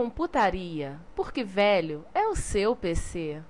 Retrocomputaria, 0.00 0.98
porque 1.14 1.44
velho 1.44 2.04
é 2.14 2.26
o 2.26 2.34
seu 2.34 2.74
PC. 2.74 3.42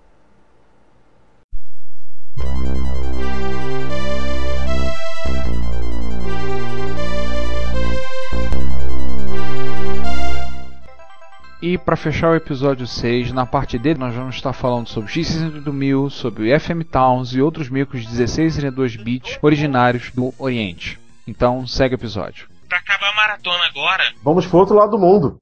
E 11.63 11.79
para 11.79 11.95
fechar 11.95 12.31
o 12.31 12.35
episódio 12.35 12.87
6, 12.87 13.33
na 13.33 13.47
parte 13.47 13.79
dele 13.79 14.01
nós 14.01 14.15
vamos 14.15 14.35
estar 14.35 14.53
falando 14.53 14.89
sobre 14.89 15.13
X68000, 15.13 16.11
sobre 16.11 16.53
o 16.53 16.61
FM 16.61 16.83
Towns 16.91 17.33
e 17.33 17.41
outros 17.41 17.69
micros 17.69 18.05
16 18.07 18.57
e 18.57 18.61
32 18.61 18.97
bits 18.97 19.39
originários 19.41 20.11
do 20.11 20.35
Oriente. 20.39 20.99
Então, 21.29 21.65
segue 21.67 21.95
o 21.95 21.97
episódio. 21.97 22.49
Pra 22.69 22.79
acabar 22.79 23.11
a 23.11 23.15
maratona 23.15 23.65
agora. 23.67 24.03
Vamos 24.25 24.47
pro 24.47 24.59
outro 24.59 24.75
lado 24.75 24.93
do 24.93 24.99
mundo. 24.99 25.41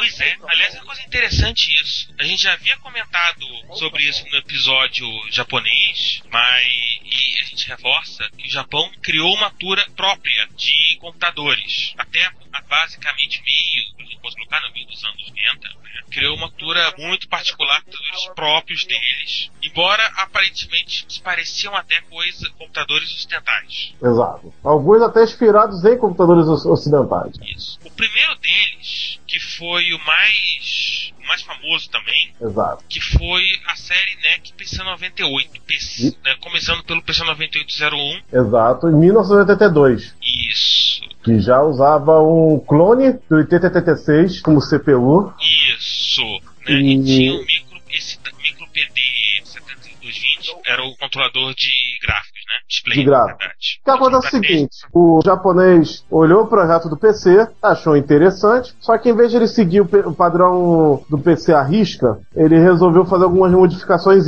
Pois 0.00 0.18
é, 0.18 0.36
aliás, 0.48 0.74
é 0.74 0.78
uma 0.78 0.86
coisa 0.86 0.99
interessante 1.10 1.68
isso. 1.82 2.08
A 2.18 2.22
gente 2.22 2.44
já 2.44 2.52
havia 2.52 2.76
comentado 2.78 3.44
sobre 3.74 4.04
isso 4.04 4.24
no 4.30 4.38
episódio 4.38 5.06
japonês, 5.28 6.22
mas 6.30 7.00
e 7.02 7.40
a 7.40 7.44
gente 7.44 7.66
reforça 7.66 8.30
que 8.38 8.46
o 8.46 8.50
Japão 8.50 8.88
criou 9.02 9.34
uma 9.34 9.50
cultura 9.50 9.84
própria 9.96 10.48
de 10.56 10.96
computadores. 11.00 11.94
Até 11.98 12.30
basicamente 12.68 13.42
meio, 13.42 13.86
a 13.98 14.02
gente 14.02 14.20
pode 14.20 14.36
colocar 14.36 14.60
no 14.60 14.72
meio 14.72 14.86
dos 14.86 15.02
anos 15.02 15.28
90, 15.28 15.68
né? 15.68 15.74
criou 16.10 16.36
uma 16.36 16.48
cultura 16.48 16.94
muito 16.96 17.28
particular, 17.28 17.82
computadores 17.82 18.28
próprios 18.34 18.84
deles. 18.84 19.50
Embora 19.62 20.06
aparentemente 20.16 21.20
pareciam 21.22 21.74
até 21.74 22.00
coisa, 22.02 22.48
computadores 22.56 23.10
ocidentais. 23.12 23.94
Exato. 24.00 24.54
Alguns 24.62 25.02
até 25.02 25.24
inspirados 25.24 25.84
em 25.84 25.98
computadores 25.98 26.46
ocidentais. 26.46 27.34
Isso. 27.56 27.79
O 28.00 28.02
primeiro 28.02 28.34
deles, 28.36 29.20
que 29.26 29.38
foi 29.38 29.92
o 29.92 29.98
mais 30.06 31.12
o 31.22 31.26
mais 31.28 31.42
famoso 31.42 31.90
também, 31.90 32.32
Exato. 32.40 32.82
que 32.88 32.98
foi 32.98 33.42
a 33.66 33.76
série 33.76 34.16
NEC 34.22 34.54
PC98, 34.56 35.60
PC, 35.66 36.16
né, 36.24 36.34
começando 36.40 36.82
pelo 36.84 37.02
PC9801. 37.02 38.22
Exato, 38.32 38.88
em 38.88 38.98
1982. 38.98 40.16
Isso. 40.48 41.02
Que 41.22 41.40
já 41.40 41.60
usava 41.62 42.22
um 42.22 42.58
clone 42.66 43.12
do 43.28 43.36
8086 43.36 44.40
como 44.40 44.60
CPU. 44.60 45.34
Isso. 45.76 46.22
Né, 46.66 46.80
e... 46.80 46.94
e 46.94 47.04
tinha 47.04 47.34
um 47.34 47.44
micro, 47.44 47.82
esse 47.90 48.18
micro 48.42 48.66
PD 48.72 49.00
7220 49.44 50.56
era 50.64 50.82
o 50.82 50.96
controlador 50.96 51.54
de 51.54 51.70
gráficos, 52.00 52.39
né? 52.50 52.56
Display, 52.68 52.98
de 52.98 53.04
gráficos. 53.04 53.78
O 53.80 53.84
que 53.84 53.90
acontece 53.90 54.26
é 54.26 54.28
o 54.28 54.30
seguinte: 54.30 54.76
o 54.92 55.20
japonês 55.24 56.04
olhou 56.10 56.42
o 56.42 56.46
projeto 56.46 56.88
do 56.88 56.96
PC, 56.96 57.48
achou 57.62 57.96
interessante, 57.96 58.74
só 58.80 58.98
que 58.98 59.08
em 59.08 59.16
vez 59.16 59.30
de 59.30 59.36
ele 59.36 59.46
seguir 59.46 59.80
o 59.80 60.14
padrão 60.14 61.04
do 61.08 61.18
PC 61.18 61.52
à 61.52 61.62
risca, 61.62 62.18
ele 62.34 62.58
resolveu 62.58 63.04
fazer 63.06 63.24
algumas 63.24 63.50
modificações. 63.50 64.20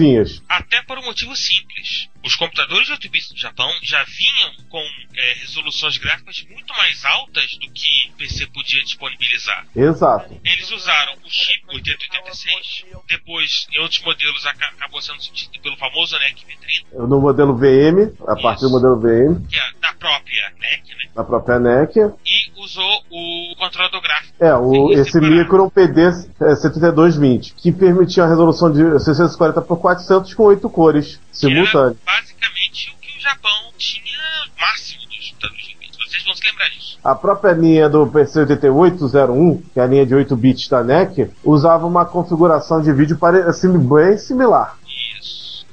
Até 0.48 0.82
por 0.82 0.98
um 0.98 1.04
motivo 1.04 1.34
simples. 1.36 2.08
Os 2.24 2.36
computadores 2.36 2.86
de 2.86 2.92
8 2.92 3.10
bits 3.10 3.32
do 3.32 3.38
Japão 3.38 3.68
já 3.82 4.02
vinham 4.04 4.54
com 4.68 4.78
é, 4.78 5.32
resoluções 5.40 5.98
gráficas 5.98 6.44
muito 6.48 6.72
mais 6.74 7.04
altas 7.04 7.50
do 7.58 7.70
que 7.72 8.10
o 8.10 8.16
PC 8.16 8.46
podia 8.46 8.80
disponibilizar. 8.84 9.66
Exato. 9.74 10.40
Eles 10.44 10.70
usaram 10.70 11.14
o 11.14 11.28
chip 11.28 11.64
8086, 11.68 12.84
depois 13.08 13.66
em 13.72 13.80
outros 13.80 14.00
modelos 14.02 14.46
acabou 14.46 15.02
sendo 15.02 15.20
substituído 15.20 15.62
pelo 15.62 15.76
famoso 15.76 16.16
NEC 16.16 16.44
V30. 16.46 17.08
No 17.08 17.20
modelo 17.20 17.56
VM, 17.56 18.11
a 18.26 18.32
Isso. 18.32 18.42
partir 18.42 18.62
do 18.62 18.70
modelo 18.70 18.98
VM. 19.00 19.42
É 19.52 19.80
da 19.80 19.92
própria 19.94 20.52
NEC, 20.60 20.88
né? 20.90 21.10
Da 21.14 21.24
própria 21.24 21.58
NEC. 21.58 21.96
E 21.98 22.60
usou 22.60 23.02
o 23.10 23.56
controlador 23.56 24.00
gráfico. 24.00 24.34
É, 24.40 24.54
o, 24.54 24.92
esse 24.92 25.20
micro 25.20 25.70
PD 25.70 26.12
7220, 26.12 27.54
que 27.54 27.72
permitia 27.72 28.24
a 28.24 28.28
resolução 28.28 28.70
de 28.72 28.82
640 28.98 29.60
por 29.62 29.78
400 29.78 30.34
com 30.34 30.44
8 30.44 30.68
cores 30.70 31.20
simultâneas. 31.32 31.96
Basicamente 32.04 32.90
o 32.90 33.00
que 33.00 33.18
o 33.18 33.20
Japão 33.20 33.72
tinha 33.76 34.18
máximo 34.60 35.02
dos 35.06 35.30
computadores 35.30 35.66
de 35.66 35.74
vídeo. 35.74 35.98
Vocês 36.08 36.24
vão 36.24 36.34
se 36.34 36.44
lembrar 36.44 36.68
disso. 36.70 36.98
A 37.04 37.14
própria 37.14 37.52
linha 37.52 37.88
do 37.88 38.06
PC8801, 38.06 39.62
que 39.74 39.80
é 39.80 39.82
a 39.82 39.86
linha 39.86 40.06
de 40.06 40.14
8 40.14 40.36
bits 40.36 40.68
da 40.68 40.84
NEC, 40.84 41.30
usava 41.44 41.86
uma 41.86 42.04
configuração 42.04 42.80
de 42.80 42.92
vídeo 42.92 43.18
assim, 43.46 43.76
bem 43.76 44.16
similar. 44.16 44.76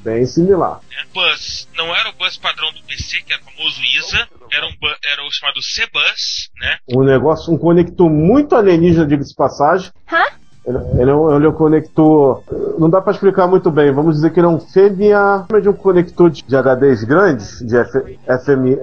Bem 0.03 0.25
similar. 0.25 0.79
Bus. 1.13 1.67
Não 1.75 1.93
era 1.95 2.09
o 2.09 2.13
bus 2.13 2.37
padrão 2.37 2.71
do 2.73 2.81
PC, 2.83 3.21
que 3.21 3.33
era 3.33 3.41
o 3.41 3.45
famoso 3.45 3.81
ISA, 3.81 4.27
era, 4.51 4.65
um 4.65 4.71
bus, 4.79 4.97
era 5.11 5.21
o 5.23 5.31
chamado 5.31 5.61
C-Bus, 5.61 6.49
né? 6.59 6.77
Um 6.95 7.03
negócio, 7.03 7.53
um 7.53 7.57
conector 7.57 8.09
muito 8.09 8.55
alienígena, 8.55 9.05
diga-se 9.05 9.35
passagem. 9.35 9.91
Hã? 10.11 10.25
Ele, 10.65 11.09
é 11.09 11.15
um, 11.15 11.35
ele 11.35 11.45
é 11.45 11.49
um 11.49 11.53
conector. 11.53 12.43
Não 12.77 12.89
dá 12.89 13.01
para 13.01 13.13
explicar 13.13 13.47
muito 13.47 13.71
bem. 13.71 13.91
Vamos 13.91 14.15
dizer 14.15 14.31
que 14.31 14.39
ele 14.39 14.45
é 14.45 14.49
um 14.49 14.59
fêmea 14.59 15.45
de 15.61 15.67
um 15.67 15.73
conector 15.73 16.29
de, 16.29 16.43
de 16.43 16.55
HDs 16.55 17.03
grandes, 17.05 17.59
de 17.59 17.75
F, 17.75 18.19
FM, 18.27 18.77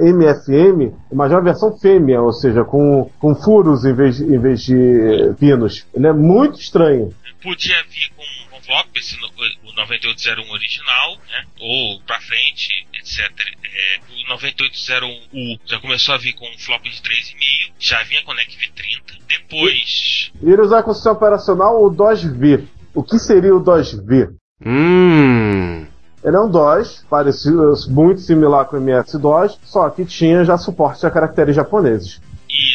MFM, 0.00 0.92
mas 1.12 1.30
é 1.30 1.36
uma 1.36 1.42
versão 1.42 1.76
fêmea, 1.78 2.20
ou 2.20 2.32
seja, 2.32 2.64
com, 2.64 3.08
com 3.20 3.34
furos 3.34 3.84
em 3.84 3.94
vez, 3.94 4.20
em 4.20 4.38
vez 4.38 4.62
de 4.62 5.34
pinos. 5.38 5.86
Ele 5.94 6.06
é 6.06 6.12
muito 6.12 6.58
estranho. 6.58 7.14
Podia 7.42 7.76
vir 7.88 8.10
com 8.16 8.49
envelope, 8.70 8.98
esse, 8.98 9.16
o 9.16 9.72
9801 9.74 10.50
original, 10.52 11.16
né? 11.28 11.44
ou 11.58 12.00
pra 12.02 12.20
frente, 12.20 12.86
etc. 12.94 13.30
É, 13.64 14.00
o 14.08 14.36
9801U 14.36 15.60
já 15.66 15.80
começou 15.80 16.14
a 16.14 16.18
vir 16.18 16.32
com 16.34 16.46
um 16.46 16.58
flop 16.58 16.84
de 16.84 17.02
3,5, 17.02 17.72
já 17.78 18.02
vinha 18.04 18.22
com 18.22 18.32
NEC 18.32 18.56
V30. 18.56 19.18
Depois. 19.26 20.32
E 20.40 20.50
ele 20.50 20.62
usar 20.62 20.82
com 20.82 20.92
o 20.92 20.94
sistema 20.94 21.16
operacional 21.16 21.84
o 21.84 21.90
DOS-V. 21.90 22.64
O 22.94 23.02
que 23.02 23.18
seria 23.18 23.54
o 23.54 23.60
DOS-V? 23.60 24.30
Hum. 24.64 25.86
Ele 26.22 26.36
é 26.36 26.40
um 26.40 26.50
DOS, 26.50 27.04
parecido, 27.08 27.72
muito 27.88 28.20
similar 28.20 28.66
com 28.66 28.76
o 28.76 28.80
MS-DOS, 28.80 29.58
só 29.64 29.88
que 29.88 30.04
tinha 30.04 30.44
já 30.44 30.58
suporte 30.58 31.04
a 31.06 31.10
caracteres 31.10 31.56
japoneses. 31.56 32.20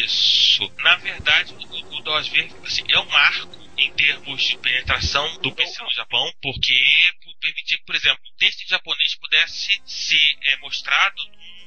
Isso. 0.04 0.68
Na 0.82 0.96
verdade, 0.96 1.54
o, 1.54 1.96
o 1.96 2.02
DOS-V 2.02 2.48
assim, 2.64 2.82
é 2.88 2.98
um 2.98 3.06
marco 3.06 3.65
em 3.86 3.92
termos 3.92 4.42
de 4.42 4.58
penetração 4.58 5.38
do 5.38 5.52
PC 5.52 5.82
no 5.82 5.92
Japão, 5.92 6.32
porque 6.42 6.74
permitia 7.40 7.78
que, 7.78 7.84
por 7.84 7.94
exemplo, 7.94 8.22
o 8.28 8.36
texto 8.36 8.62
em 8.62 8.68
japonês 8.68 9.14
pudesse 9.14 9.80
ser 9.86 10.38
é, 10.42 10.56
mostrado 10.58 11.22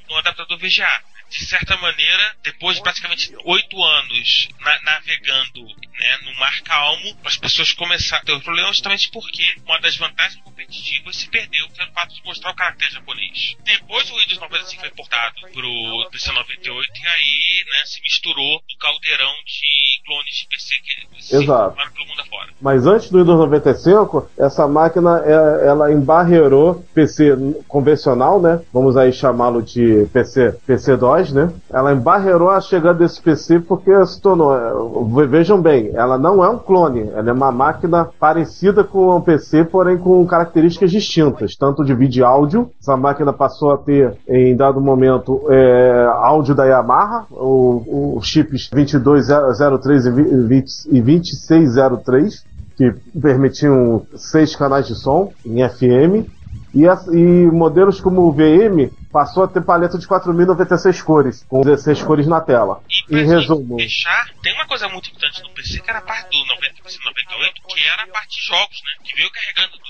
num 0.08 0.16
adaptador 0.16 0.58
VGA 0.58 1.04
de 1.30 1.46
certa 1.46 1.76
maneira, 1.76 2.36
depois 2.42 2.76
de 2.76 2.82
praticamente 2.82 3.32
oito 3.44 3.82
anos 3.82 4.48
na, 4.60 4.82
navegando 4.82 5.64
né, 5.98 6.18
no 6.24 6.34
mar 6.38 6.60
calmo, 6.62 7.16
as 7.24 7.36
pessoas 7.36 7.72
começaram 7.72 8.22
a 8.22 8.26
ter 8.26 8.32
o 8.32 8.40
problema 8.40 8.68
justamente 8.68 9.10
porque 9.10 9.42
uma 9.64 9.80
das 9.80 9.96
vantagens 9.96 10.42
competitivas 10.42 11.16
se 11.16 11.28
perdeu, 11.28 11.68
que 11.68 11.80
era 11.80 11.90
o 11.90 11.94
fato 11.94 12.14
de 12.14 12.24
mostrar 12.24 12.50
o 12.50 12.56
caractere 12.56 12.92
japonês. 12.92 13.56
Depois 13.64 14.10
o 14.10 14.18
Windows 14.18 14.40
95 14.40 14.80
foi 14.80 14.90
portado 14.90 15.34
pro 15.52 16.08
PC 16.10 16.32
98 16.32 16.90
e 16.94 17.06
aí 17.06 17.64
né, 17.70 17.84
se 17.84 18.00
misturou 18.02 18.62
no 18.68 18.78
caldeirão 18.78 19.34
de 19.46 20.02
clones 20.04 20.34
de 20.34 20.46
PC 20.48 20.74
que 20.82 21.22
se 21.22 21.36
Exato. 21.36 21.76
pelo 21.76 22.06
mundo 22.06 22.20
afora. 22.20 22.50
Mas 22.60 22.86
antes 22.86 23.10
do 23.10 23.18
Windows 23.18 23.38
95, 23.38 24.30
essa 24.38 24.66
máquina 24.66 25.22
é, 25.24 25.68
ela 25.68 25.92
embarreirou 25.92 26.84
PC 26.94 27.36
convencional, 27.68 28.40
né? 28.40 28.60
Vamos 28.72 28.96
aí 28.96 29.12
chamá-lo 29.12 29.62
de 29.62 30.06
PC, 30.12 30.52
PC 30.66 30.96
DOS, 30.96 31.19
né? 31.32 31.50
Ela 31.70 31.92
embarreirou 31.92 32.48
a 32.50 32.60
chegada 32.60 32.98
desse 32.98 33.20
PC 33.20 33.60
porque 33.60 33.92
se 34.06 34.20
tornou. 34.20 34.54
é, 34.54 35.26
Vejam 35.26 35.60
bem, 35.60 35.90
ela 35.94 36.16
não 36.16 36.42
é 36.44 36.48
um 36.48 36.58
clone, 36.58 37.10
ela 37.14 37.28
é 37.28 37.32
uma 37.32 37.52
máquina 37.52 38.08
parecida 38.18 38.82
com 38.82 39.14
um 39.14 39.20
PC, 39.20 39.64
porém 39.64 39.98
com 39.98 40.26
características 40.26 40.90
distintas, 40.90 41.54
tanto 41.56 41.84
de 41.84 41.94
vídeo 41.94 42.20
e 42.20 42.24
áudio. 42.24 42.70
Essa 42.80 42.96
máquina 42.96 43.32
passou 43.32 43.72
a 43.72 43.76
ter, 43.76 44.14
em 44.26 44.56
dado 44.56 44.80
momento, 44.80 45.42
é, 45.50 46.06
áudio 46.14 46.54
da 46.54 46.64
Yamaha, 46.64 47.26
o, 47.30 48.16
o 48.16 48.20
chips 48.22 48.70
2203 48.70 50.06
e 50.06 50.10
20 50.10 50.70
e 50.86 51.00
2603 51.00 52.44
que 52.76 52.94
permitiam 53.20 54.02
seis 54.16 54.56
canais 54.56 54.86
de 54.86 54.94
som 54.94 55.30
em 55.44 55.68
FM. 55.68 56.26
E, 56.74 56.84
e 56.84 57.46
modelos 57.50 58.00
como 58.00 58.22
o 58.22 58.32
VM 58.32 58.90
passou 59.10 59.42
a 59.42 59.48
ter 59.48 59.60
paleta 59.60 59.98
de 59.98 60.06
4.096 60.06 61.02
cores, 61.02 61.44
com 61.48 61.62
16 61.62 62.02
cores 62.02 62.26
na 62.26 62.40
tela. 62.40 62.80
E 63.08 63.16
Em 63.16 63.26
resumo, 63.26 63.76
fechar, 63.76 64.28
tem 64.42 64.54
uma 64.54 64.66
coisa 64.66 64.88
muito 64.88 65.10
importante 65.10 65.42
no 65.42 65.50
PC 65.50 65.80
que 65.80 65.90
era 65.90 65.98
a 65.98 66.02
parte 66.02 66.30
do 66.30 66.46
90 66.46 66.82
PC 66.82 66.98
98, 67.04 67.62
que 67.66 67.88
era 67.88 68.02
a 68.04 68.06
parte 68.06 68.36
de 68.36 68.46
jogos, 68.46 68.82
né? 68.84 69.04
Que 69.04 69.16
veio 69.16 69.30
carregando 69.32 69.72
do 69.78 69.89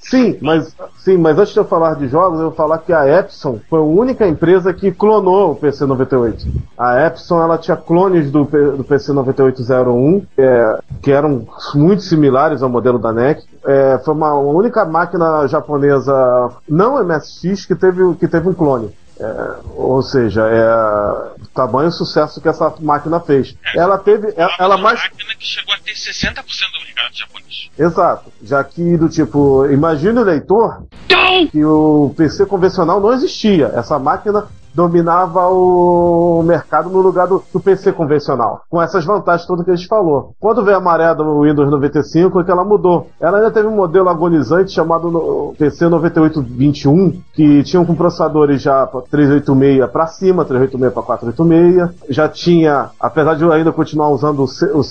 sim, 0.00 0.38
mas 0.40 0.74
sim, 0.98 1.16
mas 1.16 1.38
antes 1.38 1.52
de 1.52 1.58
eu 1.58 1.64
falar 1.64 1.94
de 1.94 2.08
jogos, 2.08 2.38
eu 2.38 2.46
vou 2.46 2.54
falar 2.54 2.78
que 2.78 2.92
a 2.92 3.06
Epson 3.18 3.60
foi 3.68 3.78
a 3.78 3.82
única 3.82 4.26
empresa 4.26 4.72
que 4.72 4.92
clonou 4.92 5.52
o 5.52 5.56
PC 5.56 5.86
98. 5.86 6.46
A 6.76 7.06
Epson 7.06 7.42
ela 7.42 7.58
tinha 7.58 7.76
clones 7.76 8.30
do, 8.30 8.44
do 8.44 8.84
PC 8.84 9.12
9801, 9.12 10.26
é, 10.36 10.78
que 11.00 11.10
eram 11.10 11.46
muito 11.74 12.02
similares 12.02 12.62
ao 12.62 12.68
modelo 12.68 12.98
da 12.98 13.12
NEC. 13.12 13.42
É, 13.64 14.00
foi 14.04 14.14
uma 14.14 14.34
única 14.34 14.84
máquina 14.84 15.46
japonesa 15.46 16.50
não 16.68 17.02
MSX 17.02 17.66
que 17.66 17.74
teve, 17.74 18.14
que 18.16 18.28
teve 18.28 18.48
um 18.48 18.54
clone. 18.54 18.92
É, 19.22 19.56
ou 19.76 20.02
seja, 20.02 20.42
é 20.42 21.42
o 21.42 21.46
tamanho 21.54 21.92
sucesso 21.92 22.40
que 22.40 22.48
essa 22.48 22.74
máquina 22.80 23.20
fez. 23.20 23.56
Ela 23.74 23.96
teve, 23.96 24.34
ela, 24.36 24.52
ela 24.58 24.74
uma 24.74 24.82
mais 24.82 25.00
máquina 25.00 25.34
que 25.38 25.46
chegou 25.46 25.72
a 25.72 25.78
ter 25.78 25.92
60% 25.92 26.34
do 26.34 26.84
mercado 26.84 27.14
japonês. 27.14 27.70
Exato. 27.78 28.32
Já 28.42 28.64
que 28.64 28.96
do 28.96 29.08
tipo, 29.08 29.66
imagine 29.66 30.18
o 30.18 30.24
leitor 30.24 30.82
que 31.52 31.64
o 31.64 32.12
PC 32.16 32.46
convencional 32.46 33.00
não 33.00 33.12
existia. 33.12 33.70
Essa 33.74 33.96
máquina 33.96 34.48
dominava 34.74 35.48
o 35.48 36.42
mercado 36.42 36.90
no 36.90 37.00
lugar 37.00 37.26
do, 37.26 37.42
do 37.52 37.60
PC 37.60 37.92
convencional. 37.92 38.62
Com 38.68 38.80
essas 38.80 39.04
vantagens 39.04 39.46
todas 39.46 39.64
que 39.64 39.70
a 39.70 39.76
gente 39.76 39.88
falou. 39.88 40.34
Quando 40.40 40.64
veio 40.64 40.76
a 40.76 40.80
maré 40.80 41.14
do 41.14 41.42
Windows 41.42 41.70
95 41.70 42.40
é 42.40 42.44
que 42.44 42.50
ela 42.50 42.64
mudou. 42.64 43.08
Ela 43.20 43.38
ainda 43.38 43.50
teve 43.50 43.68
um 43.68 43.76
modelo 43.76 44.08
agonizante 44.08 44.72
chamado 44.72 45.54
PC 45.58 45.88
9821, 45.88 47.20
que 47.32 47.62
tinha 47.62 47.84
com 47.84 47.94
processadores 47.94 48.62
já 48.62 48.86
pra 48.86 49.00
386 49.02 49.90
para 49.90 50.06
cima, 50.06 50.44
386 50.44 50.92
para 50.92 51.02
486. 51.02 52.06
Já 52.08 52.28
tinha, 52.28 52.90
apesar 52.98 53.34
de 53.34 53.44
eu 53.44 53.52
ainda 53.52 53.72
continuar 53.72 54.08
usando 54.10 54.42
o, 54.42 54.46
C, 54.48 54.66
o 54.66 54.82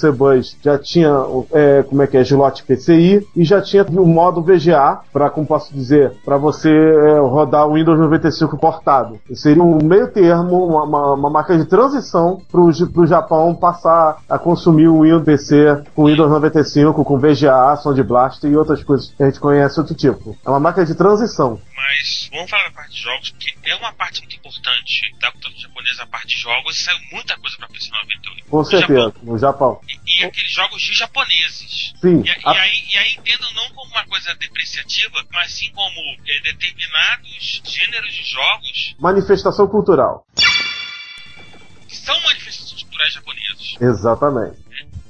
já 0.62 0.78
tinha 0.78 1.12
é, 1.52 1.84
como 1.84 2.02
é 2.02 2.08
que 2.08 2.18
é, 2.18 2.22
slot 2.22 2.64
PCI 2.64 3.26
e 3.36 3.44
já 3.44 3.62
tinha 3.62 3.84
o 3.84 4.06
modo 4.06 4.42
VGA 4.42 5.00
para, 5.12 5.30
como 5.30 5.48
posso 5.48 5.74
dizer, 5.74 6.14
para 6.24 6.38
você 6.38 6.70
é, 6.70 7.20
rodar 7.20 7.68
o 7.68 7.74
Windows 7.74 8.00
95 8.00 8.58
portado. 8.58 9.18
Seria 9.34 9.64
meio 9.84 10.12
termo, 10.12 10.66
uma, 10.66 10.84
uma, 10.84 11.14
uma 11.14 11.30
marca 11.30 11.58
de 11.58 11.66
transição 11.66 12.42
para 12.52 12.62
o 12.62 13.06
Japão 13.06 13.56
passar 13.56 14.18
a 14.30 14.40
consumir 14.40 14.88
o 14.88 15.02
Windows 15.04 15.24
PC 15.24 15.84
com 15.96 16.06
Windows 16.06 16.30
95, 16.30 17.04
com 17.04 17.20
VGA, 17.20 17.76
Sound 17.78 18.02
Blast 18.04 18.44
e 18.46 18.56
outras 18.56 18.84
coisas 18.84 19.12
que 19.16 19.22
a 19.24 19.28
gente 19.28 19.40
conhece 19.40 19.80
outro 19.80 19.96
tipo. 19.96 20.36
É 20.46 20.50
uma 20.50 20.60
marca 20.60 20.86
de 20.86 20.96
transição. 20.96 21.60
Mas 21.76 22.30
vamos 22.32 22.50
falar 22.50 22.64
da 22.66 22.72
parte 22.72 22.92
de 22.92 23.02
jogos, 23.02 23.32
porque 23.32 23.70
é 23.70 23.76
uma 23.76 23.92
parte 23.94 24.20
muito 24.22 24.36
importante 24.36 25.02
da 25.20 25.32
cultura 25.32 25.54
japonesa, 25.58 26.04
a 26.04 26.08
parte 26.08 26.28
de 26.28 26.38
jogos, 26.42 26.76
e 26.76 26.84
saiu 26.84 26.98
muita 27.12 27.38
coisa 27.40 27.58
pra 27.58 27.68
PC 27.68 27.90
98. 27.92 28.46
Com 28.50 28.58
No 28.58 28.66
certeza, 28.66 29.00
Japão. 29.02 29.14
no 29.24 29.38
Japão. 29.38 29.80
E, 29.90 30.01
aqueles 30.26 30.52
jogos 30.52 30.82
de 30.82 30.94
japoneses. 30.94 31.94
Sim, 32.02 32.24
E, 32.26 32.30
a- 32.30 32.54
e 32.54 32.58
aí, 32.58 32.86
e 32.94 32.98
aí 32.98 33.14
entendam 33.14 33.52
não 33.54 33.70
como 33.72 33.92
uma 33.92 34.06
coisa 34.06 34.34
depreciativa, 34.36 35.26
mas 35.32 35.54
sim 35.54 35.72
como 35.74 36.00
é, 36.28 36.40
determinados 36.42 37.62
gêneros 37.66 38.14
de 38.14 38.24
jogos 38.24 38.96
manifestação 39.00 39.68
cultural. 39.68 40.26
que 41.88 41.96
são 41.96 42.20
manifestações 42.22 42.84
culturais 42.84 43.14
japonesas. 43.14 43.76
Exatamente. 43.82 44.58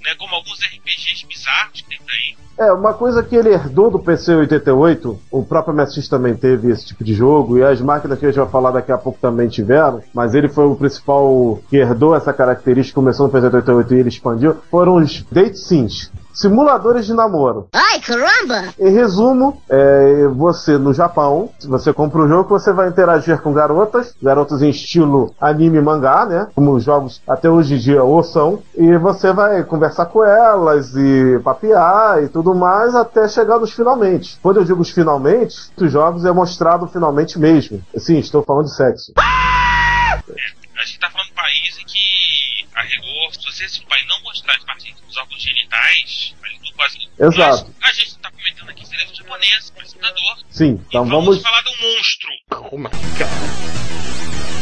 Né, 0.01 0.15
como 0.15 0.33
alguns 0.35 0.59
RPGs 0.63 1.25
bizarros 1.27 1.81
que 1.81 1.87
tem 1.89 1.97
por 1.99 2.11
aí. 2.11 2.35
É, 2.61 2.71
uma 2.71 2.93
coisa 2.93 3.23
que 3.23 3.35
ele 3.35 3.49
herdou 3.49 3.89
do 3.89 3.97
PC 3.97 4.35
88, 4.35 5.19
o 5.31 5.43
próprio 5.43 5.73
MSX 5.73 6.07
também 6.07 6.35
teve 6.35 6.69
esse 6.69 6.85
tipo 6.85 7.03
de 7.03 7.11
jogo, 7.11 7.57
e 7.57 7.63
as 7.63 7.81
máquinas 7.81 8.19
que 8.19 8.25
a 8.27 8.29
gente 8.29 8.39
vai 8.39 8.47
falar 8.47 8.69
daqui 8.69 8.91
a 8.91 8.99
pouco 8.99 9.17
também 9.19 9.47
tiveram, 9.47 9.99
mas 10.13 10.35
ele 10.35 10.47
foi 10.47 10.65
o 10.65 10.75
principal 10.75 11.59
que 11.71 11.77
herdou 11.77 12.15
essa 12.15 12.31
característica, 12.31 12.93
começou 12.93 13.25
no 13.25 13.31
PC 13.31 13.47
88 13.47 13.95
e 13.95 13.99
ele 13.99 14.09
expandiu, 14.09 14.57
foram 14.69 14.97
os 14.97 15.25
date 15.31 15.57
sims. 15.57 16.11
Simuladores 16.33 17.05
de 17.05 17.13
namoro. 17.13 17.67
Ai, 17.73 17.99
caramba! 17.99 18.73
Em 18.79 18.91
resumo, 18.91 19.61
é, 19.69 20.27
você 20.27 20.77
no 20.77 20.93
Japão, 20.93 21.49
se 21.59 21.67
você 21.67 21.93
compra 21.93 22.21
o 22.21 22.27
jogo, 22.27 22.49
você 22.49 22.71
vai 22.71 22.87
interagir 22.87 23.41
com 23.41 23.53
garotas, 23.53 24.15
garotas 24.21 24.61
em 24.61 24.69
estilo 24.69 25.33
anime 25.39 25.77
e 25.77 25.81
mangá, 25.81 26.25
né? 26.25 26.47
Como 26.55 26.73
os 26.73 26.83
jogos 26.83 27.21
até 27.27 27.49
hoje 27.49 27.75
em 27.75 27.77
dia 27.77 28.03
ou 28.03 28.23
são, 28.23 28.61
e 28.75 28.97
você 28.97 29.33
vai 29.33 29.63
conversar 29.63 30.05
com 30.07 30.23
elas 30.23 30.95
e 30.95 31.39
papear 31.43 32.23
e 32.23 32.29
tudo 32.29 32.55
mais 32.55 32.95
até 32.95 33.27
chegar 33.27 33.59
nos 33.59 33.71
finalmente. 33.71 34.39
Quando 34.41 34.57
eu 34.57 34.63
digo 34.63 34.81
os 34.81 34.89
finalmente, 34.89 35.55
os 35.77 35.91
jogos 35.91 36.25
é 36.25 36.31
mostrado 36.31 36.87
finalmente 36.87 37.37
mesmo. 37.37 37.81
Sim, 37.97 38.19
estou 38.19 38.43
falando 38.43 38.65
de 38.65 38.75
sexo. 38.75 39.13
A 39.17 40.85
gente 40.85 40.99
tá 40.99 41.09
falando 41.11 41.27
de 41.27 41.31
um 41.31 41.35
país 41.35 41.77
em 41.79 41.85
que, 41.85 42.67
a 42.75 42.81
rigor, 42.81 43.33
se 43.33 43.45
você, 43.45 43.69
se 43.69 43.83
o 43.83 43.87
pai 43.87 43.99
não 44.09 44.21
mostrar 44.23 44.55
as 44.55 44.63
partes 44.63 44.91
dos 44.91 45.00
órgãos 45.21 45.41
genitais, 45.41 46.35
a 46.43 46.47
gente 46.47 46.63
não 46.63 46.71
quase. 46.75 46.97
Exato. 47.19 47.75
Mas 47.79 47.89
a 47.91 47.93
gente 47.93 48.17
tá 48.17 48.31
comentando 48.31 48.69
aqui 48.69 48.87
seriado 48.87 49.15
japonês, 49.15 49.71
apresentador. 49.75 50.37
Sim, 50.49 50.81
então 50.87 51.05
e 51.05 51.09
vamos. 51.09 51.41
falar 51.41 51.63
um 51.67 51.95
monstro. 51.95 52.29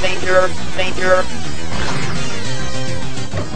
Danger, 0.02 0.50
danger. 0.76 1.24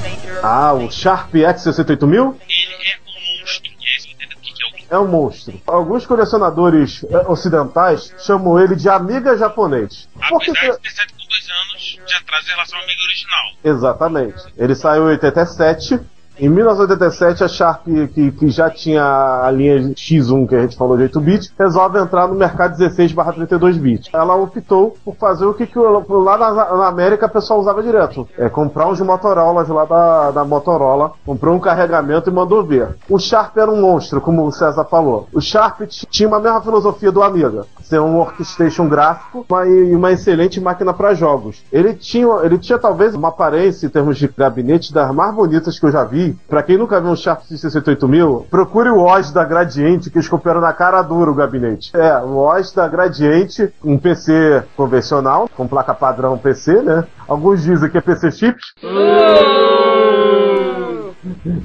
Danger. 0.01 0.45
Ah, 0.45 0.73
o 0.73 0.91
Sharp 0.91 1.33
X68000? 1.33 2.35
Ele 2.49 2.73
é 2.73 2.99
um 2.99 3.39
monstro. 3.39 3.71
E 3.79 3.85
aí 3.85 3.99
você 3.99 4.09
entendeu 4.09 4.37
o 4.37 4.41
que, 4.41 4.53
que 4.53 4.63
é 4.63 4.67
o 4.67 4.71
monstro. 4.71 4.95
É 4.95 4.99
um 4.99 5.07
monstro. 5.07 5.61
Alguns 5.67 6.05
colecionadores 6.05 7.03
eh, 7.03 7.25
ocidentais 7.27 8.13
chamam 8.19 8.59
ele 8.59 8.75
de 8.75 8.89
amiga 8.89 9.37
japonês. 9.37 10.07
Por 10.29 10.41
que 10.41 10.51
Apesar 10.51 10.71
de 10.73 10.79
ter 10.81 10.89
saído 10.91 11.13
com 11.13 11.27
dois 11.27 11.49
anos 11.49 11.99
de 12.05 12.13
atraso 12.15 12.47
em 12.47 12.51
relação 12.51 12.77
ao 12.77 12.83
amigo 12.83 13.01
original. 13.03 13.45
Exatamente. 13.63 14.43
Ele 14.57 14.75
saiu 14.75 15.03
em 15.03 15.11
87. 15.13 15.99
Em 16.39 16.49
1987, 16.49 17.43
a 17.43 17.47
Sharp, 17.47 17.85
que, 17.85 18.31
que 18.31 18.49
já 18.49 18.69
tinha 18.69 19.03
a 19.43 19.51
linha 19.51 19.77
X1 19.93 20.47
que 20.47 20.55
a 20.55 20.61
gente 20.61 20.75
falou 20.75 20.97
de 20.97 21.03
8-bit, 21.03 21.53
resolve 21.57 21.99
entrar 21.99 22.27
no 22.27 22.33
mercado 22.33 22.75
16/32-bit. 22.77 24.09
Ela 24.13 24.35
optou 24.35 24.97
por 25.05 25.15
fazer 25.15 25.45
o 25.45 25.53
que, 25.53 25.67
que 25.67 25.77
lá 25.77 26.37
na, 26.37 26.53
na 26.53 26.87
América 26.87 27.27
o 27.27 27.29
pessoal 27.29 27.59
usava 27.59 27.83
direto: 27.83 28.27
é 28.37 28.49
comprar 28.49 28.87
uns 28.87 28.99
Motorolas 28.99 29.67
lá 29.69 29.85
da, 29.85 30.31
da 30.31 30.45
Motorola, 30.45 31.11
comprou 31.25 31.55
um 31.55 31.59
carregamento 31.59 32.29
e 32.29 32.33
mandou 32.33 32.63
ver. 32.63 32.95
O 33.09 33.19
Sharp 33.19 33.57
era 33.57 33.69
um 33.69 33.81
monstro, 33.81 34.19
como 34.19 34.45
o 34.45 34.51
César 34.51 34.85
falou. 34.85 35.27
O 35.31 35.41
Sharp 35.41 35.81
tinha 36.09 36.27
uma 36.27 36.39
mesma 36.39 36.61
filosofia 36.61 37.11
do 37.11 37.21
Amiga: 37.21 37.65
ser 37.81 37.99
um 37.99 38.17
workstation 38.17 38.87
gráfico 38.87 39.45
uma, 39.47 39.67
e 39.67 39.95
uma 39.95 40.11
excelente 40.11 40.59
máquina 40.59 40.93
para 40.93 41.13
jogos. 41.13 41.63
Ele 41.71 41.93
tinha, 41.93 42.27
ele 42.43 42.57
tinha 42.57 42.79
talvez 42.79 43.13
uma 43.13 43.27
aparência 43.27 43.85
em 43.85 43.89
termos 43.89 44.17
de 44.17 44.27
gabinete 44.27 44.93
das 44.93 45.13
mais 45.13 45.33
bonitas 45.33 45.79
que 45.79 45.85
eu 45.85 45.91
já 45.91 46.03
vi. 46.03 46.22
Pra 46.47 46.63
quem 46.63 46.77
nunca 46.77 46.99
viu 47.01 47.11
um 47.11 47.15
Sharp 47.15 47.41
68000, 47.43 48.47
procure 48.49 48.89
o 48.89 48.99
OS 49.03 49.31
da 49.31 49.43
Gradiente, 49.43 50.09
que 50.09 50.17
eles 50.17 50.27
copiaram 50.29 50.61
na 50.61 50.71
cara 50.73 51.01
dura 51.01 51.29
o 51.29 51.35
gabinete. 51.35 51.91
É, 51.95 52.17
o 52.19 52.37
OS 52.37 52.71
da 52.73 52.87
Gradiente, 52.87 53.69
um 53.83 53.97
PC 53.97 54.63
convencional, 54.75 55.49
com 55.49 55.67
placa 55.67 55.93
padrão 55.93 56.37
PC, 56.37 56.81
né? 56.81 57.05
Alguns 57.27 57.63
dizem 57.63 57.89
que 57.89 57.97
é 57.97 58.01
PC 58.01 58.31
chips. 58.31 58.73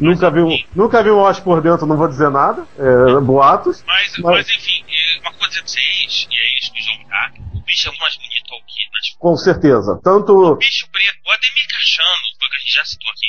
Nunca 0.00 0.30
vi, 0.30 0.40
um- 0.40 0.56
nunca 0.74 1.02
vi 1.02 1.10
um 1.10 1.18
OS 1.18 1.40
por 1.40 1.60
dentro, 1.60 1.86
não 1.86 1.96
vou 1.96 2.08
dizer 2.08 2.30
nada. 2.30 2.64
É, 2.78 3.20
boatos. 3.20 3.82
Mas, 3.86 4.12
Mas- 4.18 4.36
mas 4.36 4.48
enfim, 4.48 4.84
é 4.86 5.20
uma 5.20 5.32
coisa 5.34 5.54
pra 5.60 5.66
vocês, 5.68 6.28
e 6.30 6.34
é 6.34 6.58
isso 6.58 6.72
que 6.72 6.80
o 6.80 6.84
jogo 6.84 7.08
tá. 7.08 7.30
O 7.54 7.60
bicho 7.64 7.88
é 7.88 7.98
mais 8.00 8.16
bonito 8.16 8.54
aqui 8.54 8.80
nas 8.94 9.16
Com 9.18 9.36
certeza. 9.36 9.98
Tanto 10.02 10.32
O 10.32 10.56
bicho 10.56 10.86
preto, 10.92 11.18
o 11.26 11.30
Ademir 11.32 11.66
Cachano, 11.68 12.26
que 12.38 12.46
a 12.54 12.58
gente 12.58 12.74
já 12.74 12.84
citou 12.84 13.10
aqui 13.10 13.26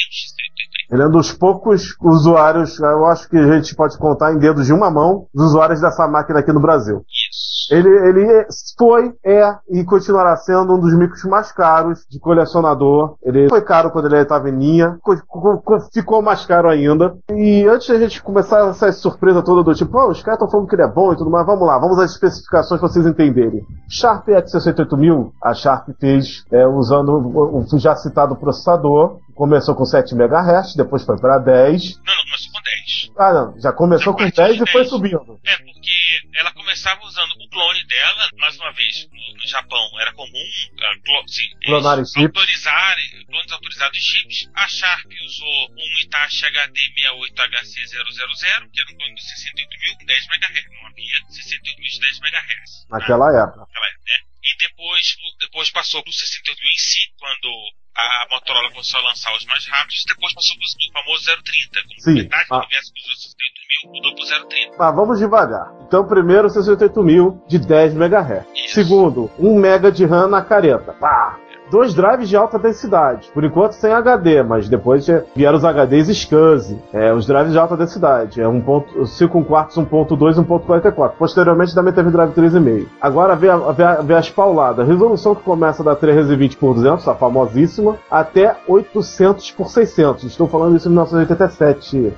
ele 0.00 0.08
o 0.08 0.12
X33. 0.12 0.94
Ele 0.94 1.02
é 1.02 1.06
um 1.06 1.10
dos 1.10 1.32
poucos 1.32 1.94
usuários, 2.00 2.78
eu 2.80 3.06
acho 3.06 3.28
que 3.28 3.36
a 3.36 3.54
gente 3.54 3.74
pode 3.74 3.96
contar 3.98 4.32
em 4.32 4.38
dedos 4.38 4.66
de 4.66 4.72
uma 4.72 4.90
mão, 4.90 5.26
os 5.34 5.44
usuários 5.44 5.80
dessa 5.80 6.08
máquina 6.08 6.40
aqui 6.40 6.52
no 6.52 6.60
Brasil. 6.60 7.04
Isso. 7.08 7.59
Ele, 7.70 7.88
ele 7.88 8.46
foi, 8.78 9.12
é 9.24 9.54
e 9.70 9.84
continuará 9.84 10.36
sendo 10.36 10.74
um 10.74 10.80
dos 10.80 10.94
micros 10.96 11.24
mais 11.24 11.52
caros 11.52 12.04
de 12.10 12.18
colecionador. 12.18 13.16
Ele 13.22 13.48
foi 13.48 13.62
caro 13.62 13.90
quando 13.90 14.06
ele 14.06 14.20
estava 14.20 14.48
em 14.48 14.58
linha, 14.58 14.98
co- 15.02 15.16
co- 15.26 15.80
ficou 15.92 16.20
mais 16.22 16.44
caro 16.46 16.68
ainda. 16.68 17.16
E 17.30 17.66
antes 17.68 17.88
da 17.88 17.98
gente 17.98 18.22
começar 18.22 18.68
essa 18.68 18.90
surpresa 18.92 19.42
toda 19.42 19.62
do 19.62 19.74
tipo, 19.74 19.96
oh, 19.98 20.10
os 20.10 20.22
caras 20.22 20.38
estão 20.38 20.50
falando 20.50 20.68
que 20.68 20.74
ele 20.74 20.82
é 20.82 20.88
bom 20.88 21.12
e 21.12 21.16
tudo 21.16 21.30
mais, 21.30 21.46
vamos 21.46 21.66
lá, 21.66 21.78
vamos 21.78 21.98
às 21.98 22.10
especificações 22.12 22.80
para 22.80 22.88
vocês 22.88 23.06
entenderem. 23.06 23.64
Sharp 23.88 24.26
X68000, 24.28 25.30
a 25.42 25.54
Sharp 25.54 25.88
fez 26.00 26.44
é, 26.52 26.66
usando 26.66 27.10
o, 27.12 27.58
o 27.60 27.78
já 27.78 27.94
citado 27.96 28.36
processador, 28.36 29.18
começou 29.34 29.74
com 29.74 29.84
7 29.84 30.14
MHz, 30.14 30.74
depois 30.76 31.04
foi 31.04 31.16
para 31.18 31.38
10. 31.38 31.96
Não, 31.96 32.14
não, 32.14 32.22
começou 32.24 32.52
com 32.52 32.60
10. 32.62 33.10
Ah, 33.16 33.32
não, 33.32 33.54
já 33.60 33.72
começou 33.72 34.12
com 34.14 34.28
10 34.28 34.60
e 34.60 34.70
foi 34.70 34.84
subindo. 34.84 35.16
É, 35.16 35.56
porque 35.64 35.90
ela 36.34 36.50
começava 36.52 37.02
usando 37.04 37.32
o 37.32 37.48
clone 37.48 37.84
dela, 37.86 38.28
mais 38.38 38.56
uma 38.56 38.72
vez, 38.72 39.08
no, 39.10 39.34
no 39.34 39.46
Japão 39.46 40.00
era 40.00 40.12
comum 40.12 40.44
ah, 40.80 40.94
clo 41.04 41.28
sim, 41.28 41.42
eles 41.42 41.64
Clonarem 41.66 42.04
chips. 42.04 42.24
autorizarem, 42.24 43.24
clones 43.26 43.52
autorizados 43.52 43.98
de 43.98 44.04
chips. 44.04 44.48
A 44.54 44.68
Sharp 44.68 45.06
usou 45.24 45.70
um 45.72 45.98
Hitachi 46.00 46.46
HD68HC000, 46.46 48.70
que 48.72 48.80
era 48.80 48.90
um 48.92 48.96
clone 48.96 49.14
do 49.14 49.20
68.000 49.20 49.98
com 49.98 50.04
10 50.06 50.26
MHz. 50.26 50.64
Não 50.70 50.86
havia 50.86 51.20
68.000 51.20 51.90
de 51.90 52.00
10 52.00 52.18
MHz. 52.20 52.86
Naquela 52.90 53.26
época. 53.28 53.58
naquela 53.58 53.86
época, 53.86 54.02
né? 54.06 54.18
E 54.42 54.56
depois, 54.58 55.16
depois 55.40 55.70
passou 55.70 56.02
pro 56.02 56.12
68 56.12 56.58
em 56.58 56.78
si, 56.78 56.98
quando 57.18 57.48
a 57.96 58.26
Motorola 58.30 58.70
começou 58.70 58.98
a 59.00 59.02
lançar 59.02 59.34
os 59.36 59.44
mais 59.44 59.66
rápidos, 59.66 60.02
depois 60.06 60.32
passou 60.32 60.56
pro 60.56 60.92
famoso 61.02 61.24
030, 61.24 61.82
como 61.82 62.00
Sim. 62.00 62.14
metade 62.22 62.48
do 62.48 62.54
Ah. 62.54 62.58
universo 62.58 62.92
68 62.94 63.60
mil, 63.68 63.92
mudou 63.92 64.14
pro 64.14 64.48
030. 64.48 64.76
Mas 64.78 64.94
vamos 64.94 65.18
devagar. 65.18 65.66
Então, 65.86 66.08
primeiro, 66.08 66.48
68 66.48 67.02
mil 67.02 67.44
de 67.48 67.58
10 67.58 67.94
MHz. 67.94 68.46
Isso. 68.54 68.74
Segundo, 68.74 69.30
1 69.38 69.58
MB 69.58 69.92
de 69.92 70.06
RAM 70.06 70.28
na 70.28 70.42
careta. 70.42 70.92
Pá! 70.94 71.38
Dois 71.70 71.94
drives 71.94 72.28
de 72.28 72.36
alta 72.36 72.58
densidade. 72.58 73.30
Por 73.32 73.44
enquanto 73.44 73.72
sem 73.74 73.92
HD, 73.92 74.42
mas 74.42 74.68
depois 74.68 75.06
vieram 75.36 75.56
os 75.56 75.64
HDs 75.64 76.08
SCSI. 76.08 76.76
É, 76.92 77.12
os 77.12 77.26
drives 77.26 77.52
de 77.52 77.58
alta 77.58 77.76
densidade. 77.76 78.40
É 78.40 78.48
1. 78.48 79.06
5 79.06 79.44
quartos, 79.44 79.76
1.2 79.76 80.36
e 80.36 80.40
1.44. 80.40 81.12
Posteriormente 81.18 81.74
também 81.74 81.92
teve 81.92 82.10
drive 82.10 82.32
3,5. 82.32 82.86
Agora 83.00 83.36
vê, 83.36 83.50
a- 83.50 83.56
vê, 83.56 83.84
vê 84.02 84.14
as 84.14 84.30
pauladas. 84.30 84.86
Resolução 84.86 85.34
que 85.34 85.42
começa 85.42 85.84
da 85.84 85.94
320 85.94 86.56
por 86.56 86.74
200, 86.74 87.06
a 87.06 87.14
famosíssima, 87.14 87.96
até 88.10 88.56
800 88.66 89.50
por 89.52 89.68
600. 89.68 90.24
Estou 90.24 90.48
falando 90.48 90.76
isso 90.76 90.88
em 90.88 90.90
1987. 90.90 92.12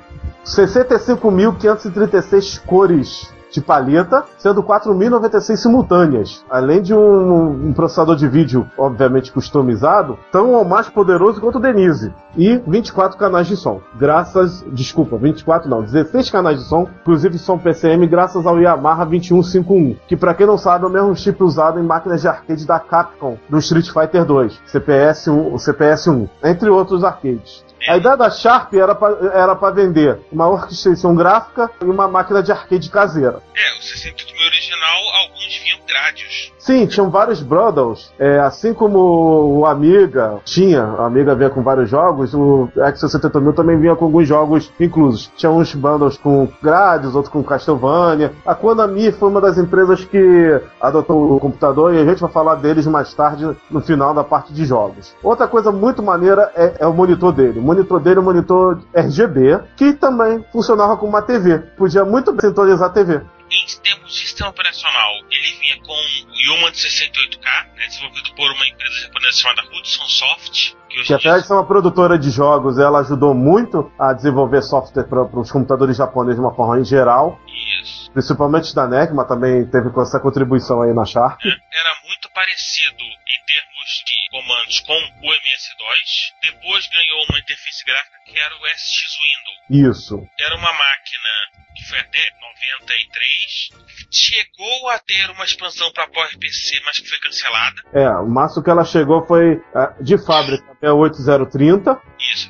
65.536 0.44 2.58
cores 2.66 3.30
de 3.52 3.60
palheta, 3.60 4.24
sendo 4.38 4.62
4.096 4.62 5.56
simultâneas. 5.56 6.44
Além 6.50 6.82
de 6.82 6.94
um, 6.94 7.68
um 7.68 7.72
processador 7.72 8.16
de 8.16 8.26
vídeo, 8.26 8.66
obviamente 8.76 9.32
customizado, 9.32 10.18
tão 10.30 10.52
ou 10.52 10.64
mais 10.64 10.88
poderoso 10.88 11.40
quanto 11.40 11.56
o 11.56 11.60
Denise. 11.60 12.12
E 12.36 12.60
24 12.66 13.18
canais 13.18 13.46
de 13.46 13.56
som. 13.56 13.80
Graças. 13.98 14.64
Desculpa, 14.72 15.16
24 15.16 15.68
não, 15.68 15.82
16 15.82 16.30
canais 16.30 16.58
de 16.58 16.64
som, 16.64 16.88
inclusive 17.02 17.38
som 17.38 17.58
PCM, 17.58 18.06
graças 18.06 18.46
ao 18.46 18.58
Yamaha 18.58 19.04
2151. 19.04 19.96
Que 20.06 20.16
pra 20.16 20.34
quem 20.34 20.46
não 20.46 20.56
sabe 20.56 20.84
é 20.84 20.88
o 20.88 20.90
mesmo 20.90 21.14
chip 21.14 21.42
usado 21.42 21.78
em 21.78 21.82
máquinas 21.82 22.22
de 22.22 22.28
arcade 22.28 22.66
da 22.66 22.78
Capcom, 22.78 23.36
do 23.48 23.58
Street 23.58 23.90
Fighter 23.90 24.24
2, 24.24 24.60
CPS 24.66 25.30
1, 25.30 25.54
o 25.54 25.58
CPS 25.58 26.08
1, 26.08 26.28
entre 26.44 26.70
outros 26.70 27.04
arcades. 27.04 27.64
A 27.88 27.96
ideia 27.96 28.16
da 28.16 28.30
Sharp 28.30 28.74
era 28.74 29.54
pra 29.54 29.70
vender 29.70 30.18
uma 30.30 30.48
orquestração 30.48 31.14
gráfica 31.14 31.70
e 31.80 31.84
uma 31.84 32.08
máquina 32.08 32.42
de 32.42 32.52
arcade 32.52 32.88
caseira. 32.90 33.40
É, 33.54 33.78
o 33.78 33.82
68 33.82 34.34
mil 34.34 34.46
original, 34.46 34.98
alguns 35.22 35.56
vinham 35.62 35.78
grádios. 35.86 36.52
Sim, 36.58 36.86
tinham 36.86 37.10
vários 37.10 37.42
bundles, 37.42 38.12
é, 38.20 38.38
assim 38.38 38.72
como 38.72 39.58
o 39.58 39.66
Amiga 39.66 40.38
tinha, 40.44 40.82
a 40.82 41.06
Amiga 41.06 41.34
vinha 41.34 41.50
com 41.50 41.60
vários 41.60 41.90
jogos, 41.90 42.32
o 42.34 42.68
X68000 42.76 43.52
também 43.52 43.80
vinha 43.80 43.96
com 43.96 44.04
alguns 44.04 44.28
jogos 44.28 44.70
inclusos. 44.78 45.28
Tinha 45.36 45.50
uns 45.50 45.74
bundles 45.74 46.16
com 46.16 46.48
Gradius, 46.62 47.16
outros 47.16 47.32
com 47.32 47.42
Castlevania. 47.42 48.32
A 48.46 48.54
Konami 48.54 49.10
foi 49.10 49.28
uma 49.28 49.40
das 49.40 49.58
empresas 49.58 50.04
que 50.04 50.60
adotou 50.80 51.34
o 51.34 51.40
computador 51.40 51.94
e 51.94 51.98
a 51.98 52.04
gente 52.04 52.20
vai 52.20 52.30
falar 52.30 52.54
deles 52.54 52.86
mais 52.86 53.12
tarde 53.12 53.56
no 53.68 53.80
final 53.80 54.14
da 54.14 54.22
parte 54.22 54.52
de 54.52 54.64
jogos. 54.64 55.16
Outra 55.20 55.48
coisa 55.48 55.72
muito 55.72 56.00
maneira 56.00 56.52
é, 56.54 56.74
é 56.78 56.86
o 56.86 56.94
monitor 56.94 57.32
dele. 57.32 57.58
Monitor 57.72 58.00
dele 58.00 58.20
um 58.20 58.22
monitor 58.22 58.78
RGB, 58.94 59.60
que 59.76 59.94
também 59.94 60.44
funcionava 60.52 60.96
como 60.96 61.12
uma 61.12 61.22
TV. 61.22 61.58
Podia 61.76 62.04
muito 62.04 62.30
bem 62.32 62.40
sintonizar 62.50 62.90
a 62.90 62.92
TV. 62.92 63.22
Em 63.52 63.82
termos 63.82 64.12
de 64.12 64.18
sistema 64.18 64.48
operacional, 64.48 65.12
ele 65.30 65.52
vinha 65.60 65.78
com 65.82 65.92
o 65.92 66.56
Yuma 66.56 66.70
de 66.70 66.78
68K, 66.78 67.66
né, 67.74 67.86
desenvolvido 67.86 68.34
por 68.34 68.50
uma 68.50 68.66
empresa 68.66 69.00
japonesa 69.00 69.38
chamada 69.38 69.62
Hudson 69.62 70.08
Soft, 70.08 70.72
que 70.88 71.04
Que 71.04 71.16
de 71.16 71.46
ser 71.46 71.52
uma 71.52 71.66
produtora 71.66 72.18
de 72.18 72.30
jogos, 72.30 72.78
ela 72.78 73.00
ajudou 73.00 73.34
muito 73.34 73.92
a 73.98 74.12
desenvolver 74.12 74.62
software 74.62 75.04
para 75.04 75.22
os 75.22 75.50
computadores 75.50 75.96
japoneses 75.96 76.36
de 76.36 76.40
uma 76.40 76.54
forma 76.54 76.80
em 76.80 76.84
geral, 76.84 77.38
isso, 77.80 78.10
principalmente 78.12 78.74
da 78.74 78.86
NEC, 78.86 79.12
mas 79.12 79.28
também 79.28 79.66
teve 79.66 79.90
com 79.90 80.02
essa 80.02 80.20
contribuição 80.20 80.82
aí 80.82 80.94
na 80.94 81.04
Sharp. 81.04 81.40
era 81.44 81.94
muito 82.06 82.30
parecido 82.32 83.02
em 83.02 83.40
termos 83.46 84.04
de 84.04 84.30
comandos 84.30 84.80
com 84.80 84.92
o 84.94 85.32
MS-DOS. 85.32 86.32
Depois 86.42 86.86
ganhou 86.88 87.26
uma 87.28 87.38
interface 87.38 87.84
gráfica 87.84 88.18
que 88.26 88.38
era 88.38 88.54
o 88.54 88.66
SX 88.66 89.18
Window. 89.20 89.90
Isso. 89.90 90.28
Era 90.40 90.56
uma 90.56 90.72
máquina 90.72 91.61
que 91.74 91.88
foi 91.88 91.98
até 91.98 92.18
93. 92.40 93.70
Chegou 94.10 94.88
a 94.90 94.98
ter 94.98 95.30
uma 95.30 95.44
expansão 95.44 95.90
para 95.92 96.08
PowerPC, 96.08 96.80
mas 96.84 96.98
que 96.98 97.08
foi 97.08 97.18
cancelada. 97.18 97.82
É, 97.92 98.08
o 98.08 98.28
máximo 98.28 98.62
que 98.62 98.70
ela 98.70 98.84
chegou 98.84 99.24
foi 99.26 99.60
é, 99.74 100.02
de 100.02 100.18
fábrica 100.18 100.64
68030, 100.80 102.00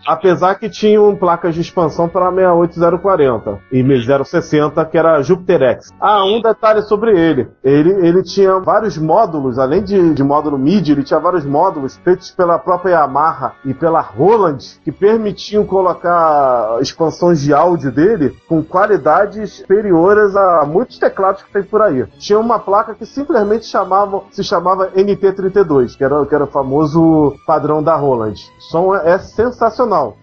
Apesar 0.07 0.57
que 0.57 0.69
tinham 0.69 1.15
placas 1.17 1.55
de 1.55 1.61
expansão 1.61 2.09
para 2.09 2.31
68040 2.31 3.61
e 3.73 3.83
060, 4.25 4.85
que 4.87 4.99
era 4.99 5.23
Jupiter 5.23 5.63
X. 5.63 5.91
Ah, 6.01 6.25
um 6.25 6.41
detalhe 6.41 6.83
sobre 6.83 7.19
ele. 7.19 7.49
Ele, 7.63 7.91
ele 8.07 8.23
tinha 8.23 8.59
vários 8.59 8.99
módulos, 8.99 9.59
além 9.59 9.83
de, 9.83 10.15
de 10.15 10.23
módulo 10.23 10.59
MIDI, 10.59 10.93
ele 10.93 11.05
tinha 11.05 11.21
vários 11.21 11.45
módulos 11.45 11.97
feitos 11.99 12.31
pela 12.31 12.59
própria 12.59 12.93
Yamaha 12.93 13.53
e 13.65 13.75
pela 13.75 14.01
Roland, 14.01 14.59
que 14.85 14.93
permitiam 14.93 15.65
colocar 15.65 16.79
expansões 16.81 17.41
de 17.41 17.53
áudio 17.53 17.91
dele 17.91 18.37
com 18.49 18.63
qualidades 18.63 19.59
superiores 19.59 20.35
a 20.37 20.65
muitos 20.67 20.99
teclados 20.99 21.43
que 21.43 21.53
tem 21.53 21.63
por 21.63 21.83
aí. 21.83 22.05
Tinha 22.19 22.39
uma 22.39 22.59
placa 22.59 22.95
que 22.95 23.07
simplesmente 23.07 23.67
chamava, 23.67 24.23
se 24.31 24.43
chamava 24.43 24.91
NT32, 24.91 25.97
que 25.97 26.05
era, 26.05 26.25
que 26.27 26.35
era 26.35 26.45
o 26.45 26.49
famoso 26.49 27.35
padrão 27.47 27.83
da 27.83 27.95
Roland. 27.97 28.35
O 28.59 28.63
som 28.71 28.95
é, 28.95 29.13
é 29.13 29.19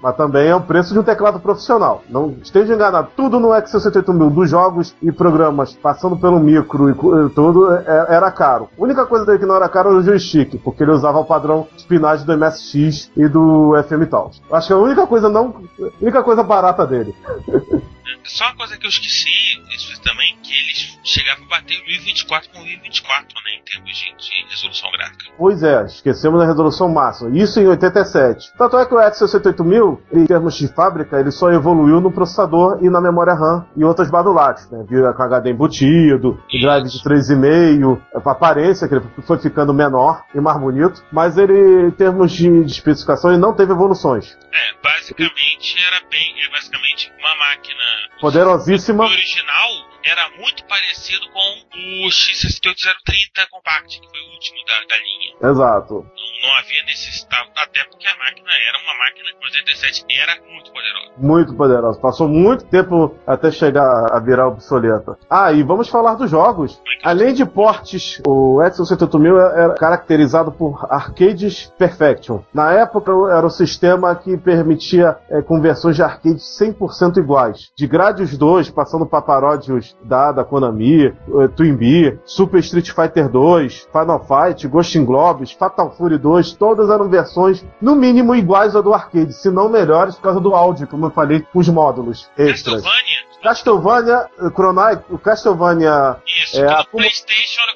mas 0.01 0.15
também 0.15 0.47
é 0.47 0.55
o 0.55 0.61
preço 0.61 0.93
de 0.93 0.99
um 0.99 1.03
teclado 1.03 1.39
profissional. 1.39 2.01
Não 2.09 2.35
esteja 2.41 2.73
enganado, 2.73 3.09
tudo 3.15 3.39
no 3.39 3.49
X68000 3.49 4.29
dos 4.29 4.49
jogos 4.49 4.95
e 5.01 5.11
programas, 5.11 5.73
passando 5.73 6.15
pelo 6.17 6.39
micro 6.39 6.89
e 6.89 6.93
cu- 6.93 7.25
e 7.25 7.29
tudo, 7.29 7.73
é- 7.73 8.05
era 8.09 8.31
caro. 8.31 8.69
A 8.77 8.83
única 8.83 9.05
coisa 9.05 9.25
dele 9.25 9.39
que 9.39 9.45
não 9.45 9.55
era 9.55 9.67
caro 9.69 9.89
era 9.89 9.97
o 9.99 10.03
joystick, 10.03 10.57
porque 10.63 10.83
ele 10.83 10.91
usava 10.91 11.19
o 11.19 11.25
padrão 11.25 11.67
spinagem 11.77 12.25
do 12.25 12.33
MSX 12.33 13.11
e 13.15 13.27
do 13.27 13.73
FM 13.83 14.07
Taos. 14.09 14.41
Acho 14.51 14.67
que 14.67 14.73
a 14.73 14.77
única 14.77 15.07
coisa 15.07 15.29
não, 15.29 15.55
a 15.81 15.89
única 16.01 16.23
coisa 16.23 16.43
barata 16.43 16.85
dele. 16.85 17.15
Só 18.23 18.45
uma 18.45 18.55
coisa 18.55 18.77
que 18.77 18.85
eu 18.85 18.89
esqueci 18.89 19.29
isso 19.75 20.01
também, 20.01 20.37
que 20.43 20.53
eles 20.53 20.99
chegavam 21.03 21.45
a 21.45 21.49
bater 21.49 21.79
o 21.79 21.85
1024 21.85 22.49
com 22.51 22.59
o 22.59 22.63
1024, 22.63 23.27
né, 23.45 23.51
em 23.59 23.63
termos 23.63 23.97
de, 23.97 24.15
de 24.17 24.49
resolução 24.49 24.91
gráfica. 24.91 25.25
Pois 25.37 25.63
é, 25.63 25.85
esquecemos 25.85 26.39
da 26.39 26.45
resolução 26.45 26.89
máxima. 26.89 27.37
Isso 27.37 27.59
em 27.59 27.67
87. 27.67 28.53
Tanto 28.57 28.77
é 28.77 28.85
que 28.85 28.93
o 28.93 28.97
X68000, 28.97 29.99
em 30.13 30.25
termos 30.25 30.57
de 30.57 30.67
fábrica, 30.67 31.19
ele 31.19 31.31
só 31.31 31.51
evoluiu 31.51 32.01
no 32.01 32.11
processador 32.11 32.79
e 32.81 32.89
na 32.89 33.01
memória 33.01 33.33
RAM 33.33 33.65
e 33.75 33.83
outras 33.83 34.09
badulates, 34.09 34.69
né? 34.69 34.85
Viu 34.87 35.11
com 35.13 35.23
HD 35.23 35.51
embutido, 35.51 36.43
o 36.53 36.61
drive 36.61 36.87
de 36.87 36.99
3,5, 36.99 38.01
a 38.13 38.31
aparência 38.31 38.87
que 38.87 38.95
ele 38.95 39.05
foi 39.25 39.39
ficando 39.39 39.73
menor 39.73 40.23
e 40.33 40.39
mais 40.39 40.59
bonito, 40.59 41.03
mas 41.11 41.37
ele, 41.37 41.87
em 41.87 41.91
termos 41.91 42.31
de, 42.31 42.63
de 42.63 42.71
especificação, 42.71 43.31
ele 43.31 43.39
não 43.39 43.53
teve 43.53 43.71
evoluções. 43.71 44.37
É, 44.51 44.73
basicamente 44.83 45.75
era 45.87 46.01
bem, 46.09 46.35
é 46.43 46.49
basicamente 46.49 47.11
uma 47.19 47.35
máquina. 47.35 48.08
Poderosíssima. 48.19 49.03
O 49.05 49.07
original 49.07 49.69
era 50.03 50.29
muito 50.37 50.63
parecido 50.65 51.27
com 51.29 52.05
o 52.05 52.07
X68030 52.09 53.47
Compact, 53.49 53.99
que 53.99 54.09
foi 54.09 54.19
o 54.19 54.31
último 54.33 54.65
da, 54.65 54.79
da 54.85 54.97
linha. 54.97 55.51
Exato. 55.51 55.93
Não, 56.15 56.28
não 56.41 56.55
havia 56.57 56.83
necessidade, 56.85 57.49
até 57.55 57.83
porque 57.89 58.07
a 58.07 58.17
máquina 58.17 58.49
era 58.67 58.77
uma 58.83 58.97
máquina 58.97 59.29
que 59.39 59.45
87 59.45 60.05
era 60.21 60.35
muito 60.51 60.71
poderosa. 60.71 61.11
Muito 61.17 61.55
poderosa. 61.55 61.99
Passou 61.99 62.27
muito 62.27 62.65
tempo 62.65 63.15
até 63.27 63.51
chegar 63.51 64.07
a 64.11 64.19
virar 64.19 64.47
obsoleta. 64.47 65.17
Ah, 65.29 65.51
e 65.51 65.63
vamos 65.63 65.89
falar 65.89 66.15
dos 66.15 66.29
jogos. 66.29 66.81
Além 67.03 67.33
de 67.33 67.45
portes, 67.45 68.21
o 68.27 68.61
Edson 68.63 68.85
68000 68.85 69.39
era 69.39 69.73
caracterizado 69.75 70.51
por 70.51 70.85
Arcades 70.89 71.71
Perfection. 71.77 72.41
Na 72.53 72.71
época 72.73 73.11
era 73.31 73.45
o 73.45 73.49
sistema 73.49 74.15
que 74.15 74.37
permitia 74.37 75.17
é, 75.29 75.41
conversões 75.41 75.95
de 75.95 76.03
arcade 76.03 76.35
100% 76.35 77.17
iguais. 77.17 77.71
De 77.75 77.87
Gradius 77.87 78.37
2, 78.37 78.69
passando 78.69 79.05
para 79.05 79.21
paródios 79.21 79.95
da, 80.03 80.31
da 80.31 80.43
Konami, 80.43 81.05
eh, 81.05 81.13
Twin 81.55 81.75
Bee, 81.75 82.19
Super 82.25 82.59
Street 82.59 82.91
Fighter 82.91 83.29
2, 83.29 83.87
Final 83.91 84.25
Fight, 84.25 84.67
Ghost 84.67 84.97
Globes, 84.99 85.51
Fatal 85.51 85.91
Fury 85.91 86.17
2, 86.17 86.28
todas 86.53 86.89
eram 86.89 87.07
versões 87.09 87.65
no 87.81 87.95
mínimo 87.95 88.35
iguais 88.35 88.75
à 88.75 88.81
do 88.81 88.93
arcade, 88.93 89.33
se 89.33 89.49
não 89.49 89.67
melhores 89.69 90.15
por 90.15 90.21
causa 90.23 90.39
do 90.39 90.53
áudio, 90.53 90.87
como 90.87 91.05
eu 91.07 91.11
falei, 91.11 91.45
os 91.53 91.67
módulos 91.69 92.29
extras. 92.37 92.81
Castlevania? 92.83 93.29
Castlevania, 93.41 94.25
eh, 94.41 94.49
Chrono- 94.51 95.03
o 95.09 95.17
Castlevania 95.17 96.17
Isso, 96.43 96.59
É, 96.59 96.69
a- 96.71 96.83
PlayStation 96.85 97.61
era 97.61 97.73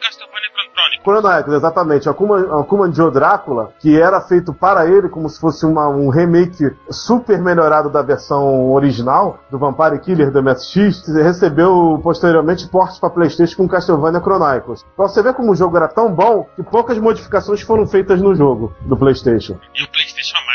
Chronicles. 1.04 1.56
Exatamente, 1.56 2.10
Akuma, 2.10 2.62
Akuma 2.62 2.92
Joe 2.92 3.12
Drácula, 3.12 3.72
que 3.80 4.00
era 4.00 4.20
feito 4.22 4.54
para 4.54 4.88
ele 4.88 5.10
como 5.10 5.30
se 5.30 5.40
fosse 5.40 5.66
uma- 5.66 5.88
um 5.90 6.10
remake 6.10 6.76
super 6.90 7.42
melhorado 7.42 7.90
da 7.90 8.02
versão 8.02 8.72
original 8.72 9.40
do 9.50 9.58
Vampire 9.58 10.00
Killer 10.00 10.32
do 10.32 10.40
MSX, 10.40 11.08
recebeu 11.16 12.00
posteriormente 12.04 12.68
portes 12.68 13.00
para 13.00 13.10
PlayStation 13.10 13.58
com 13.58 13.68
Castlevania 13.68 14.22
Chronicles. 14.22 14.84
Pra 14.96 15.08
você 15.08 15.22
ver 15.22 15.34
como 15.34 15.52
o 15.52 15.56
jogo 15.56 15.78
era 15.78 15.88
tão 15.88 16.12
bom 16.14 16.48
que 16.56 16.64
poucas 16.64 16.98
modificações 16.98 17.62
foram 17.62 17.86
feitas 17.88 18.22
no 18.22 18.34
jogo 18.36 18.74
do 18.82 18.98
PlayStation. 18.98 19.58
E 19.76 19.84
o 19.84 19.88
PlayStation 19.92 20.38
é 20.38 20.53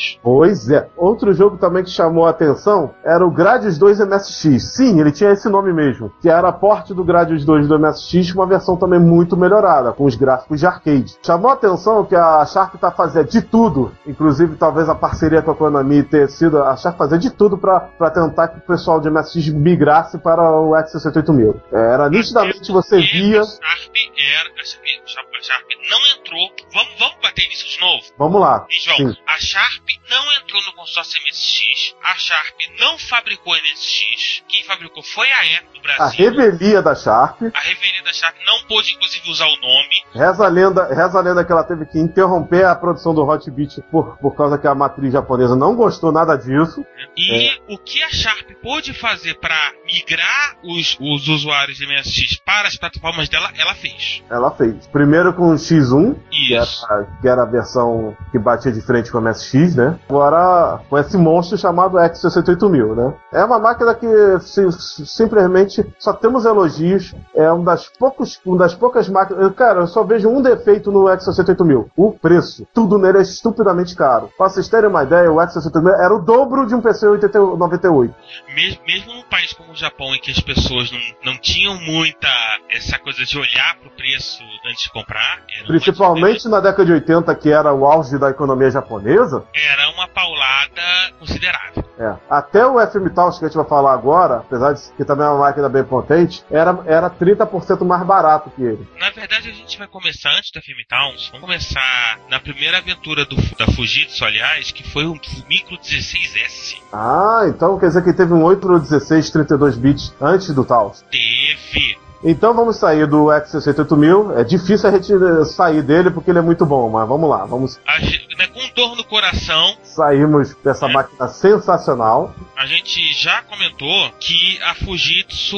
depois. 0.00 0.18
Pois 0.22 0.70
é. 0.70 0.88
Outro 0.96 1.32
jogo 1.32 1.56
também 1.58 1.84
que 1.84 1.90
chamou 1.90 2.26
a 2.26 2.30
atenção 2.30 2.94
era 3.04 3.24
o 3.24 3.30
Gradius 3.30 3.78
2 3.78 4.00
MSX. 4.00 4.74
Sim, 4.74 5.00
ele 5.00 5.12
tinha 5.12 5.30
esse 5.30 5.48
nome 5.48 5.72
mesmo, 5.72 6.12
que 6.20 6.28
era 6.28 6.48
a 6.48 6.52
porte 6.52 6.94
do 6.94 7.04
Gradius 7.04 7.44
2 7.44 7.68
do 7.68 7.78
MSX, 7.78 8.34
uma 8.34 8.46
versão 8.46 8.76
também 8.76 8.98
muito 8.98 9.36
melhorada, 9.36 9.92
com 9.92 10.04
os 10.04 10.14
gráficos 10.14 10.60
de 10.60 10.66
arcade. 10.66 11.16
Chamou 11.24 11.50
a 11.50 11.54
atenção 11.54 12.04
que 12.04 12.16
a 12.16 12.44
Sharp 12.46 12.74
tá 12.76 12.90
fazendo 12.90 13.28
de 13.28 13.42
tudo, 13.42 13.92
inclusive 14.06 14.56
talvez 14.56 14.88
a 14.88 14.94
parceria 14.94 15.42
com 15.42 15.50
a 15.50 15.54
Konami 15.54 16.02
ter 16.02 16.28
sido 16.28 16.62
a 16.62 16.76
Sharp 16.76 16.96
fazer 16.96 17.18
de 17.18 17.30
tudo 17.30 17.58
para 17.58 18.10
tentar 18.10 18.48
que 18.48 18.58
o 18.58 18.62
pessoal 18.62 19.00
de 19.00 19.10
MSX 19.10 19.48
migrasse 19.48 20.18
para 20.18 20.42
o 20.42 20.70
X68000. 20.70 21.54
Era 21.72 22.08
nitidamente 22.08 22.72
você 22.72 22.98
via. 22.98 23.40
A 23.40 23.44
Sharp 23.44 23.94
era. 24.16 24.59
A 24.60 24.64
Sharp, 25.06 25.34
a 25.34 25.42
Sharp 25.42 25.70
não 25.88 26.06
entrou. 26.08 26.54
Vamos, 26.72 26.98
vamos 26.98 27.16
bater 27.22 27.48
nisso 27.48 27.66
de 27.66 27.80
novo? 27.80 28.06
Vamos 28.18 28.40
lá. 28.40 28.66
E, 28.68 28.78
João, 28.80 28.96
Sim. 28.98 29.16
a 29.26 29.38
Sharp 29.38 29.88
não 30.08 30.32
entrou 30.34 30.62
no 30.64 30.72
consórcio 30.74 31.18
MSX. 31.22 31.96
A 32.02 32.14
Sharp 32.16 32.60
não 32.78 32.98
fabricou 32.98 33.56
MSX. 33.56 34.44
Quem 34.48 34.62
fabricou 34.64 35.02
foi 35.02 35.30
a 35.32 35.58
Apple 35.58 35.69
do 35.80 35.90
A 35.92 35.96
Brasil. 35.96 36.30
revelia 36.30 36.82
da 36.82 36.94
Sharp. 36.94 37.42
A 37.42 37.60
revelia 37.60 38.02
da 38.04 38.12
Sharp 38.12 38.36
não 38.46 38.66
pôde, 38.68 38.92
inclusive, 38.94 39.30
usar 39.30 39.46
o 39.46 39.56
nome. 39.60 40.04
Reza 40.14 40.44
a 40.44 40.48
lenda, 40.48 40.86
reza 40.94 41.18
a 41.18 41.22
lenda 41.22 41.44
que 41.44 41.52
ela 41.52 41.64
teve 41.64 41.86
que 41.86 41.98
interromper 41.98 42.64
a 42.64 42.74
produção 42.74 43.14
do 43.14 43.24
Hot 43.24 43.50
Beat 43.50 43.80
por, 43.90 44.16
por 44.18 44.34
causa 44.36 44.58
que 44.58 44.66
a 44.66 44.74
matriz 44.74 45.12
japonesa 45.12 45.56
não 45.56 45.74
gostou 45.74 46.12
nada 46.12 46.36
disso. 46.36 46.84
E 47.16 47.48
É. 47.48 47.58
o 47.68 47.78
que 47.78 48.02
a 48.02 48.10
Sharp 48.10 48.50
pôde 48.62 48.92
fazer 48.92 49.34
para 49.40 49.56
migrar 49.86 50.56
os, 50.64 50.96
os 51.00 51.28
usuários 51.28 51.76
de 51.78 51.86
MSX 51.86 52.40
para 52.44 52.68
as 52.68 52.76
plataformas 52.76 53.28
dela, 53.28 53.50
ela 53.58 53.74
fez. 53.74 54.22
Ela 54.30 54.50
fez. 54.52 54.86
Primeiro 54.88 55.32
com 55.32 55.50
o 55.50 55.54
X1, 55.54 56.16
que 56.30 56.54
era, 56.54 57.06
que 57.20 57.28
era 57.28 57.42
a 57.42 57.46
versão 57.46 58.16
que 58.30 58.38
batia 58.38 58.72
de 58.72 58.80
frente 58.80 59.10
com 59.10 59.18
o 59.18 59.20
MSX, 59.20 59.74
né? 59.76 59.98
Agora 60.08 60.80
com 60.88 60.98
esse 60.98 61.16
monstro 61.16 61.56
chamado 61.58 61.96
X68000, 61.98 62.94
né? 62.94 63.14
É 63.32 63.44
uma 63.44 63.58
máquina 63.58 63.94
que 63.94 64.06
si- 64.40 65.06
simplesmente 65.06 65.69
só 65.98 66.12
temos 66.12 66.44
elogios. 66.44 67.14
É 67.34 67.52
um 67.52 67.62
das 67.64 67.88
poucos, 67.88 68.40
uma 68.44 68.58
das 68.58 68.74
poucas 68.74 69.08
máquinas. 69.08 69.42
eu, 69.42 69.52
Cara, 69.52 69.80
eu 69.80 69.86
só 69.86 70.02
vejo 70.02 70.28
um 70.28 70.40
defeito 70.42 70.90
no 70.92 71.04
X68000: 71.04 71.90
o 71.96 72.12
preço. 72.12 72.66
Tudo 72.74 72.98
nele 72.98 73.18
é 73.18 73.22
estupidamente 73.22 73.94
caro. 73.94 74.30
Pra 74.36 74.48
vocês 74.48 74.68
terem 74.68 74.88
uma 74.88 75.02
ideia, 75.02 75.30
o 75.30 75.36
X68000 75.36 75.98
era 75.98 76.14
o 76.14 76.20
dobro 76.20 76.66
de 76.66 76.74
um 76.74 76.80
PC 76.80 77.06
98. 77.06 78.14
Mes- 78.54 78.78
Mesmo 78.86 79.14
num 79.14 79.22
país 79.24 79.52
como 79.52 79.72
o 79.72 79.76
Japão, 79.76 80.14
em 80.14 80.20
que 80.20 80.30
as 80.30 80.40
pessoas 80.40 80.90
não, 80.90 81.32
não 81.32 81.40
tinham 81.40 81.74
muita 81.76 82.28
essa 82.70 82.98
coisa 82.98 83.24
de 83.24 83.38
olhar 83.38 83.76
pro 83.80 83.90
preço 83.90 84.42
antes 84.68 84.84
de 84.84 84.92
comprar, 84.92 85.38
Principalmente 85.66 86.48
na 86.48 86.60
década 86.60 86.84
de 86.84 86.92
80, 86.92 87.34
que 87.36 87.50
era 87.50 87.72
o 87.72 87.84
auge 87.86 88.18
da 88.18 88.30
economia 88.30 88.70
japonesa. 88.70 89.44
era 89.54 89.90
uma 89.94 90.08
paulada 90.08 90.82
considerável. 91.18 91.84
É. 91.98 92.14
Até 92.30 92.66
o 92.66 92.78
FM 92.80 93.12
Taos 93.14 93.38
que 93.38 93.44
a 93.44 93.48
gente 93.48 93.56
vai 93.56 93.66
falar 93.66 93.92
agora, 93.92 94.36
apesar 94.38 94.72
de 94.72 94.80
que 94.96 95.04
também 95.04 95.26
é 95.26 95.28
uma 95.30 95.40
máquina 95.40 95.59
bem 95.68 95.84
potente, 95.84 96.42
era, 96.50 96.82
era 96.86 97.10
30% 97.10 97.84
mais 97.84 98.06
barato 98.06 98.50
que 98.50 98.62
ele. 98.62 98.86
Na 98.98 99.10
verdade, 99.10 99.48
a 99.48 99.52
gente 99.52 99.78
vai 99.78 99.86
começar 99.86 100.30
antes 100.30 100.50
da 100.52 100.60
Film 100.60 100.78
Towns. 100.88 101.28
Vamos 101.28 101.46
começar 101.46 102.18
na 102.28 102.40
primeira 102.40 102.78
aventura 102.78 103.24
do, 103.24 103.36
da 103.56 103.66
Fujitsu, 103.66 104.24
aliás, 104.24 104.70
que 104.70 104.82
foi 104.82 105.06
o 105.06 105.12
Micro 105.48 105.76
16S. 105.76 106.76
Ah, 106.92 107.42
então 107.48 107.78
quer 107.78 107.88
dizer 107.88 108.02
que 108.02 108.12
teve 108.12 108.32
um 108.32 108.42
8 108.42 108.70
ou 108.70 108.78
16 108.78 109.30
32 109.30 109.76
bits 109.76 110.14
antes 110.20 110.54
do 110.54 110.64
Taos. 110.64 111.02
Teve. 111.10 111.99
Então 112.22 112.52
vamos 112.54 112.76
sair 112.76 113.06
do 113.06 113.24
X68000. 113.26 114.38
É 114.38 114.44
difícil 114.44 114.88
a 114.88 114.92
gente 114.92 115.12
eh, 115.12 115.44
sair 115.44 115.82
dele 115.82 116.10
porque 116.10 116.30
ele 116.30 116.38
é 116.38 116.42
muito 116.42 116.66
bom, 116.66 116.88
mas 116.90 117.08
vamos 117.08 117.28
lá, 117.30 117.44
vamos 117.46 117.80
A 117.86 117.98
ge- 118.00 118.20
né, 118.38 118.46
com 118.48 118.60
dor 118.74 118.96
no 118.96 119.04
coração, 119.04 119.74
sairmos 119.82 120.54
dessa 120.62 120.86
É. 120.86 120.92
máquina 120.92 121.28
sensacional. 121.28 122.34
a 122.56 122.66
gente 122.66 123.12
já 123.14 123.40
comentou 123.42 124.10
que 124.20 124.58
a 124.62 124.74
Fujitsu 124.74 125.56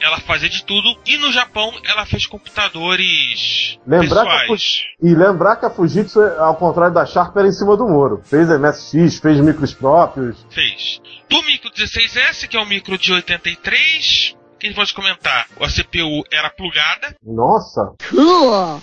ela 0.00 0.18
fazia 0.20 0.48
de 0.48 0.62
tudo 0.64 0.94
e 1.06 1.16
no 1.16 1.32
Japão 1.32 1.72
ela 1.84 2.04
fez 2.04 2.26
computadores 2.26 3.78
Lembrar 3.86 4.24
pessoais. 4.24 4.80
E 5.02 5.14
lembrar 5.14 5.56
que 5.56 5.64
a 5.66 5.70
Fujitsu, 5.70 6.20
ao 6.38 6.54
contrário 6.56 6.92
da 6.94 7.06
Sharp, 7.06 7.34
era 7.36 7.48
em 7.48 7.52
cima 7.52 7.76
do 7.76 7.88
muro. 7.88 8.20
Fez 8.24 8.48
MSX, 8.50 9.18
fez 9.20 9.40
micros 9.40 9.72
próprios. 9.72 10.36
Fez. 10.50 11.00
Do 11.30 11.42
micro 11.44 11.70
16S, 11.70 12.46
que 12.46 12.56
é 12.56 12.60
um 12.60 12.66
micro 12.66 12.98
de 12.98 13.12
83, 13.12 14.34
que 14.58 14.66
a 14.66 14.70
gente 14.70 14.76
pode 14.76 14.92
comentar, 14.94 15.46
a 15.60 15.68
CPU 15.68 16.22
era 16.32 16.50
plugada. 16.50 17.14
Nossa, 17.24 17.92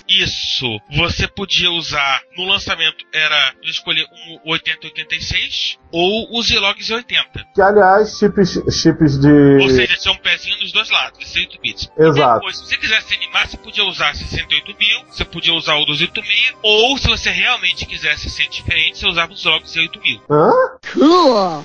Isso 0.07 0.65
você 0.95 1.27
podia 1.27 1.69
usar 1.71 2.21
no 2.37 2.45
lançamento 2.45 3.05
era 3.13 3.53
escolher 3.63 4.05
um 4.45 4.51
8086 4.51 5.77
ou 5.91 6.27
o 6.37 6.41
Zilog 6.43 6.77
Z80. 6.79 7.45
que 7.53 7.61
aliás, 7.61 8.17
chips, 8.17 8.53
chips 8.71 9.15
Ou 9.15 9.21
de. 9.21 9.69
seja, 9.73 9.95
tinha 9.97 10.13
um 10.13 10.17
pezinho 10.17 10.57
nos 10.59 10.71
dois 10.71 10.89
lados, 10.89 11.17
68 11.19 11.61
bits. 11.61 11.91
Exato. 11.97 12.33
Depois, 12.39 12.57
se 12.57 12.65
você 12.65 12.77
quisesse 12.77 13.15
animar, 13.15 13.47
você 13.47 13.57
podia 13.57 13.83
usar 13.85 14.13
68 14.15 14.75
mil, 14.77 15.05
você 15.09 15.23
podia 15.25 15.53
usar 15.53 15.75
o 15.75 15.85
286, 15.85 16.55
ou 16.61 16.97
se 16.97 17.07
você 17.07 17.29
realmente 17.29 17.85
quisesse 17.85 18.29
ser 18.29 18.47
diferente, 18.49 18.99
você 18.99 19.07
usava 19.07 19.31
o 19.31 19.35
Zilog 19.35 19.63
Z8000. 19.63 20.01
mil. 20.03 20.21
Hã? 20.29 20.51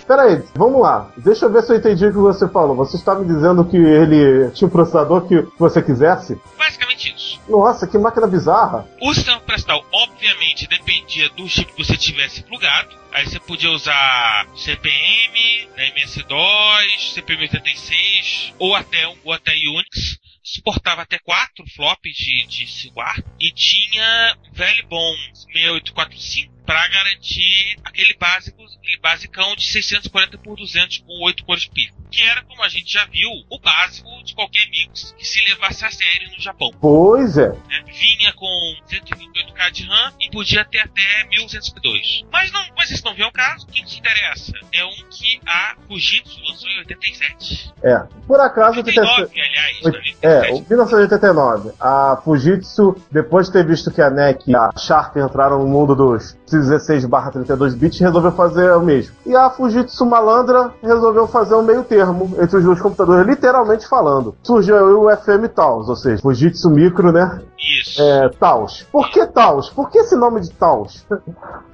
Pera 0.07 0.23
aí, 0.23 0.43
vamos 0.55 0.81
lá. 0.83 1.11
Deixa 1.17 1.47
eu 1.47 1.53
ver 1.53 1.63
se 1.63 1.73
eu 1.73 1.77
entendi 1.77 2.07
o 2.07 2.13
que 2.13 2.19
você 2.19 2.49
falou. 2.49 2.77
Você 2.77 2.97
está 2.97 3.15
me 3.15 3.27
dizendo 3.27 3.65
que 3.65 3.77
ele 4.03 4.51
tinha 4.53 4.69
um 4.69 4.71
processador 4.71 5.27
que 5.27 5.47
você 5.59 5.83
quisesse? 5.83 6.41
Basicamente 6.57 7.15
isso. 7.15 7.41
Nossa, 7.49 7.87
que 7.87 7.99
máquina 7.99 8.27
bizarra. 8.27 8.87
O 9.01 9.13
sistema 9.15 9.39
operacional, 9.39 9.85
obviamente, 9.93 10.69
dependia 10.69 11.29
do 11.31 11.49
chip 11.49 11.73
que 11.73 11.85
você 11.85 11.97
tivesse 11.97 12.43
plugado. 12.43 12.99
Aí 13.13 13.27
você 13.27 13.41
podia 13.41 13.71
usar 13.71 14.47
CPM, 14.55 15.69
né, 15.77 15.89
MS-DOS, 15.97 17.15
CPM86 17.15 18.55
ou 18.59 18.75
até, 18.75 19.07
ou 19.25 19.33
até 19.33 19.53
Unix. 19.53 20.19
Suportava 20.43 21.03
até 21.03 21.19
quatro 21.19 21.65
flops 21.77 22.13
de, 22.15 22.47
de 22.47 22.67
celular 22.67 23.23
e 23.39 23.53
tinha 23.53 24.37
um 24.49 24.53
velho 24.53 24.87
bom 24.89 25.15
6845 25.35 26.60
para 26.67 26.87
garantir 26.89 27.77
aquele 27.85 28.15
básico, 28.19 28.63
aquele 28.63 28.99
basicão 29.01 29.55
de 29.57 29.65
640 29.65 30.39
por 30.39 30.57
200 30.57 30.99
com 30.99 31.25
8 31.25 31.45
cores 31.45 31.67
pico. 31.67 31.99
Que 32.11 32.23
era, 32.23 32.43
como 32.43 32.63
a 32.65 32.69
gente 32.69 32.93
já 32.93 33.05
viu, 33.07 33.31
o 33.49 33.59
básico 33.61 34.09
de 34.25 34.35
qualquer 34.35 34.69
mix 34.69 35.15
que 35.17 35.25
se 35.25 35.41
levasse 35.49 35.85
a 35.85 35.91
sério 35.93 36.29
no 36.33 36.41
Japão 36.41 36.73
Pois 36.81 37.39
é. 37.39 37.49
né, 37.51 37.85
vinha 37.87 38.33
com 38.33 38.47
128K 38.91 39.71
de 39.71 39.85
RAM 39.85 40.13
e 40.21 40.29
podia 40.31 40.65
ter 40.65 40.81
até 40.81 41.25
1202. 41.29 42.25
Mas 42.33 42.51
não, 42.51 42.61
mas 42.77 42.91
isso 42.91 43.05
não 43.05 43.15
vem 43.15 43.25
ao 43.25 43.31
caso. 43.33 43.65
O 43.67 43.71
que 43.71 43.81
nos 43.83 43.97
interessa 43.97 44.53
é 44.73 44.85
um 44.85 44.91
que 45.11 45.41
a 45.47 45.77
Fujitsu 45.87 46.41
lançou 46.49 46.69
em 46.69 46.79
87. 46.79 47.73
É. 47.83 47.99
Por 48.27 48.41
acaso, 48.41 48.81
o 48.81 48.85
que 48.85 48.93
tem- 48.93 49.01
89, 49.01 49.41
aliás. 49.41 49.77
É, 50.23 50.51
87. 50.51 50.53
o 50.53 50.69
1989. 50.69 51.73
A 51.81 52.21
Fujitsu, 52.25 52.97
depois 53.11 53.47
de 53.47 53.53
ter 53.53 53.65
visto 53.67 53.91
que 53.91 54.03
a 54.03 54.11
NEC 54.11 54.51
e 54.51 54.57
a 54.57 54.71
Sharp 54.77 55.17
entraram 55.17 55.59
no 55.61 55.69
mundo 55.69 55.95
dos 55.95 56.37
16 56.61 57.07
32 57.33 57.75
bits, 57.75 58.01
resolveu 58.01 58.33
fazer 58.33 58.73
o 58.73 58.83
mesmo. 58.83 59.15
E 59.27 59.35
a 59.35 59.51
Fujitsu 59.51 60.07
malandra 60.07 60.73
resolveu 60.83 61.27
fazer 61.27 61.55
um 61.55 61.63
meio 61.63 61.85
termo 61.85 62.35
entre 62.41 62.59
os 62.59 62.65
dois 62.65 62.81
computadores, 62.81 63.27
literalmente 63.27 63.87
falando. 63.89 64.35
Surgiu 64.43 64.77
o 65.01 65.17
FM 65.17 65.49
Taos, 65.55 65.89
ou 65.89 65.97
seja, 65.97 66.23
Fujitsu 66.23 66.71
Micro, 66.71 67.13
né? 67.13 67.41
Isso. 67.81 68.01
É, 68.03 68.29
Taos. 68.31 68.83
Por 68.91 69.11
que 69.11 69.27
Taos? 69.27 69.69
Por 69.71 69.91
que 69.91 69.99
esse 69.99 70.17
nome 70.17 70.41
de 70.41 70.51
Taos? 70.53 71.07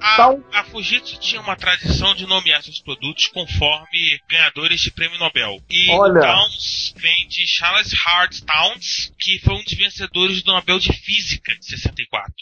A, 0.01 0.17
Tal- 0.17 0.39
a 0.53 0.63
Fujitsu 0.65 1.17
tinha 1.19 1.41
uma 1.41 1.55
tradição 1.55 2.13
de 2.13 2.27
nomear 2.27 2.61
seus 2.61 2.79
produtos 2.81 3.27
conforme 3.27 4.19
ganhadores 4.29 4.81
de 4.81 4.91
prêmio 4.91 5.17
Nobel. 5.17 5.57
E 5.69 5.89
Olha. 5.91 6.19
Towns 6.21 6.93
vem 6.97 7.27
de 7.29 7.47
Charles 7.47 7.91
Hart 8.05 8.39
Towns, 8.41 9.11
que 9.17 9.39
foi 9.39 9.55
um 9.55 9.63
dos 9.63 9.73
vencedores 9.73 10.43
do 10.43 10.51
Nobel 10.51 10.77
de 10.79 10.91
Física 10.93 11.53
de 11.57 11.65
64. 11.65 12.33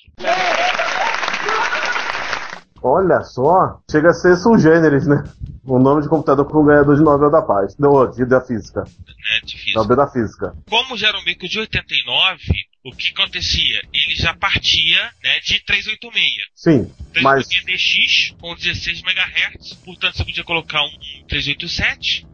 Olha 2.82 3.22
só, 3.24 3.80
chega 3.90 4.10
a 4.10 4.14
ser 4.14 4.36
sugêneres, 4.38 5.08
né? 5.08 5.24
O 5.64 5.80
nome 5.80 6.04
de 6.04 6.10
computador 6.10 6.46
com 6.46 6.60
o 6.60 6.66
ganhador 6.66 6.96
de 6.96 7.02
Nobel 7.04 7.32
da 7.32 7.42
Paz. 7.42 7.76
Não, 7.80 8.10
de- 8.12 8.26
da 8.26 8.42
Física. 8.42 8.82
Né, 8.84 9.40
de 9.44 9.58
física. 9.58 9.80
Nobel 9.80 9.98
da 9.98 10.08
Física. 10.08 10.54
Como 10.70 10.96
já 10.96 11.08
era 11.08 11.18
um 11.18 11.24
micro 11.24 11.48
de 11.48 11.60
89, 11.60 12.38
o 12.86 12.96
que 12.96 13.10
acontecia? 13.10 13.82
Ele 13.92 14.16
já 14.16 14.34
partia 14.36 15.12
né, 15.24 15.40
de 15.40 15.60
386. 15.66 16.46
Sim, 16.54 16.94
mas 17.22 17.48
386DX 17.48 18.36
com 18.40 18.56
16 18.56 19.02
MHz, 19.02 19.74
portanto 19.86 20.18
você 20.18 20.26
podia 20.26 20.44
colocar 20.44 20.82
um 20.82 20.92
387, 21.28 22.28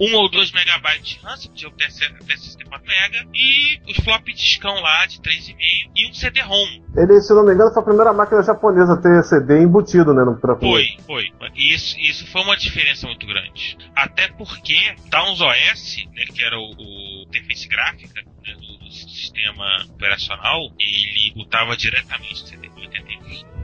1 0.00 0.14
ou 0.14 0.30
2 0.30 0.52
MB 0.52 1.02
de 1.02 1.18
RAM, 1.18 1.36
você 1.36 1.48
podia 1.48 1.70
ter 1.72 1.84
até 1.84 2.36
64 2.36 2.88
MB, 2.88 3.28
e 3.34 3.80
os 3.90 3.96
flop 4.04 4.26
discão 4.28 4.74
lá 4.80 5.06
de 5.06 5.18
3,5 5.20 5.56
e 5.96 6.10
um 6.10 6.14
CD-ROM. 6.14 6.82
ele, 6.96 7.20
se 7.20 7.32
não 7.34 7.44
me 7.44 7.52
engano, 7.52 7.72
foi 7.72 7.82
a 7.82 7.84
primeira 7.84 8.12
máquina 8.12 8.42
japonesa 8.42 8.94
a 8.94 8.96
ter 8.96 9.22
CD 9.24 9.60
embutido, 9.62 10.14
né? 10.14 10.24
No, 10.24 10.36
pra, 10.38 10.56
Foi, 10.56 10.86
foi. 11.04 11.32
E 11.56 11.74
Isso, 11.74 11.98
isso 11.98 12.26
foi 12.30 12.42
uma 12.42 12.56
diferença 12.56 13.06
muito 13.06 13.26
grande. 13.26 13.76
Até 13.94 14.28
porque 14.28 14.76
Downs 15.10 15.40
OS, 15.40 15.96
né, 16.14 16.24
que 16.32 16.42
era 16.42 16.58
o, 16.58 16.70
o 16.70 17.22
interface 17.22 17.68
gráfica 17.68 18.22
né, 18.22 18.54
do, 18.54 18.78
do 18.78 18.92
sistema 18.92 19.84
operacional, 19.90 20.60
ele 20.78 21.32
botava 21.34 21.76
diretamente 21.76 22.42
no 22.42 22.48
CD 22.48 22.68
81. 22.68 23.57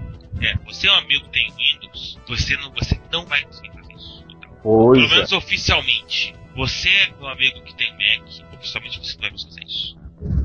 É, 0.45 0.57
você 0.65 0.87
é 0.87 0.93
um 0.93 0.97
amigo 0.97 1.25
que 1.25 1.31
tem 1.31 1.53
Windows, 1.53 2.21
você 2.27 2.57
não, 2.57 2.71
você 2.73 3.01
não 3.11 3.25
vai 3.27 3.43
conseguir 3.45 3.73
fazer 3.73 3.95
isso. 3.95 4.27
Pois 4.63 5.01
Pelo 5.01 5.13
é. 5.13 5.17
menos 5.17 5.33
oficialmente. 5.33 6.35
Você 6.55 6.89
é 6.89 7.11
meu 7.19 7.27
amigo 7.29 7.63
que 7.63 7.75
tem 7.75 7.91
Mac, 7.93 8.55
oficialmente 8.55 8.99
você 8.99 9.15
não 9.15 9.23
vai 9.23 9.31
fazer 9.31 9.65
isso. 9.65 9.97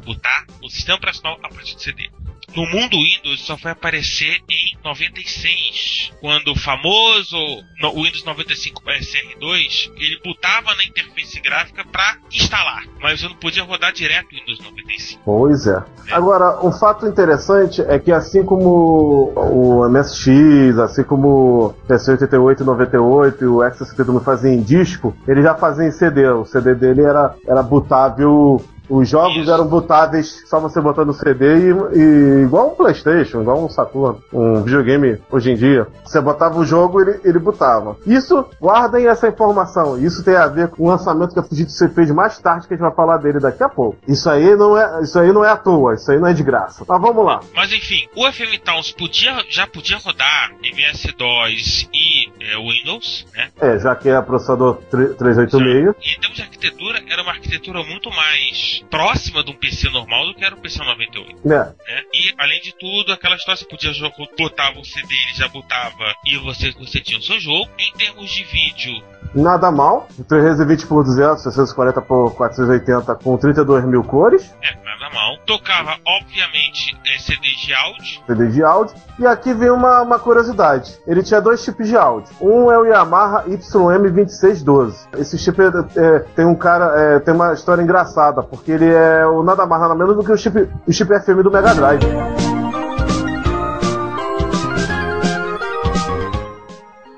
Botar 0.05 0.45
o 0.61 0.69
sistema 0.69 0.97
operacional 0.97 1.37
a 1.43 1.49
partir 1.49 1.75
do 1.75 1.81
CD. 1.81 2.09
No 2.55 2.65
mundo 2.65 2.97
Windows 2.97 3.41
só 3.45 3.55
vai 3.55 3.71
aparecer 3.73 4.39
em 4.49 4.77
96, 4.83 6.11
quando 6.19 6.51
o 6.51 6.55
famoso 6.59 7.37
no- 7.81 7.93
Windows 7.93 8.23
95 8.25 8.81
SR2 8.85 9.91
ele 9.95 10.19
botava 10.25 10.73
na 10.75 10.83
interface 10.83 11.39
gráfica 11.41 11.85
para 11.89 12.17
instalar, 12.31 12.83
mas 13.01 13.21
eu 13.21 13.29
não 13.29 13.35
podia 13.35 13.63
rodar 13.63 13.93
direto 13.93 14.27
o 14.31 14.35
Windows 14.35 14.59
95. 14.59 15.21
Pois 15.23 15.67
é. 15.67 15.81
Agora, 16.11 16.59
um 16.65 16.71
fato 16.71 17.05
interessante 17.07 17.81
é 17.81 17.99
que 17.99 18.11
assim 18.11 18.43
como 18.43 19.31
o 19.35 19.87
MSX, 19.89 20.77
assim 20.79 21.03
como 21.03 21.27
o 21.67 21.73
PC88 21.87 22.61
e 22.61 22.63
98 22.63 23.43
e 23.43 23.47
o 23.47 23.57
X62 23.57 24.23
fazia 24.23 24.51
em 24.51 24.61
disco, 24.61 25.15
ele 25.27 25.41
já 25.43 25.55
fazia 25.55 25.85
em 25.85 25.91
CD. 25.91 26.27
O 26.29 26.45
CD 26.45 26.73
dele 26.75 27.01
era, 27.03 27.35
era 27.47 27.61
botável. 27.61 28.63
Os 28.89 29.07
jogos 29.07 29.37
Isso. 29.37 29.51
eram 29.51 29.67
botáveis 29.67 30.43
só 30.47 30.59
você 30.59 30.81
botando 30.81 31.07
no 31.07 31.13
CD 31.13 31.45
e, 31.45 31.99
e 31.99 32.43
igual 32.43 32.71
um 32.71 32.75
Playstation, 32.75 33.41
igual 33.41 33.63
um 33.63 33.69
Saturn, 33.69 34.19
um 34.33 34.63
videogame 34.63 35.19
hoje 35.29 35.51
em 35.51 35.55
dia. 35.55 35.87
Você 36.03 36.19
botava 36.19 36.59
o 36.59 36.65
jogo 36.65 36.99
e 36.99 37.03
ele, 37.03 37.19
ele 37.23 37.39
botava. 37.39 37.97
Isso, 38.05 38.45
guardem 38.59 39.07
essa 39.07 39.27
informação. 39.27 39.97
Isso 39.97 40.23
tem 40.23 40.35
a 40.35 40.47
ver 40.47 40.69
com 40.69 40.83
o 40.83 40.87
lançamento 40.87 41.33
que 41.33 41.39
a 41.39 41.43
Fujitsu 41.43 41.89
fez 41.89 42.11
mais 42.11 42.39
tarde, 42.39 42.67
que 42.67 42.73
a 42.73 42.77
gente 42.77 42.85
vai 42.85 42.95
falar 42.95 43.17
dele 43.17 43.39
daqui 43.39 43.63
a 43.63 43.69
pouco. 43.69 43.97
Isso 44.07 44.29
aí 44.29 44.55
não 44.55 44.77
é, 44.77 45.03
isso 45.03 45.19
aí 45.19 45.31
não 45.31 45.43
é 45.43 45.49
à 45.49 45.57
toa, 45.57 45.93
isso 45.93 46.11
aí 46.11 46.19
não 46.19 46.27
é 46.27 46.33
de 46.33 46.43
graça. 46.43 46.83
Mas 46.87 47.01
vamos 47.01 47.25
lá. 47.25 47.39
Mas 47.55 47.71
enfim, 47.71 48.07
o 48.15 48.31
FM 48.31 48.59
Towns 48.63 48.91
podia, 48.91 49.43
já 49.49 49.67
podia 49.67 49.97
rodar 49.97 50.51
MS-DOS 50.63 51.89
e 51.93 52.18
é, 52.39 52.57
Windows, 52.57 53.25
né? 53.33 53.51
É, 53.59 53.79
já 53.79 53.95
que 53.95 54.09
é 54.09 54.21
processador 54.21 54.81
3- 54.91 55.17
386. 55.17 55.95
E 56.01 56.11
em 56.11 56.19
termos 56.19 56.35
de 56.35 56.41
arquitetura, 56.41 57.03
era 57.07 57.21
uma 57.21 57.31
arquitetura 57.31 57.83
muito 57.83 58.09
mais 58.11 58.83
próxima 58.89 59.43
de 59.43 59.51
um 59.51 59.55
PC 59.55 59.89
normal 59.89 60.27
do 60.27 60.35
que 60.35 60.43
era 60.43 60.55
o 60.55 60.59
PC 60.59 60.79
98. 60.79 61.47
Né? 61.47 61.57
né? 61.57 62.03
E 62.13 62.33
além 62.37 62.61
de 62.61 62.73
tudo, 62.77 63.11
aquela 63.11 63.35
história 63.35 63.57
você 63.57 63.65
podia 63.65 63.93
jogar, 63.93 64.15
botava 64.37 64.79
o 64.79 64.85
CD, 64.85 65.13
ele 65.13 65.35
já 65.35 65.47
botava 65.47 66.13
e 66.25 66.37
você, 66.37 66.71
você 66.71 66.99
tinha 66.99 67.19
o 67.19 67.23
seu 67.23 67.39
jogo. 67.39 67.69
Em 67.77 67.91
termos 67.93 68.29
de 68.31 68.43
vídeo, 68.43 69.03
Nada 69.33 69.71
mal. 69.71 70.07
320 70.27 70.87
por 70.87 71.03
200, 71.03 71.43
640 71.43 72.01
por 72.01 72.31
480 72.35 73.15
com 73.15 73.37
32 73.37 73.85
mil 73.85 74.03
cores. 74.03 74.53
é 74.61 74.75
nada 74.83 75.13
mal. 75.13 75.37
Tocava, 75.45 75.95
obviamente, 76.05 76.97
é, 77.05 77.19
CDs 77.19 77.57
de 77.65 77.73
áudio. 77.73 78.21
CD 78.27 78.47
de 78.47 78.63
áudio. 78.63 78.95
E 79.17 79.25
aqui 79.27 79.53
vem 79.53 79.69
uma, 79.69 80.01
uma 80.01 80.19
curiosidade. 80.19 80.97
Ele 81.05 81.23
tinha 81.23 81.41
dois 81.41 81.63
tipos 81.63 81.87
de 81.87 81.95
áudio. 81.95 82.33
Um 82.41 82.71
é 82.71 82.77
o 82.77 82.85
Yamaha 82.85 83.45
YM2612. 83.45 84.93
Esse 85.17 85.37
chip 85.37 85.59
é, 85.61 85.67
é, 85.95 86.19
tem 86.35 86.45
um 86.45 86.55
cara, 86.55 86.93
é, 86.95 87.19
tem 87.19 87.33
uma 87.33 87.53
história 87.53 87.81
engraçada, 87.81 88.41
porque 88.43 88.71
ele 88.71 88.91
é 88.91 89.25
o 89.25 89.43
nada 89.43 89.65
mais 89.65 89.81
nada 89.81 89.95
menos 89.95 90.15
do 90.15 90.23
que 90.23 90.31
o 90.31 90.37
chip, 90.37 90.69
o 90.87 90.91
chip 90.91 91.07
FM 91.19 91.43
do 91.43 91.51
Mega 91.51 91.73
Drive. 91.73 92.58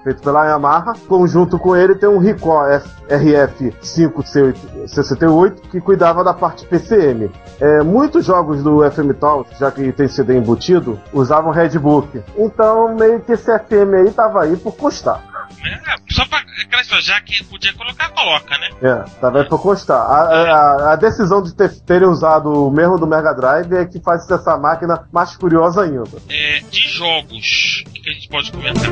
Feito 0.03 0.21
pela 0.23 0.45
Yamaha, 0.47 0.93
conjunto 1.07 1.59
com 1.59 1.75
ele 1.75 1.93
tem 1.95 2.09
um 2.09 2.17
Ricoh 2.17 2.63
RF568 3.09 5.69
que 5.69 5.79
cuidava 5.79 6.23
da 6.23 6.33
parte 6.33 6.65
PCM. 6.65 7.29
É, 7.59 7.83
muitos 7.83 8.25
jogos 8.25 8.63
do 8.63 8.79
FM 8.89 9.11
Tal, 9.19 9.45
já 9.59 9.69
que 9.71 9.91
tem 9.91 10.07
CD 10.07 10.37
embutido, 10.37 10.99
usavam 11.13 11.51
Redbook. 11.51 12.21
Então, 12.37 12.95
meio 12.95 13.19
que 13.21 13.33
esse 13.33 13.45
FM 13.59 13.93
aí 14.05 14.11
tava 14.11 14.43
aí 14.43 14.55
por 14.57 14.75
custar. 14.75 15.21
Né? 15.63 15.79
Só 16.09 16.25
pra 16.25 16.39
aquela 16.39 16.81
história, 16.81 17.03
já 17.03 17.21
que 17.21 17.43
podia 17.43 17.71
colocar, 17.73 18.09
coloca, 18.09 18.57
né? 18.57 18.69
É, 18.81 19.03
tava 19.19 19.39
aí 19.41 19.49
por 19.49 19.61
custar. 19.61 19.99
A, 19.99 20.23
a- 20.23 20.93
a 20.93 20.95
decisão 20.95 21.43
de 21.43 21.53
ter- 21.53 21.79
terem 21.81 22.07
usado 22.07 22.67
o 22.67 22.71
mesmo 22.71 22.97
do 22.97 23.05
Mega 23.05 23.33
Drive 23.33 23.71
é 23.73 23.85
que 23.85 23.99
faz 23.99 24.27
essa 24.31 24.57
máquina 24.57 25.05
mais 25.11 25.35
curiosa 25.35 25.83
ainda. 25.83 26.03
É, 26.29 26.61
de 26.71 26.87
jogos, 26.89 27.83
o 27.87 27.91
que 27.91 28.09
a 28.09 28.13
gente 28.13 28.29
pode 28.29 28.51
comentar? 28.51 28.89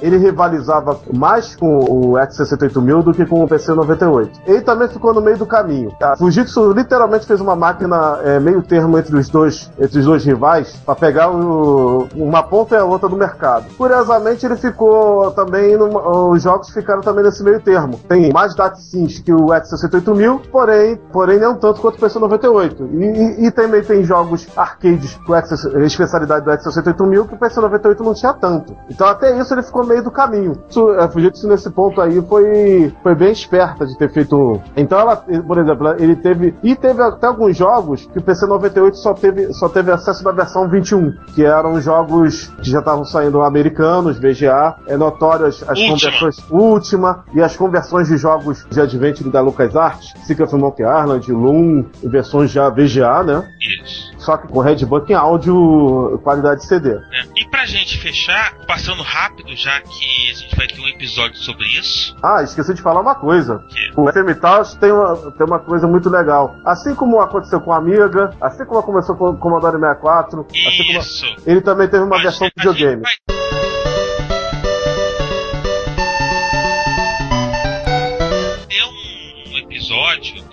Ele 0.00 0.16
rivalizava 0.18 0.98
mais 1.12 1.54
com 1.56 1.78
o 1.78 2.12
X68000 2.18 3.02
do 3.02 3.12
que 3.12 3.24
com 3.26 3.42
o 3.44 3.48
PC98. 3.48 4.30
Ele 4.46 4.60
também 4.62 4.88
ficou 4.88 5.12
no 5.14 5.20
meio 5.20 5.36
do 5.38 5.46
caminho. 5.46 5.92
A 6.02 6.16
Fujitsu 6.16 6.72
literalmente 6.72 7.26
fez 7.26 7.40
uma 7.40 7.54
máquina 7.56 8.18
é, 8.22 8.40
meio 8.40 8.62
termo 8.62 8.98
entre 8.98 9.16
os 9.16 9.28
dois, 9.28 9.70
entre 9.78 9.98
os 9.98 10.04
dois 10.04 10.24
rivais 10.24 10.74
para 10.84 10.94
pegar 10.94 11.30
o- 11.30 12.08
uma 12.14 12.42
ponta 12.42 12.74
e 12.74 12.78
a 12.78 12.84
outra 12.84 13.08
do 13.08 13.16
mercado. 13.16 13.66
Curiosamente, 13.76 14.44
ele 14.46 14.56
ficou 14.56 15.30
também 15.32 15.76
numa- 15.76 16.00
os 16.28 16.42
jogos 16.42 16.70
ficaram 16.70 17.00
também 17.02 17.24
nesse 17.24 17.42
meio 17.42 17.60
termo. 17.60 17.98
Tem 18.08 18.32
mais 18.32 18.54
DataSynth 18.54 19.22
que 19.24 19.32
o 19.32 19.46
X68000, 19.52 20.40
porém, 20.50 20.96
porém 21.12 21.38
não 21.38 21.54
tanto 21.54 21.80
quanto 21.80 21.96
o 21.96 22.00
PC98. 22.00 22.88
E, 22.92 23.04
e- 23.04 23.46
e 23.46 23.50
também 23.50 23.82
tem 23.82 24.02
jogos 24.04 24.46
arcades 24.56 25.18
com 25.26 25.34
a 25.34 25.40
especialidade 25.84 26.44
do 26.44 26.50
X68000 26.50 27.26
que 27.28 27.34
o 27.34 27.38
PC98 27.38 28.00
não 28.04 28.14
tinha 28.14 28.32
tanto. 28.32 28.76
Então 28.88 29.06
até 29.06 29.38
isso 29.38 29.52
ele 29.54 29.62
ficou 29.62 29.84
meio 29.90 30.02
do 30.04 30.10
caminho. 30.10 30.52
Isso, 30.68 30.88
a 30.92 31.08
Fujitsu 31.08 31.48
nesse 31.48 31.70
ponto 31.70 32.00
aí 32.00 32.20
foi, 32.22 32.92
foi 33.02 33.14
bem 33.14 33.32
esperta 33.32 33.84
de 33.86 33.96
ter 33.98 34.10
feito. 34.12 34.36
um. 34.36 34.60
Então 34.76 34.98
ela, 34.98 35.16
por 35.16 35.58
exemplo, 35.58 35.94
ele 35.98 36.16
teve 36.16 36.54
e 36.62 36.74
teve 36.76 37.02
até 37.02 37.26
alguns 37.26 37.56
jogos 37.56 38.06
que 38.06 38.18
o 38.18 38.22
PC98 38.22 38.94
só 38.94 39.12
teve 39.14 39.52
só 39.52 39.68
teve 39.68 39.90
acesso 39.90 40.22
da 40.22 40.32
versão 40.32 40.68
21, 40.68 41.12
que 41.34 41.44
eram 41.44 41.80
jogos 41.80 42.46
que 42.62 42.70
já 42.70 42.78
estavam 42.78 43.04
saindo 43.04 43.42
americanos, 43.42 44.18
VGA, 44.18 44.76
é 44.86 44.96
notórias 44.96 45.62
as 45.68 45.78
Última. 45.78 45.94
conversões 45.94 46.50
última 46.50 47.24
e 47.34 47.40
as 47.42 47.56
conversões 47.56 48.08
de 48.08 48.16
jogos 48.16 48.66
de 48.70 48.80
Adventure 48.80 49.30
da 49.30 49.40
LucasArts, 49.40 50.12
Secret 50.24 50.44
of 50.46 50.56
Monkey 50.56 50.82
Island, 50.82 51.32
Loom, 51.32 51.84
versões 52.04 52.50
já 52.50 52.68
VGA, 52.68 53.22
né? 53.24 53.48
Isso. 53.82 54.10
Só 54.18 54.36
que 54.36 54.48
com 54.48 54.60
Redbook 54.60 55.10
em 55.10 55.14
áudio 55.16 56.20
qualidade 56.22 56.64
CD. 56.66 56.94
né? 56.94 57.02
E 57.36 57.44
pra 57.48 57.64
gente 57.66 57.98
fechar, 57.98 58.54
passando 58.66 59.02
rápido, 59.02 59.54
já 59.56 59.79
que 59.82 60.30
a 60.30 60.34
gente 60.34 60.56
vai 60.56 60.66
ter 60.66 60.80
um 60.80 60.88
episódio 60.88 61.36
sobre 61.36 61.64
isso. 61.66 62.16
Ah, 62.22 62.42
esqueci 62.42 62.74
de 62.74 62.82
falar 62.82 63.00
uma 63.00 63.14
coisa. 63.14 63.64
Que 63.68 63.90
O 64.00 64.06
FM 64.10 64.38
Taos 64.40 64.74
tem 64.74 64.92
uma, 64.92 65.16
tem 65.32 65.46
uma 65.46 65.58
coisa 65.58 65.86
muito 65.86 66.08
legal. 66.10 66.54
Assim 66.64 66.94
como 66.94 67.20
aconteceu 67.20 67.60
com 67.60 67.72
a 67.72 67.76
Amiga, 67.76 68.30
assim 68.40 68.64
como 68.64 68.80
aconteceu 68.80 69.16
com 69.16 69.30
o 69.30 69.36
Commodore 69.36 69.78
64, 69.78 70.46
assim 70.50 70.84
como 70.86 70.98
Isso. 71.00 71.26
ele 71.46 71.60
também 71.60 71.88
teve 71.88 72.04
uma 72.04 72.16
A 72.18 72.22
versão 72.22 72.48
videogame. 72.56 73.02
vai- 73.02 73.39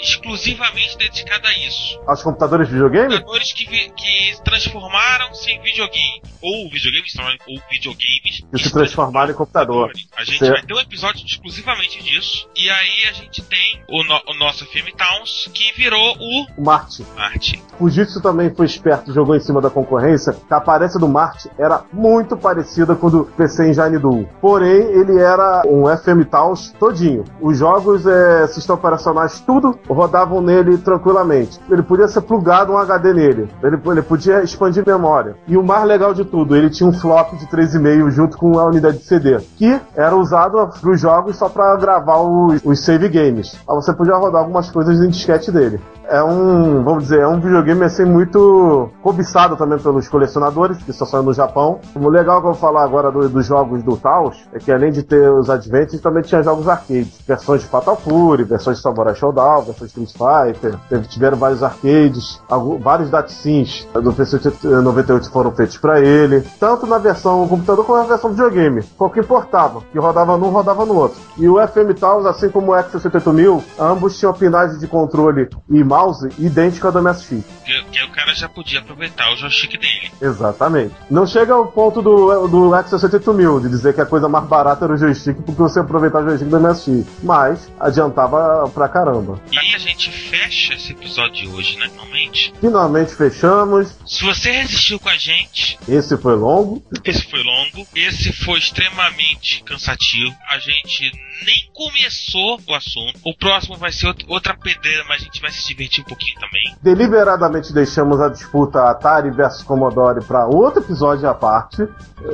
exclusivamente 0.10 0.98
dedicada 0.98 1.48
a 1.48 1.54
isso. 1.68 2.00
Aos 2.08 2.22
computadores 2.24 2.68
de 2.68 2.74
videogame? 2.74 3.08
Computadores 3.10 3.54
que, 3.54 3.66
vi- 3.70 3.92
que 3.96 4.42
transformaram-se 4.44 5.52
em 5.52 5.62
videogame. 5.62 6.22
Ou 6.42 6.70
videogames, 6.70 7.14
ou 7.48 7.60
videogames 7.70 8.42
Que 8.52 8.60
se 8.64 8.72
transformaram 8.72 9.32
em 9.32 9.36
computador. 9.36 9.92
A 10.16 10.24
gente 10.24 10.40
Certo. 10.40 10.52
vai 10.54 10.62
ter 10.64 10.74
um 10.74 10.80
episódio 10.80 11.26
exclusivamente 11.26 12.02
disso. 12.04 12.48
E 12.56 12.70
aí 12.70 13.08
a 13.10 13.14
gente 13.14 13.42
tem 13.44 13.82
o, 13.90 14.04
no- 14.04 14.22
o 14.28 14.34
nosso 14.36 14.66
FM 14.66 14.94
Towns, 14.96 15.50
que 15.54 15.74
virou 15.76 16.16
o 16.20 16.46
O 16.58 16.64
Marte. 16.64 17.04
Marte. 17.16 17.62
Fujitsu 17.78 18.22
também 18.22 18.54
foi 18.54 18.66
esperto, 18.66 19.14
jogou 19.14 19.36
em 19.36 19.40
cima 19.40 19.62
da 19.62 19.70
concorrência, 19.70 20.34
que 20.34 20.54
a 20.54 20.58
aparência 20.58 21.00
do 21.00 21.08
Marte 21.08 21.50
era 21.60 21.84
muito 21.92 22.36
parecida 22.38 22.96
com 22.96 23.08
o 23.08 23.12
do 23.12 23.26
PC 23.26 23.70
Engine 23.70 23.98
Duo. 24.00 24.28
Porém, 24.42 24.78
ele 24.82 25.20
era 25.20 25.64
um 25.68 25.86
FM 25.86 26.28
Taos 26.30 26.72
todinho. 26.80 27.24
Os 27.42 27.58
jogos, 27.58 28.06
é, 28.06 28.48
sistemas 28.48 28.80
operacionais, 28.80 29.40
tudo 29.42 29.78
rodavam 29.98 30.42
nele 30.42 30.78
tranquilamente. 30.78 31.60
Ele 31.70 31.82
podia 31.82 32.08
ser 32.08 32.22
plugado 32.22 32.72
um 32.72 32.78
HD 32.78 33.14
nele. 33.14 33.50
Ele, 33.64 33.80
ele 33.84 34.02
podia 34.04 34.44
expandir 34.44 34.84
memória. 34.86 35.36
E 35.48 35.58
o 35.58 35.64
mais 35.64 35.84
legal 35.86 36.14
de 36.14 36.24
tudo, 36.24 36.56
ele 36.56 36.70
tinha 36.70 36.88
um 36.88 36.94
flop 36.94 37.34
de 37.34 37.48
3,5 37.48 38.12
junto 38.12 38.38
com 38.38 38.60
a 38.60 38.66
unidade 38.66 39.00
de 39.00 39.04
CD, 39.04 39.38
que 39.58 39.80
era 39.96 40.16
usado 40.16 40.68
para 40.80 40.92
os 40.92 41.02
jogos 41.02 41.36
só 41.36 41.50
para 41.50 41.76
gravar 41.78 42.20
os, 42.20 42.62
os 42.64 42.86
save 42.86 43.10
games. 43.10 43.56
Aí 43.68 43.76
você 43.76 43.92
podia 43.92 44.16
rodar 44.16 44.42
algumas 44.42 44.70
coisas 44.70 45.02
em 45.02 45.10
disquete 45.10 45.52
dele 45.52 45.82
é 46.10 46.24
um, 46.24 46.84
vamos 46.84 47.04
dizer, 47.04 47.20
é 47.22 47.28
um 47.28 47.40
videogame 47.40 47.84
assim 47.84 48.06
muito 48.06 48.90
cobiçado 49.02 49.56
também 49.56 49.78
pelos 49.80 50.08
colecionadores, 50.08 50.78
que 50.84 50.94
só 50.94 51.06
saiu 51.06 51.24
no 51.24 51.34
Japão. 51.34 51.80
O 51.96 52.10
legal 52.10 52.42
que 52.42 52.48
eu 52.48 52.52
vou 52.52 52.60
falar 52.60 52.84
agora 52.84 53.12
do- 53.12 53.30
dos 53.30 53.46
jogos 53.46 53.84
do 53.84 53.98
Taos 53.98 54.38
é 54.54 54.60
que 54.60 54.72
além 54.72 54.92
de 54.92 55.04
ter 55.04 55.30
os 55.32 55.50
Adventures, 55.50 56.02
também 56.02 56.24
tinha 56.24 56.42
jogos 56.44 56.68
arcades, 56.68 57.20
versões 57.28 57.62
de 57.62 57.68
Fatal 57.68 57.96
Fury, 57.96 58.44
versões 58.44 58.78
de 58.78 58.84
Samurai 58.84 59.16
Showdown, 59.16 59.64
versões 59.64 59.92
de 59.94 60.04
Street 60.04 60.12
Fighter, 60.54 60.76
teve- 60.90 61.08
tiveram 61.08 61.38
vários 61.38 61.62
arcades, 61.64 62.42
algum- 62.50 62.78
vários 62.80 63.10
datsyns 63.10 63.88
do 63.94 64.14
PC 64.14 64.38
98 64.82 65.30
foram 65.32 65.52
feitos 65.52 65.78
para 65.78 66.00
ele, 66.00 66.42
tanto 66.60 66.86
na 66.88 66.98
versão 66.98 67.48
computador 67.48 67.86
como 67.86 67.98
na 68.00 68.06
versão 68.06 68.30
videogame. 68.32 68.84
Qual 68.98 69.10
que 69.10 69.20
importava, 69.20 69.82
que 69.92 69.98
rodava 70.00 70.38
num, 70.38 70.50
rodava 70.50 70.86
no 70.86 70.96
outro. 70.96 71.20
E 71.38 71.48
o 71.50 71.60
FM 71.60 71.94
Taos, 72.00 72.26
assim 72.26 72.50
como 72.50 72.72
o 72.72 72.76
X68000, 72.76 73.62
ambos 73.80 74.18
tinham 74.18 74.34
pinagem 74.34 74.78
de 74.80 74.88
controle 74.88 75.50
e 75.70 75.84
mouse 75.98 76.30
idêntica 76.38 76.88
ao 76.88 76.94
do 76.94 77.02
MSX. 77.02 77.44
Que, 77.66 78.04
o 78.04 78.10
cara 78.12 78.34
já 78.34 78.48
podia 78.48 78.80
aproveitar 78.80 79.32
o 79.34 79.36
joystick 79.36 79.72
dele. 79.80 80.12
Exatamente. 80.22 80.94
Não 81.10 81.26
chega 81.26 81.54
ao 81.54 81.68
ponto 81.68 82.02
do, 82.02 82.48
do 82.48 82.70
X68000 82.70 83.62
de 83.64 83.70
dizer 83.70 83.94
que 83.94 84.02
a 84.02 84.06
coisa 84.06 84.30
mais 84.30 84.46
barata 84.48 84.86
era 84.86 84.94
o 84.94 84.98
joystick 84.98 85.36
porque 85.46 85.62
você 85.62 85.80
aproveitava 85.80 86.26
o 86.26 86.30
joystick 86.30 86.50
do 86.50 86.60
MSX. 86.60 87.06
Mas 87.24 87.70
adiantava 87.80 88.70
pra 88.70 88.88
caramba. 88.88 89.42
E 89.52 89.58
aí 89.58 89.74
a 89.76 89.78
gente 89.80 90.10
fecha 90.12 90.74
esse 90.76 90.92
episódio 90.92 91.34
de 91.34 91.48
hoje, 91.48 91.78
né? 91.78 91.90
Finalmente. 91.90 92.54
Finalmente 92.62 93.16
fechamos. 93.16 93.98
Se 94.06 94.24
você 94.24 94.52
resistiu 94.52 95.00
com 95.00 95.10
a 95.10 95.18
gente, 95.18 95.78
Esse 95.88 96.16
foi 96.18 96.36
longo. 96.36 96.82
esse 97.04 97.24
foi 97.30 97.42
longo, 97.44 97.88
esse 97.96 98.32
foi 98.32 98.60
extremamente 98.60 99.64
cansativo. 99.64 100.34
A 100.50 100.60
gente 100.60 101.12
nem 101.46 101.70
começou 101.74 102.60
o 102.68 102.74
assunto. 102.74 103.20
O 103.26 103.36
próximo 103.36 103.76
vai 103.78 103.92
ser 103.92 104.08
out- 104.08 104.26
outra 104.28 104.56
pedreira, 104.56 105.04
mas 105.08 105.22
a 105.22 105.26
gente 105.26 105.42
vai 105.42 105.52
se 105.52 105.68
divertir 105.68 105.87
um 106.02 106.04
pouquinho 106.04 106.36
também. 106.40 106.76
Deliberadamente 106.82 107.74
deixamos 107.74 108.20
a 108.22 108.30
disputa 108.30 108.90
Atari 108.90 109.30
versus 109.32 109.64
Commodore 109.64 110.24
para 110.24 110.46
outro 110.46 110.82
episódio 110.82 111.28
à 111.30 111.34
parte. 111.34 111.88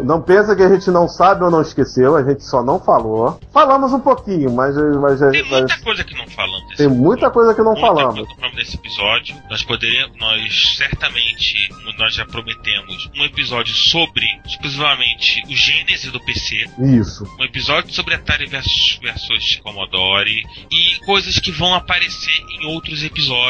Não 0.03 0.21
pensa 0.21 0.55
que 0.55 0.63
a 0.63 0.69
gente 0.69 0.89
não 0.89 1.07
sabe 1.09 1.43
ou 1.43 1.51
não 1.51 1.61
esqueceu, 1.61 2.15
a 2.15 2.23
gente 2.23 2.43
só 2.43 2.63
não 2.63 2.79
falou. 2.79 3.39
Falamos 3.51 3.91
um 3.93 3.99
pouquinho, 3.99 4.51
mas, 4.51 4.75
mas, 4.75 5.19
Tem 5.19 5.43
mas 5.49 5.61
muita 5.61 5.81
coisa 5.83 6.03
que 6.03 6.15
não 6.17 6.27
falamos. 6.27 6.75
tem 6.77 6.87
muita 6.87 7.29
coisa 7.31 7.53
que 7.53 7.61
não 7.61 7.73
Muita 7.73 7.87
falamos. 7.87 8.13
coisa 8.15 8.27
que 8.27 8.29
não 8.29 8.35
falamos 8.39 8.57
nesse 8.57 8.75
episódio. 8.77 9.35
Nós 9.49 9.63
poderemos, 9.63 10.17
nós 10.19 10.75
certamente, 10.77 11.69
nós 11.97 12.13
já 12.15 12.25
prometemos 12.25 13.09
um 13.17 13.23
episódio 13.25 13.73
sobre 13.75 14.25
exclusivamente 14.45 15.43
o 15.47 15.55
gênese 15.55 16.09
do 16.11 16.19
PC, 16.23 16.65
Isso. 16.79 17.27
um 17.39 17.43
episódio 17.43 17.93
sobre 17.93 18.15
Atari 18.15 18.45
versus, 18.47 18.99
versus 19.01 19.57
Commodore 19.63 20.43
e 20.71 21.05
coisas 21.05 21.37
que 21.39 21.51
vão 21.51 21.73
aparecer 21.73 22.33
em 22.59 22.67
outros 22.67 23.03
episódios 23.03 23.42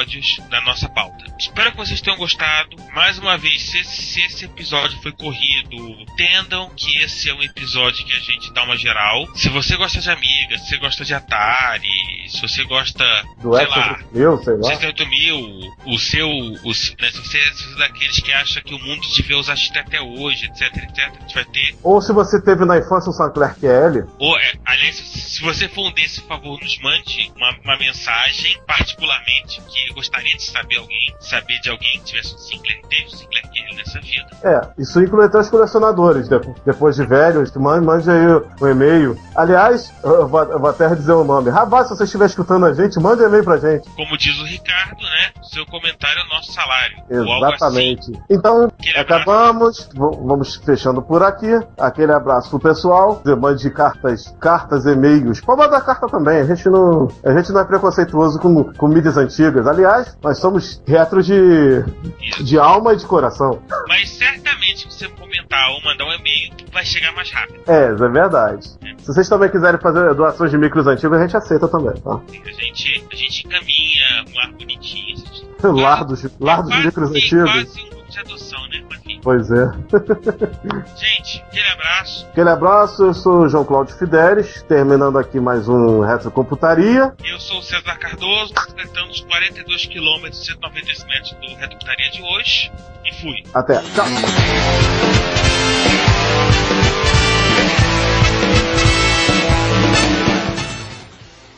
da 0.50 0.62
nossa 0.62 0.90
pauta. 0.90 1.26
Espero 1.38 1.72
que 1.72 1.78
vocês 1.78 2.02
tenham 2.02 2.18
gostado. 2.18 2.78
Mais 2.94 3.18
uma 3.18 3.38
vez, 3.38 3.62
se 3.62 3.80
esse, 3.80 4.02
se 4.02 4.22
esse 4.22 4.46
episódio 4.46 5.00
foi 5.02 5.12
corrido, 5.12 5.76
entendam 6.02 6.70
que 6.76 6.98
esse 7.04 7.30
é 7.30 7.34
um 7.34 7.44
episódio 7.44 8.06
que 8.06 8.14
a 8.14 8.20
gente 8.20 8.54
dá 8.54 8.64
uma 8.64 8.78
geral. 8.78 9.28
Se 9.36 9.50
você 9.50 9.76
gosta 9.76 10.00
de 10.00 10.10
Amiga, 10.10 10.58
se 10.58 10.70
você 10.70 10.78
gosta 10.78 11.06
de 11.06 11.14
Atari, 11.14 12.30
se 12.30 12.42
você 12.42 12.64
gosta, 12.64 13.04
Do 13.42 13.56
sei 13.56 13.68
lá, 13.68 14.00
X68000, 14.14 14.44
sei 14.44 14.54
lá. 14.56 14.64
68 14.64 15.08
mil, 15.08 15.74
o 15.86 16.00
seu. 16.00 16.30
Os, 16.64 16.96
né, 17.00 17.12
se 17.12 17.20
você 17.20 17.34
se 17.34 17.64
você 17.64 17.74
é 17.74 17.78
daqueles 17.88 18.20
que 18.20 18.32
acha 18.32 18.62
que 18.62 18.74
o 18.74 18.80
mundo 18.80 19.02
devia 19.16 19.38
usar 19.38 19.56
XT 19.56 19.78
até 19.80 20.02
hoje, 20.02 20.46
etc, 20.46 20.78
etc, 20.78 21.00
a 21.00 21.22
gente 21.22 21.34
vai 21.34 21.46
ter. 21.46 21.76
Ou 21.84 22.02
se 22.02 22.14
você 22.14 22.42
teve 22.42 22.66
na 22.66 22.78
infância 22.78 23.10
um 23.10 23.14
Sinclair 23.14 23.56
QL, 23.56 24.08
Ou, 24.20 24.38
é, 24.38 24.54
aliás, 24.66 25.00
se, 25.34 25.42
você 25.42 25.68
for 25.68 25.88
um 25.88 25.92
desse, 25.94 26.22
por 26.22 26.30
favor, 26.38 26.60
nos 26.60 26.80
mande 26.82 27.32
uma, 27.36 27.52
uma 27.64 27.78
mensagem, 27.78 28.58
particularmente, 28.68 29.62
que 29.68 29.90
eu 29.90 29.96
gostaria 29.96 30.36
de 30.36 30.44
saber 30.44 30.78
alguém, 30.78 31.16
saber 31.20 31.60
de 31.62 31.70
alguém 31.70 31.92
que 32.00 32.04
tivesse 32.06 32.36
um 32.36 32.38
Sinclair, 32.38 32.82
teve 32.90 33.06
um 33.06 33.10
Sinclair 33.10 33.44
QL 33.48 33.76
nessa 33.78 34.00
vida. 34.00 34.28
É, 34.44 34.82
isso 34.82 35.02
inclui 35.02 35.26
até 35.26 35.40
os 35.40 35.50
colecionadores, 35.50 36.28
de- 36.28 36.40
depois 36.66 36.96
de 36.96 37.06
velhos, 37.06 37.52
mande 37.56 38.10
aí 38.12 38.28
um 38.62 38.68
e-mail. 38.68 39.18
Aliás, 39.36 39.92
eu 40.04 40.28
vou, 40.28 40.44
eu 40.44 40.60
vou 40.60 40.70
até 40.70 40.94
dizer 40.94 41.14
o 41.14 41.24
nome. 41.24 41.50
Rapaz, 41.50 41.88
se 41.88 41.96
você 41.96 42.04
estiver 42.04 42.26
escutando 42.26 42.66
a 42.66 42.74
gente, 42.74 43.00
mande 43.00 43.24
um 43.24 43.28
e-mail 43.28 43.44
pra 43.44 43.58
gente. 43.58 43.90
Como 43.96 44.18
diz 44.18 44.38
o 44.40 44.46
Ricardo, 44.46 45.02
né? 45.02 45.32
Seu 45.44 45.66
comentário 45.66 46.20
é 46.20 46.26
o 46.26 46.28
nosso 46.30 46.52
salário. 46.52 46.98
Algo 47.12 47.46
assim. 47.46 47.56
Exatamente. 47.56 48.12
Então, 48.30 48.66
Aquele 48.66 49.00
acabamos. 49.00 49.90
Vamos 49.96 50.56
fechando 50.56 51.02
por 51.02 51.24
aqui. 51.24 51.50
Aquele 51.80 52.12
abraço 52.12 52.50
pro 52.50 52.60
pessoal. 52.60 53.22
Mande 53.40 53.70
cartas, 53.72 54.36
cartas, 54.40 54.86
e-mails. 54.86 55.23
Pode 55.42 55.60
mandar 55.62 55.82
carta 55.82 56.08
também. 56.08 56.38
A 56.40 56.46
gente 56.46 56.68
não, 56.70 57.08
a 57.24 57.34
gente 57.34 57.52
não 57.52 57.62
é 57.62 57.66
preconceituoso 57.66 58.40
com, 58.40 58.64
com 58.74 58.88
mídias 58.88 59.18
antigas. 59.18 59.68
Aliás, 59.68 60.18
nós 60.24 60.38
somos 60.40 60.82
retro 60.88 61.22
de, 61.24 61.84
Isso. 62.22 62.44
de 62.44 62.58
alma 62.60 62.94
e 62.94 62.98
de 62.98 63.06
coração. 63.06 63.62
Mas 63.88 64.10
certamente, 64.10 64.92
se 64.92 65.00
você 65.00 65.08
comentar 65.10 65.70
ou 65.72 65.82
mandar 65.84 66.06
um 66.06 66.14
e-mail, 66.14 66.52
vai 66.72 66.86
chegar 66.86 67.14
mais 67.16 67.32
rápido. 67.32 67.60
É, 67.68 67.86
é 67.86 67.94
verdade. 67.94 68.68
Se 69.00 69.08
vocês 69.08 69.28
também 69.30 69.50
quiserem 69.50 69.80
fazer 69.80 70.14
doações 70.16 70.52
de 70.52 70.58
micros 70.58 70.88
antigos, 70.88 71.18
a 71.18 71.22
gente 71.22 71.36
aceita 71.38 71.68
também, 71.68 71.94
tá? 72.02 72.16
A 72.16 72.52
gente, 72.52 73.06
a 73.12 73.16
gente 73.16 73.46
encaminha 73.48 74.26
um 74.34 74.40
ar 74.40 74.52
bonitinho. 74.54 75.14
essas- 75.16 75.44
Lardos, 75.64 76.28
lardos 76.42 76.70
de 76.72 76.76
Quase- 76.82 76.86
micros 76.88 77.10
sim, 77.10 77.18
antigos. 77.18 77.52
Quase 77.52 77.82
um 77.82 78.10
de 78.10 78.20
adoção, 78.20 78.62
né? 78.70 78.84
Mas. 78.90 79.03
Pois 79.24 79.50
é. 79.50 79.72
Gente, 80.98 81.42
aquele 81.48 81.68
abraço. 81.70 82.28
Aquele 82.30 82.50
abraço, 82.50 83.04
eu 83.04 83.14
sou 83.14 83.44
o 83.44 83.50
João 83.50 83.64
Cláudio 83.64 83.96
Fidelis, 83.96 84.62
terminando 84.64 85.18
aqui 85.18 85.40
mais 85.40 85.70
um 85.70 86.02
Retrocomputaria. 86.02 87.14
Eu 87.24 87.40
sou 87.40 87.60
o 87.60 87.64
César 87.64 87.98
Cardoso, 87.98 88.54
completando 88.54 89.12
os 89.12 89.22
42 89.22 89.86
km 89.86 90.28
e 90.30 90.36
190 90.36 91.06
metros 91.08 91.32
do 91.42 91.56
Reduptaria 91.56 92.12
de 92.12 92.22
hoje. 92.22 92.70
E 93.06 93.14
fui. 93.22 93.44
Até. 93.54 93.82
Tchau. 93.82 94.06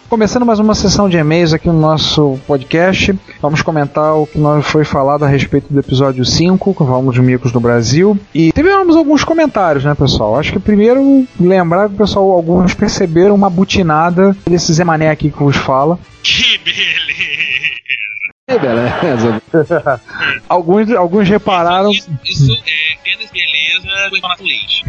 Começando 0.08 0.46
mais 0.46 0.60
uma 0.60 0.76
sessão 0.76 1.10
de 1.10 1.18
e-mails 1.18 1.52
aqui 1.52 1.68
no 1.68 1.80
nosso 1.80 2.40
podcast. 2.46 3.18
Vamos 3.42 3.64
comentar 3.64 4.16
o 4.16 4.28
que 4.28 4.38
nós 4.38 4.64
foi 4.66 4.86
falado 4.86 5.26
a 5.26 5.28
respeito 5.28 5.74
do 5.74 5.80
episódio 5.80 6.24
5, 6.24 6.74
que 6.74 6.78
falamos 6.78 7.16
de 7.16 7.22
micos 7.22 7.52
no 7.52 7.60
Brasil. 7.60 8.18
E 8.34 8.52
tivemos 8.52 8.96
alguns 8.96 9.24
comentários, 9.24 9.84
né, 9.84 9.96
pessoal? 9.96 10.38
Acho 10.38 10.54
que 10.54 10.60
primeiro 10.60 11.26
lembrar 11.40 11.90
que 11.90 11.96
o 11.96 11.98
pessoal, 11.98 12.30
alguns 12.32 12.76
perceberam 12.76 13.34
uma 13.34 13.50
butinada 13.50 14.38
desse 14.48 14.72
Zé 14.74 14.84
Mané 14.84 15.10
aqui 15.10 15.32
que 15.32 15.40
vos 15.40 15.56
fala. 15.56 15.98
Que 16.22 16.60
beleza! 16.60 17.16
Que 18.48 18.60
beleza. 18.60 20.02
alguns, 20.48 20.92
alguns 20.92 21.28
repararam. 21.28 21.90
Isso, 21.90 22.10
isso 22.24 22.52
é 22.54 22.85
beleza 23.82 24.10
com 24.22 24.36
com 24.38 24.44
leite. 24.44 24.86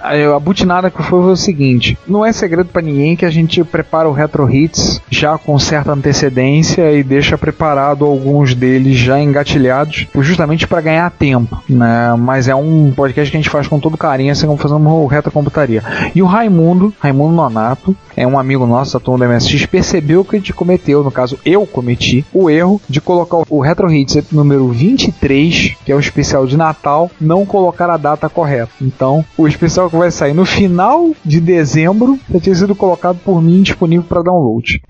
Aí, 0.00 0.24
a 0.24 0.38
butinada 0.38 0.90
que 0.90 1.02
foi, 1.02 1.22
foi 1.22 1.32
o 1.32 1.36
seguinte: 1.36 1.98
não 2.06 2.24
é 2.24 2.32
segredo 2.32 2.68
pra 2.68 2.82
ninguém 2.82 3.16
que 3.16 3.24
a 3.24 3.30
gente 3.30 3.62
prepara 3.64 4.08
o 4.08 4.12
Retro 4.12 4.48
Hits 4.52 5.00
já 5.10 5.38
com 5.38 5.58
certa 5.58 5.92
antecedência 5.92 6.92
e 6.92 7.02
deixa 7.02 7.38
preparado 7.38 8.04
alguns 8.04 8.54
deles 8.54 8.96
já 8.96 9.20
engatilhados, 9.20 10.06
justamente 10.20 10.66
para 10.66 10.80
ganhar 10.80 11.10
tempo, 11.10 11.62
né? 11.68 12.14
Mas 12.18 12.48
é 12.48 12.54
um 12.54 12.92
podcast 12.94 13.30
que 13.30 13.36
a 13.36 13.40
gente 13.40 13.50
faz 13.50 13.66
com 13.66 13.80
todo 13.80 13.96
carinho, 13.96 14.32
assim 14.32 14.46
como 14.46 14.58
fazemos 14.58 14.92
o 14.92 15.06
Retro 15.06 15.30
Computaria. 15.30 15.82
E 16.14 16.22
o 16.22 16.26
Raimundo, 16.26 16.92
Raimundo 17.00 17.34
Nonato, 17.34 17.96
é 18.16 18.26
um 18.26 18.38
amigo 18.38 18.66
nosso 18.66 18.94
da 18.94 19.00
turma 19.00 19.26
do 19.26 19.32
MSX, 19.32 19.66
percebeu 19.66 20.24
que 20.24 20.36
a 20.36 20.38
gente 20.38 20.52
cometeu, 20.52 21.02
no 21.04 21.10
caso 21.10 21.38
eu 21.44 21.66
cometi, 21.66 22.24
o 22.32 22.50
erro 22.50 22.80
de 22.88 23.00
colocar 23.00 23.42
o 23.48 23.60
Retro 23.60 23.92
Hits 23.92 24.30
número 24.32 24.68
23, 24.68 25.76
que 25.84 25.92
é 25.92 25.94
o 25.94 26.00
especial 26.00 26.46
de 26.46 26.56
Natal, 26.56 27.10
não 27.28 27.44
colocar 27.44 27.90
a 27.90 27.98
data 27.98 28.28
correta. 28.28 28.72
Então, 28.80 29.24
o 29.36 29.46
especial 29.46 29.90
que 29.90 29.96
vai 29.96 30.10
sair 30.10 30.32
no 30.32 30.46
final 30.46 31.10
de 31.24 31.40
dezembro 31.40 32.18
já 32.32 32.40
tinha 32.40 32.54
sido 32.54 32.74
colocado 32.74 33.18
por 33.22 33.42
mim 33.42 33.62
disponível 33.62 34.06
para 34.08 34.22
download. 34.22 34.80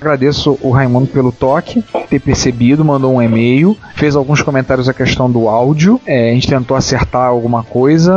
Agradeço 0.00 0.58
o 0.60 0.70
Raimundo 0.70 1.06
pelo 1.06 1.30
toque, 1.30 1.80
ter 2.10 2.18
percebido, 2.18 2.84
mandou 2.84 3.14
um 3.14 3.22
e-mail, 3.22 3.76
fez 3.94 4.16
alguns 4.16 4.42
comentários 4.42 4.88
a 4.88 4.92
questão 4.92 5.30
do 5.30 5.48
áudio. 5.48 6.00
É, 6.04 6.32
a 6.32 6.34
gente 6.34 6.48
tentou 6.48 6.76
acertar 6.76 7.28
alguma 7.28 7.62
coisa, 7.62 8.12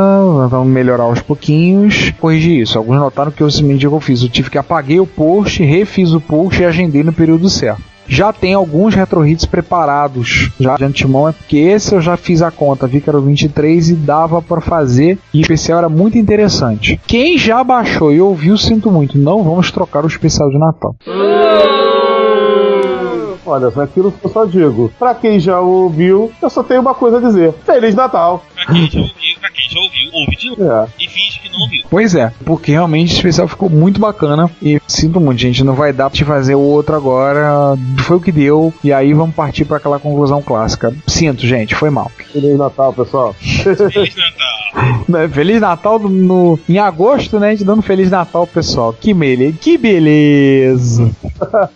vamos 0.50 0.66
melhorar 0.66 1.04
aos 1.04 1.22
pouquinhos, 1.22 2.12
corrigir 2.18 2.60
isso. 2.60 2.76
Alguns 2.76 2.98
notaram 2.98 3.30
que 3.30 3.40
eu 3.40 3.48
simplesmente 3.48 3.84
eu 3.84 4.00
fiz. 4.00 4.20
Eu 4.20 4.28
tive 4.28 4.50
que 4.50 4.58
apaguei 4.58 4.98
o 4.98 5.06
post, 5.06 5.62
refiz 5.62 6.12
o 6.12 6.20
post 6.20 6.60
e 6.60 6.64
agendei 6.64 7.04
no 7.04 7.12
período 7.12 7.48
certo 7.48 7.95
já 8.08 8.32
tem 8.32 8.54
alguns 8.54 8.94
retro 8.94 9.26
hits 9.26 9.44
preparados 9.44 10.50
já 10.58 10.76
de 10.76 10.84
antemão, 10.84 11.28
é 11.28 11.32
porque 11.32 11.56
esse 11.56 11.94
eu 11.94 12.00
já 12.00 12.16
fiz 12.16 12.42
a 12.42 12.50
conta, 12.50 12.86
vi 12.86 13.00
que 13.00 13.08
era 13.08 13.18
o 13.18 13.22
23 13.22 13.90
e 13.90 13.94
dava 13.94 14.40
para 14.40 14.60
fazer, 14.60 15.18
e 15.32 15.38
o 15.38 15.42
especial 15.42 15.78
era 15.78 15.88
muito 15.88 16.18
interessante. 16.18 17.00
Quem 17.06 17.38
já 17.38 17.62
baixou 17.62 18.12
e 18.12 18.20
ouviu, 18.20 18.56
sinto 18.56 18.90
muito, 18.90 19.18
não 19.18 19.42
vamos 19.42 19.70
trocar 19.70 20.04
o 20.04 20.08
especial 20.08 20.50
de 20.50 20.58
Natal. 20.58 20.94
Olha, 23.46 23.68
aquilo 23.68 24.10
que 24.10 24.24
eu 24.24 24.30
só 24.30 24.44
digo. 24.44 24.92
Pra 24.98 25.14
quem 25.14 25.38
já 25.38 25.60
ouviu, 25.60 26.32
eu 26.42 26.50
só 26.50 26.62
tenho 26.62 26.80
uma 26.80 26.94
coisa 26.94 27.18
a 27.18 27.20
dizer. 27.20 27.54
Feliz 27.64 27.94
Natal! 27.94 28.44
Pra 28.54 28.66
quem 28.66 28.90
já 28.90 28.98
ouviu, 29.00 29.38
pra 29.40 29.50
quem 29.50 29.70
já 29.70 29.80
ouviu, 29.80 30.10
ouve 30.12 30.36
de 30.36 30.50
novo. 30.50 30.72
É. 30.72 30.86
E 30.98 31.08
finge 31.08 31.40
que 31.40 31.48
não 31.50 31.60
ouviu. 31.60 31.84
Pois 31.88 32.14
é, 32.14 32.32
porque 32.44 32.72
realmente 32.72 33.14
o 33.14 33.16
especial 33.16 33.46
ficou 33.46 33.70
muito 33.70 34.00
bacana 34.00 34.50
e 34.60 34.80
sinto 34.88 35.20
muito, 35.20 35.40
gente, 35.40 35.62
não 35.62 35.74
vai 35.74 35.92
dar 35.92 36.10
pra 36.10 36.16
te 36.16 36.24
fazer 36.24 36.54
o 36.54 36.60
outro 36.60 36.96
agora. 36.96 37.76
Foi 37.98 38.16
o 38.16 38.20
que 38.20 38.32
deu 38.32 38.74
e 38.82 38.92
aí 38.92 39.12
vamos 39.12 39.34
partir 39.34 39.64
para 39.64 39.76
aquela 39.76 39.98
conclusão 39.98 40.42
clássica. 40.42 40.94
Sinto, 41.06 41.46
gente, 41.46 41.74
foi 41.74 41.90
mal. 41.90 42.10
Feliz 42.32 42.58
Natal, 42.58 42.92
pessoal. 42.92 43.32
Feliz 43.34 43.78
Natal. 44.16 45.04
Né, 45.08 45.28
Feliz 45.28 45.60
Natal 45.60 45.98
no, 45.98 46.58
em 46.68 46.78
agosto, 46.78 47.38
né? 47.38 47.48
A 47.48 47.50
gente 47.52 47.64
dando 47.64 47.82
Feliz 47.82 48.10
Natal, 48.10 48.46
pessoal. 48.46 48.92
Que 48.92 49.14
beleza, 49.14 49.56
que 49.60 49.78
beleza. 49.78 51.10
É, 51.24 51.68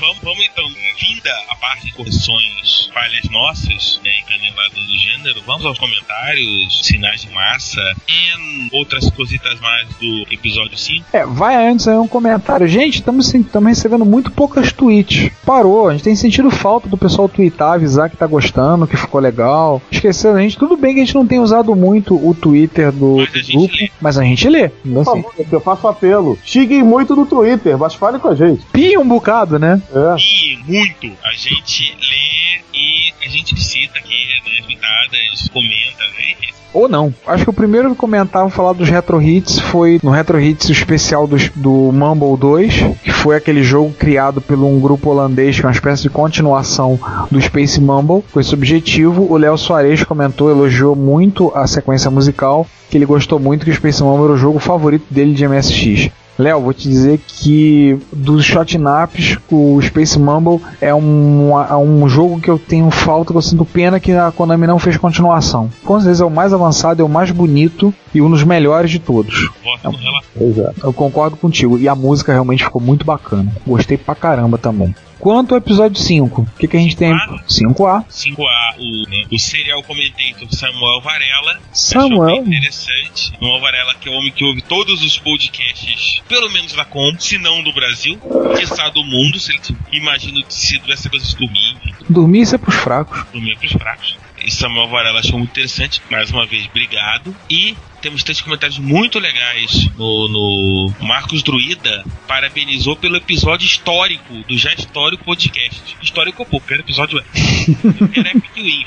vamos, 0.00 0.18
vamos 0.22 0.48
então, 0.52 0.64
vinda 1.12 1.30
a 1.50 1.56
parte 1.56 1.86
de 1.86 1.92
correções, 1.92 2.90
falhas 2.92 3.28
nossas, 3.30 4.00
né, 4.02 4.10
encaneladas 4.20 4.72
do 4.72 4.98
gênero, 4.98 5.42
vamos 5.46 5.66
aos 5.66 5.78
comentários, 5.78 6.80
sinais 6.84 7.22
de 7.22 7.30
massa 7.30 7.80
e 8.08 8.74
outras 8.76 9.10
cositas 9.10 9.60
mais 9.60 9.88
do 9.96 10.26
episódio 10.30 10.76
5. 10.76 11.04
É, 11.12 11.26
vai 11.26 11.68
antes 11.68 11.86
aí 11.86 11.96
um 11.96 12.08
comentário. 12.08 12.66
Gente, 12.66 13.00
estamos 13.00 13.30
recebendo 13.66 14.04
muito 14.04 14.30
poucas 14.30 14.72
tweets. 14.72 15.30
Parou, 15.44 15.88
a 15.88 15.92
gente 15.92 16.04
tem 16.04 16.16
sentido 16.16 16.50
falta 16.50 16.88
do 16.88 16.96
pessoal 16.96 17.28
tweetar, 17.28 17.74
avisar 17.74 18.08
que 18.08 18.16
tá 18.16 18.26
gostando, 18.26 18.86
que 18.86 18.96
ficou 18.96 19.20
legal. 19.20 19.82
Esquecendo 19.90 20.38
a 20.38 20.42
gente, 20.42 20.56
tudo 20.56 20.76
bem 20.76 20.94
que 20.94 21.00
a 21.00 21.04
gente 21.04 21.14
não 21.14 21.26
tem 21.26 21.40
usado 21.40 21.74
muito 21.76 22.14
o 22.14 22.34
Twitter 22.34 22.90
do, 22.90 23.16
Mas 23.16 23.48
grupo, 23.48 23.74
lê. 23.74 23.90
mas 24.00 24.18
a 24.18 24.24
gente 24.24 24.48
lê. 24.48 24.68
Por 24.68 25.00
assim, 25.00 25.22
favor, 25.22 25.34
eu 25.50 25.60
faço 25.60 25.88
apelo. 25.88 26.38
Xinguem 26.44 26.82
muito 26.82 27.14
no 27.14 27.26
Twitter, 27.26 27.76
mas 27.76 27.94
falem 27.94 28.20
com 28.20 28.28
a 28.28 28.34
gente. 28.34 28.64
pia 28.72 28.98
um 28.98 29.06
bocado, 29.06 29.58
né? 29.58 29.80
É. 29.94 30.16
E 30.18 30.58
muito 30.64 31.01
a 31.24 31.32
gente 31.32 31.94
lê 32.00 32.60
e 32.78 33.12
a 33.24 33.28
gente 33.28 33.58
cita 33.62 33.98
aqui, 33.98 34.08
né, 34.26 34.58
as 34.60 34.66
mitadas, 34.66 35.48
comenta, 35.52 36.04
né, 36.18 36.34
Ou 36.74 36.88
não. 36.88 37.14
Acho 37.26 37.44
que 37.44 37.50
o 37.50 37.52
primeiro 37.52 37.90
que 37.90 37.96
comentava 37.96 38.48
falar 38.48 38.72
dos 38.72 38.88
Retro 38.88 39.20
Hits 39.20 39.58
foi 39.58 40.00
no 40.02 40.10
Retro 40.10 40.40
Hits 40.40 40.70
especial 40.70 41.26
dos- 41.26 41.50
do, 41.50 41.92
Mumble 41.92 42.34
2, 42.38 42.72
que 43.04 43.10
foi 43.12 43.36
aquele 43.36 43.62
jogo 43.62 43.92
criado 43.92 44.40
por 44.40 44.56
um 44.58 44.80
grupo 44.80 45.10
holandês, 45.10 45.54
que 45.60 45.66
é 45.66 45.68
uma 45.68 45.72
espécie 45.74 46.04
de 46.04 46.08
continuação 46.10 46.98
do 47.30 47.38
Space 47.40 47.78
Mumble. 47.78 48.24
Com 48.32 48.40
esse 48.40 48.54
objetivo, 48.54 49.30
o 49.30 49.36
Léo 49.36 49.58
Soares 49.58 50.02
comentou, 50.02 50.50
elogiou 50.50 50.96
muito 50.96 51.52
a 51.54 51.66
sequência 51.66 52.10
musical, 52.10 52.66
que 52.90 52.96
ele 52.96 53.04
gostou 53.04 53.38
muito 53.38 53.64
que 53.66 53.70
o 53.70 53.74
Space 53.74 54.02
Mumble 54.02 54.24
era 54.24 54.32
o 54.32 54.38
jogo 54.38 54.58
favorito 54.58 55.04
dele 55.10 55.34
de 55.34 55.46
MSX. 55.46 56.10
Léo, 56.42 56.60
vou 56.60 56.74
te 56.74 56.88
dizer 56.88 57.20
que 57.26 57.96
dos 58.12 58.44
shotnaps, 58.44 59.38
o 59.50 59.80
Space 59.80 60.18
Mumble 60.18 60.60
é 60.80 60.92
um, 60.92 61.56
é 61.58 61.76
um 61.76 62.08
jogo 62.08 62.40
que 62.40 62.50
eu 62.50 62.58
tenho 62.58 62.90
falta, 62.90 63.32
que 63.32 63.38
eu 63.38 63.42
sinto 63.42 63.64
pena 63.64 64.00
que 64.00 64.10
a 64.10 64.32
Konami 64.32 64.66
não 64.66 64.78
fez 64.78 64.96
continuação. 64.96 65.70
Com 65.84 66.00
certeza 66.00 66.24
é 66.24 66.26
o 66.26 66.30
mais 66.30 66.52
avançado, 66.52 67.00
é 67.00 67.04
o 67.04 67.08
mais 67.08 67.30
bonito 67.30 67.94
e 68.12 68.20
um 68.20 68.28
dos 68.28 68.42
melhores 68.42 68.90
de 68.90 68.98
todos. 68.98 69.50
Pois 70.36 70.58
é. 70.58 70.72
Eu 70.82 70.92
concordo 70.92 71.36
contigo. 71.36 71.78
E 71.78 71.88
a 71.88 71.94
música 71.94 72.32
realmente 72.32 72.64
ficou 72.64 72.82
muito 72.82 73.04
bacana. 73.04 73.52
Gostei 73.64 73.96
pra 73.96 74.14
caramba 74.14 74.58
também. 74.58 74.92
Quanto 75.22 75.54
ao 75.54 75.58
episódio 75.58 76.02
5, 76.02 76.42
o 76.42 76.58
que, 76.58 76.66
que 76.66 76.76
a 76.76 76.80
gente 76.80 76.96
tem? 76.96 77.12
5A. 77.14 78.04
5A, 78.10 78.74
o, 78.76 79.08
né, 79.08 79.24
o 79.30 79.38
serial 79.38 79.80
commentator 79.84 80.48
Samuel 80.50 81.00
Varela. 81.00 81.60
Samuel. 81.72 82.44
Interessante. 82.44 83.30
Samuel 83.30 83.60
Varela, 83.60 83.94
que 83.94 84.08
é 84.08 84.12
o 84.12 84.16
homem 84.16 84.32
que 84.32 84.44
ouve 84.44 84.60
todos 84.62 85.00
os 85.00 85.16
podcasts, 85.20 86.20
pelo 86.28 86.50
menos 86.50 86.72
da 86.72 86.84
Com, 86.84 87.14
se 87.20 87.38
não 87.38 87.62
do 87.62 87.72
Brasil, 87.72 88.18
quiçá 88.58 88.88
do 88.88 89.04
mundo, 89.04 89.38
se 89.38 89.52
ele 89.52 89.60
imagino 89.92 90.42
que 90.42 90.52
se 90.52 90.82
essa 90.90 91.08
coisa 91.08 91.24
de 91.24 91.36
dormir, 91.36 91.76
Dormir 92.10 92.40
isso 92.40 92.56
é 92.56 92.58
pros 92.58 92.74
fracos. 92.74 93.24
dormir 93.32 93.52
é 93.52 93.54
pros 93.54 93.72
fracos. 93.74 94.16
E 94.44 94.50
Samuel 94.50 94.88
Varela 94.88 95.20
achou 95.20 95.38
muito 95.38 95.50
interessante. 95.50 96.02
Mais 96.10 96.30
uma 96.30 96.46
vez, 96.46 96.66
obrigado. 96.66 97.34
E 97.48 97.76
temos 98.02 98.24
três 98.24 98.40
comentários 98.40 98.78
muito 98.78 99.20
legais 99.20 99.88
no, 99.96 100.28
no 100.28 100.92
Marcos 101.06 101.40
Druida 101.40 102.04
parabenizou 102.26 102.96
pelo 102.96 103.16
episódio 103.16 103.64
histórico 103.64 104.34
do 104.48 104.58
já 104.58 104.74
histórico 104.74 105.24
podcast. 105.24 105.96
Histórico 106.02 106.44
pouco, 106.44 106.66
era 106.72 106.82
episódio 106.82 107.20
é. 107.20 107.22
Era 108.18 108.30
Epic 108.30 108.56
Win, 108.56 108.84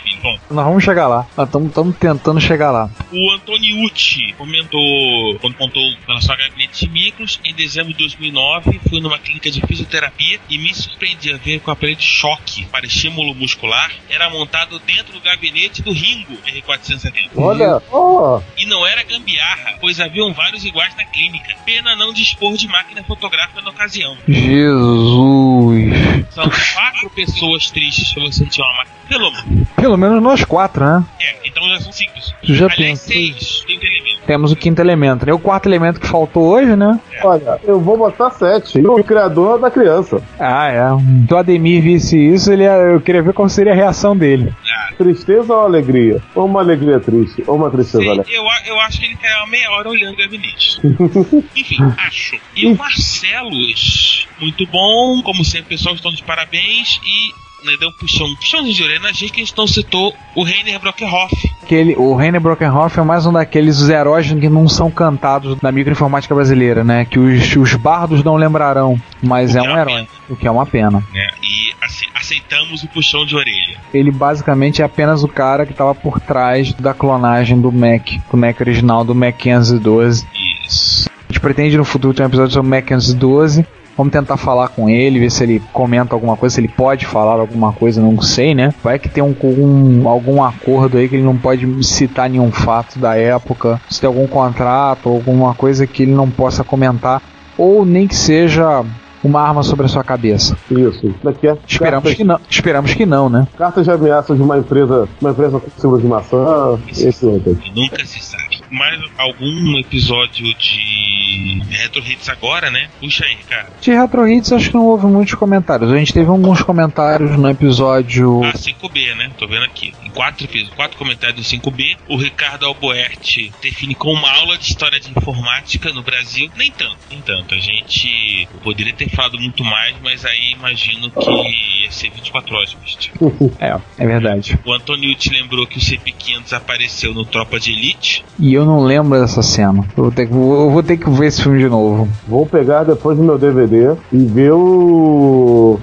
Nós 0.52 0.66
vamos 0.66 0.84
chegar 0.84 1.08
lá. 1.08 1.26
Estamos 1.38 1.98
tentando 1.98 2.42
chegar 2.42 2.72
lá. 2.72 2.90
o 3.12 3.32
Antoniucci 3.32 4.34
comentou 4.38 5.40
quando 5.40 5.56
contou 5.56 5.84
pela 6.06 6.20
sua 6.20 6.36
gabinete 6.36 6.86
de 6.86 6.92
micros. 6.92 7.40
Em 7.46 7.54
dezembro 7.54 7.94
de 7.94 8.00
2009, 8.00 8.82
fui 8.90 9.00
numa 9.00 9.18
clínica 9.18 9.50
de 9.50 9.62
fisioterapia 9.62 10.40
e 10.50 10.58
me 10.58 10.74
surpreendi 10.74 11.32
a 11.32 11.38
ver 11.38 11.60
que 11.62 11.70
o 11.70 11.72
aparelho 11.72 11.96
de 11.96 12.06
choque 12.06 12.66
para 12.66 12.86
estímulo 12.86 13.34
muscular 13.34 13.92
era 14.10 14.30
montado 14.30 14.78
dentro 14.80 15.14
do 15.14 15.22
gabinete 15.22 15.45
do 15.84 15.92
Ringo 15.92 16.38
R470. 16.46 17.30
Olha, 17.36 17.82
ó, 17.92 18.42
E 18.58 18.66
não 18.66 18.86
era 18.86 19.04
gambiarra, 19.04 19.78
pois 19.80 20.00
haviam 20.00 20.34
vários 20.34 20.64
iguais 20.66 20.96
na 20.96 21.06
clínica. 21.06 21.56
Pena 21.66 21.96
não 21.96 22.14
dispor 22.14 22.56
de 22.58 22.68
máquina 22.68 23.04
fotográfica 23.04 23.62
na 23.62 23.70
ocasião. 23.70 24.18
Jesus. 24.28 25.94
São 26.32 26.50
quatro 26.74 27.10
pessoas 27.12 27.72
tristes 27.72 28.14
que 28.14 28.20
você 28.20 28.46
tinha 28.46 28.66
uma 28.66 28.78
máquina. 28.78 28.95
Pelo 29.08 29.32
menos. 29.32 29.68
Pelo 29.76 29.98
menos 29.98 30.22
nós 30.22 30.44
quatro, 30.44 30.84
né? 30.86 31.04
É, 31.20 31.48
então 31.48 31.68
já 31.70 31.80
são 31.80 31.92
cinco. 31.92 32.12
Tu 32.46 32.54
já 32.54 32.66
Aliás, 32.68 33.00
pensou? 33.02 33.14
seis. 33.14 33.64
Tem 33.68 33.76
elemento. 33.78 34.16
Temos 34.26 34.52
o 34.52 34.56
quinto 34.56 34.82
elemento, 34.82 35.26
né? 35.26 35.34
O 35.34 35.40
quarto 35.40 35.68
elemento 35.68 36.00
que 36.00 36.08
faltou 36.08 36.44
hoje, 36.48 36.76
né? 36.76 37.00
olha, 37.24 37.60
eu 37.64 37.80
vou 37.80 37.96
botar 37.98 38.32
sete. 38.32 38.80
O 38.80 39.04
criador 39.04 39.60
da 39.60 39.70
criança. 39.70 40.22
Ah, 40.40 40.68
é. 40.70 40.80
Se 41.28 41.34
o 41.34 41.38
Ademir 41.38 41.82
visse 41.84 42.18
isso, 42.18 42.52
ele 42.52 42.64
ia- 42.64 42.72
eu 42.78 43.00
queria 43.02 43.22
ver 43.22 43.34
qual 43.34 43.48
seria 43.48 43.74
a 43.74 43.76
reação 43.76 44.16
dele. 44.18 44.52
Ah, 44.72 44.94
Tristeza 44.98 45.54
ou 45.54 45.62
alegria? 45.66 46.22
Ou 46.34 46.46
uma 46.46 46.62
alegria 46.62 47.00
triste? 47.00 47.44
Ou 47.46 47.56
uma 47.58 47.70
tristeza 47.70 48.00
Sei, 48.00 48.10
alegre? 48.10 48.34
eu, 48.34 48.44
eu 48.66 48.80
acho 48.82 49.00
que 49.00 49.06
ele 49.06 49.16
quer 49.18 49.36
uma 49.38 49.48
meia 49.48 49.70
hora 49.72 49.90
olhando 49.90 50.14
o 50.14 50.18
gabinete. 50.18 50.80
Enfim, 51.56 51.78
acho. 52.08 52.38
E 52.56 52.66
o 52.68 52.76
Marcelos, 52.76 54.28
muito 54.40 54.66
bom, 54.68 55.22
como 55.24 55.44
sempre, 55.44 55.70
pessoal, 55.70 55.96
estão 55.96 56.12
de 56.12 56.24
parabéns 56.24 57.00
e 57.06 57.45
né, 57.64 57.74
deu 57.80 57.90
um 57.90 57.92
puxão, 57.92 58.28
um 58.28 58.36
puxãozinho 58.36 58.74
de 58.74 58.84
orelha 58.84 59.00
na 59.00 59.12
gente 59.12 59.32
que 59.32 59.42
a 59.42 59.46
gente 59.46 59.58
não 59.58 59.68
citou 59.68 60.14
o 60.36 60.44
Reiner 60.44 60.80
Brockhoff. 60.80 61.52
Aquele, 61.64 61.96
o 61.96 62.16
Reiner 62.16 62.40
Brockenhoff 62.40 63.00
é 63.00 63.04
mais 63.04 63.26
um 63.26 63.34
daqueles 63.34 63.90
heróis 63.90 64.28
que 64.32 64.50
não 64.50 64.70
são 64.70 64.92
cantados 64.92 65.60
na 65.62 65.72
microinformática 65.72 66.36
brasileira, 66.36 66.84
né? 66.84 67.06
Que 67.06 67.18
os, 67.18 67.56
os 67.56 67.74
bardos 67.74 68.24
não 68.24 68.36
lembrarão, 68.36 69.02
mas 69.22 69.56
O 69.56 69.58
é 69.58 69.62
é 69.62 69.64
um 69.64 69.66
uma 69.72 69.80
herói. 69.80 69.94
pena. 69.96 70.08
O 70.30 70.36
que 70.36 70.48
é 70.48 70.52
uma 70.52 70.66
pena. 70.66 71.04
Né, 71.12 71.28
e 71.42 71.74
ace- 71.84 72.08
aceitamos 72.14 72.84
o 72.84 72.88
puxão 72.90 73.26
de 73.26 73.36
orelha. 73.36 73.78
Ele 73.92 74.12
basicamente 74.12 74.82
é 74.84 74.86
apenas 74.86 75.24
o 75.24 75.28
cara 75.28 75.66
que 75.66 75.72
estava 75.72 75.96
por 75.96 76.20
trás 76.20 76.72
da 76.74 76.94
clonagem 76.94 77.60
do 77.60 77.72
Mac, 77.72 78.10
do 78.30 78.38
Mac 78.38 78.60
original, 78.62 79.04
do 79.04 79.16
Mac 79.16 79.36
512. 79.38 80.28
Isso. 80.68 81.10
A 81.10 81.34
gente 81.34 81.40
pretende 81.40 81.78
no 81.78 81.86
futuro 81.86 82.14
ter 82.14 82.22
um 82.22 82.28
episódio 82.28 82.54
sobre 82.54 82.68
o 82.68 82.70
Mac 82.70 82.86
512. 82.86 83.66
Vamos 83.98 84.12
tentar 84.12 84.36
falar 84.38 84.68
com 84.70 84.90
ele, 84.90 85.20
ver 85.20 85.30
se 85.32 85.44
ele 85.44 85.62
comenta 85.72 86.14
alguma 86.14 86.36
coisa, 86.36 86.56
se 86.56 86.62
ele 86.62 86.68
pode 86.68 87.06
falar 87.06 87.40
alguma 87.40 87.72
coisa, 87.72 88.02
não 88.02 88.20
sei, 88.22 88.54
né? 88.54 88.74
Vai 88.84 89.00
que 89.00 89.08
tem 89.08 89.24
um, 89.24 89.34
um- 89.44 90.08
algum 90.10 90.44
acordo 90.44 90.98
aí 90.98 91.08
que 91.08 91.16
ele 91.16 91.24
não 91.24 91.38
pode 91.38 91.66
citar 91.86 92.30
nenhum 92.30 92.52
fato 92.52 93.00
da 93.00 93.16
época, 93.16 93.80
se 93.90 94.02
tem 94.02 94.08
algum 94.08 94.28
contrato, 94.28 95.08
alguma 95.10 95.54
coisa 95.56 95.88
que 95.88 96.04
ele 96.04 96.14
não 96.14 96.30
possa 96.30 96.64
comentar, 96.64 97.22
ou 97.58 97.86
nem 97.86 98.06
que 98.08 98.16
seja 98.16 98.84
uma 99.24 99.42
arma 99.42 99.64
sobre 99.64 99.86
a 99.86 99.90
sua 99.90 100.04
cabeça. 100.04 100.56
Isso. 100.70 101.14
Como 101.22 101.30
é 101.30 101.34
que 101.34 101.48
é? 101.48 101.58
Esperamos 101.68 102.04
Cartas, 102.04 102.14
que 102.14 102.24
não, 102.24 102.40
esperamos 102.50 102.94
que 102.94 103.06
não, 103.08 103.28
né? 103.30 103.48
cartas 103.58 103.86
de 103.86 103.92
ameaça 103.92 104.36
de 104.36 104.42
uma 104.42 104.58
empresa, 104.58 105.08
uma 105.20 105.32
empresa 105.32 105.60
com 105.60 105.70
símbolo 105.82 106.00
de 106.02 106.08
maçã, 106.08 106.78
esse 106.90 107.26
outro. 107.26 107.58
Nunca 107.76 108.06
se 108.06 108.22
sabe. 108.22 108.55
Mais 108.70 109.02
algum 109.18 109.78
episódio 109.78 110.54
de 110.56 111.62
Retro 111.70 112.02
Hits 112.02 112.30
agora, 112.30 112.70
né? 112.70 112.90
Puxa 113.00 113.26
aí, 113.26 113.38
cara. 113.50 113.70
De 113.82 113.92
Retro 113.92 114.28
Hits 114.28 114.52
acho 114.52 114.70
que 114.70 114.76
não 114.76 114.86
houve 114.86 115.06
muitos 115.08 115.34
comentários. 115.36 115.92
A 115.92 115.98
gente 115.98 116.14
teve 116.14 116.30
alguns 116.30 116.62
comentários 116.62 117.38
no 117.38 117.50
episódio. 117.50 118.44
Ah, 118.44 118.54
5B, 118.54 119.16
né? 119.16 119.32
Tô 119.38 119.48
vendo 119.48 119.66
aqui. 119.66 119.94
Em 120.04 120.10
quatro, 120.10 120.48
quatro 120.76 120.98
comentários 120.98 121.38
do 121.38 121.44
5B. 121.44 121.98
O 122.08 122.18
Ricardo 122.18 122.66
Albuerte 122.66 123.52
define 123.62 123.96
como 123.96 124.14
uma 124.14 124.32
aula 124.32 124.58
de 124.58 124.66
história 124.66 125.00
de 125.00 125.10
informática 125.10 125.92
no 125.92 126.04
Brasil. 126.04 126.50
Nem 126.56 126.72
tanto, 126.72 126.98
nem 127.10 127.22
tanto. 127.22 127.54
A 127.54 127.60
gente 127.60 128.48
poderia 128.64 128.94
ter 128.94 129.10
falado 129.10 129.40
muito 129.40 129.64
mais, 129.64 129.96
mas 130.04 130.26
aí 130.26 130.52
imagino 130.52 131.10
que 131.12 131.75
ia 131.86 131.92
ser 131.92 132.10
24 132.10 132.56
horas, 132.56 132.74
bicho. 132.74 133.12
É, 133.60 133.78
é 133.98 134.08
verdade. 134.08 134.60
O 134.66 134.74
Antônio 134.74 135.16
te 135.16 135.30
lembrou 135.30 135.66
que 135.66 135.78
o 135.78 135.82
CP500 135.82 136.54
apareceu 136.54 137.14
no 137.14 137.26
Tropa 137.26 137.60
de 137.60 137.72
Elite. 137.72 138.26
E 138.38 138.54
eu 138.54 138.66
não 138.66 138.84
lembro 138.84 139.20
dessa 139.20 139.42
cena. 139.42 139.86
Eu 139.96 140.04
vou 140.04 140.12
ter 140.12 140.28
que, 140.28 140.34
eu 140.34 140.70
vou 140.70 140.84
ter 140.84 140.98
que 140.98 141.10
ver 141.10 141.28
esse 141.28 141.42
filme 141.42 141.60
de 141.60 141.70
novo. 141.70 142.08
Vou 142.28 142.46
pegar 142.46 142.84
depois 142.84 143.18
do 143.18 143.24
meu 143.24 143.38
DVD 143.38 143.96
e 144.12 144.18
ver 144.26 144.52
o 144.52 145.80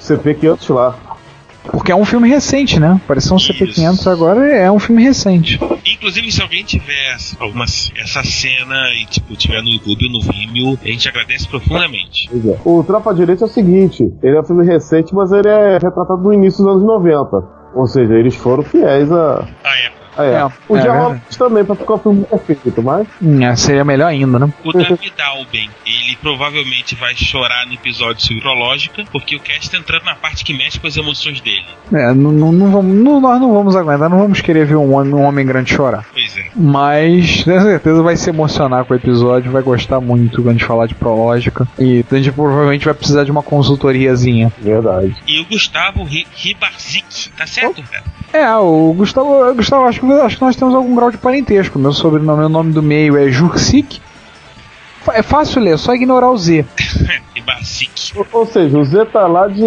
CP500 0.00 0.74
lá. 0.74 1.09
Porque 1.64 1.92
é 1.92 1.96
um 1.96 2.04
filme 2.04 2.28
recente, 2.28 2.80
né? 2.80 3.00
Pareceu 3.06 3.34
um 3.34 3.38
CP500 3.38 4.10
agora, 4.10 4.46
é 4.46 4.70
um 4.70 4.78
filme 4.78 5.02
recente. 5.02 5.58
Inclusive, 5.84 6.32
se 6.32 6.42
alguém 6.42 6.64
tiver 6.64 7.16
algumas, 7.38 7.92
essa 7.96 8.22
cena 8.24 8.92
e 8.94 9.06
tipo, 9.06 9.36
tiver 9.36 9.62
no 9.62 9.68
YouTube 9.68 10.06
ou 10.06 10.12
no 10.12 10.20
Vimeo, 10.20 10.78
a 10.82 10.86
gente 10.86 11.08
agradece 11.08 11.46
profundamente. 11.48 12.28
Pois 12.30 12.46
é. 12.46 12.58
O 12.64 12.82
Tropa 12.82 13.14
Direita 13.14 13.44
é 13.44 13.46
o 13.46 13.50
seguinte: 13.50 14.10
ele 14.22 14.36
é 14.36 14.40
um 14.40 14.44
filme 14.44 14.64
recente, 14.64 15.14
mas 15.14 15.30
ele 15.32 15.48
é 15.48 15.74
retratado 15.74 16.22
no 16.22 16.32
início 16.32 16.64
dos 16.64 16.74
anos 16.74 16.84
90. 16.86 17.60
Ou 17.74 17.86
seja, 17.86 18.14
eles 18.14 18.34
foram 18.34 18.62
fiéis 18.62 19.10
a. 19.12 19.46
Ah, 19.62 19.76
é. 19.76 19.99
Ah, 20.16 20.24
é. 20.24 20.34
É, 20.34 20.44
o 20.68 20.76
é 20.76 20.80
Dia 20.82 20.92
verdade. 20.92 21.22
também, 21.38 21.64
pra 21.64 21.74
ficar 21.76 21.94
o 21.94 21.98
filme 21.98 22.24
perfeito, 22.24 22.82
mas. 22.82 23.06
Hum, 23.22 23.42
é, 23.44 23.54
seria 23.56 23.84
melhor 23.84 24.08
ainda, 24.08 24.38
né? 24.38 24.52
O 24.64 24.72
David 24.72 25.12
Alben, 25.22 25.70
ele 25.86 26.16
provavelmente 26.20 26.94
vai 26.94 27.14
chorar 27.16 27.66
no 27.66 27.74
episódio 27.74 28.22
sobre 28.24 28.40
Prológica, 28.42 29.04
porque 29.12 29.36
o 29.36 29.40
cast 29.40 29.70
tá 29.70 29.78
entrando 29.78 30.04
na 30.04 30.14
parte 30.14 30.44
que 30.44 30.52
mexe 30.52 30.78
com 30.80 30.86
as 30.86 30.96
emoções 30.96 31.40
dele. 31.40 31.64
É, 31.92 32.12
não, 32.12 32.32
não, 32.32 32.52
não 32.52 32.70
vamos, 32.70 32.94
não- 32.96 33.20
nós 33.20 33.40
não 33.40 33.52
vamos 33.52 33.76
aguentar, 33.76 34.08
não 34.10 34.18
vamos 34.18 34.40
querer 34.40 34.66
ver 34.66 34.76
um 34.76 34.94
homem, 34.94 35.14
um 35.14 35.22
homem 35.22 35.46
grande 35.46 35.72
chorar. 35.74 36.04
Pois 36.12 36.36
é. 36.36 36.46
Mas, 36.56 37.44
com 37.44 37.60
certeza, 37.60 38.02
vai 38.02 38.16
se 38.16 38.28
emocionar 38.30 38.84
com 38.84 38.92
o 38.94 38.96
episódio, 38.96 39.50
vai 39.52 39.62
gostar 39.62 40.00
muito 40.00 40.36
quando 40.42 40.48
a 40.48 40.52
gente 40.52 40.64
falar 40.64 40.86
de 40.86 40.94
prológica. 40.94 41.66
E 41.78 42.04
a 42.10 42.16
gente 42.16 42.32
provavelmente 42.32 42.84
vai 42.84 42.94
precisar 42.94 43.24
de 43.24 43.30
uma 43.30 43.42
consultoriazinha. 43.42 44.52
Verdade. 44.58 45.14
E 45.26 45.40
o 45.40 45.44
Gustavo 45.46 46.04
Ri- 46.04 46.26
Ribarzik, 46.34 47.30
tá 47.36 47.46
certo, 47.46 47.82
cara? 47.82 48.04
É, 48.32 48.54
o 48.56 48.92
Gustavo, 48.96 49.54
Gustavo 49.54 49.84
acho, 49.86 49.99
que, 50.00 50.12
acho 50.12 50.36
que 50.36 50.42
nós 50.42 50.56
temos 50.56 50.74
algum 50.74 50.94
grau 50.94 51.10
de 51.10 51.18
parentesco. 51.18 51.78
Meu 51.78 51.92
sobrenome, 51.92 52.40
meu 52.40 52.48
nome 52.48 52.72
do 52.72 52.82
meio 52.82 53.16
é 53.16 53.30
Jursik. 53.30 54.00
Fa- 55.04 55.14
É 55.14 55.22
fácil 55.22 55.62
ler, 55.62 55.74
é 55.74 55.76
só 55.76 55.94
ignorar 55.94 56.30
o 56.30 56.36
Z. 56.36 56.64
Ou, 58.16 58.26
ou 58.40 58.46
seja, 58.46 58.78
o 58.78 58.84
Z 58.84 59.06
tá 59.06 59.26
lá 59.26 59.46
de 59.48 59.62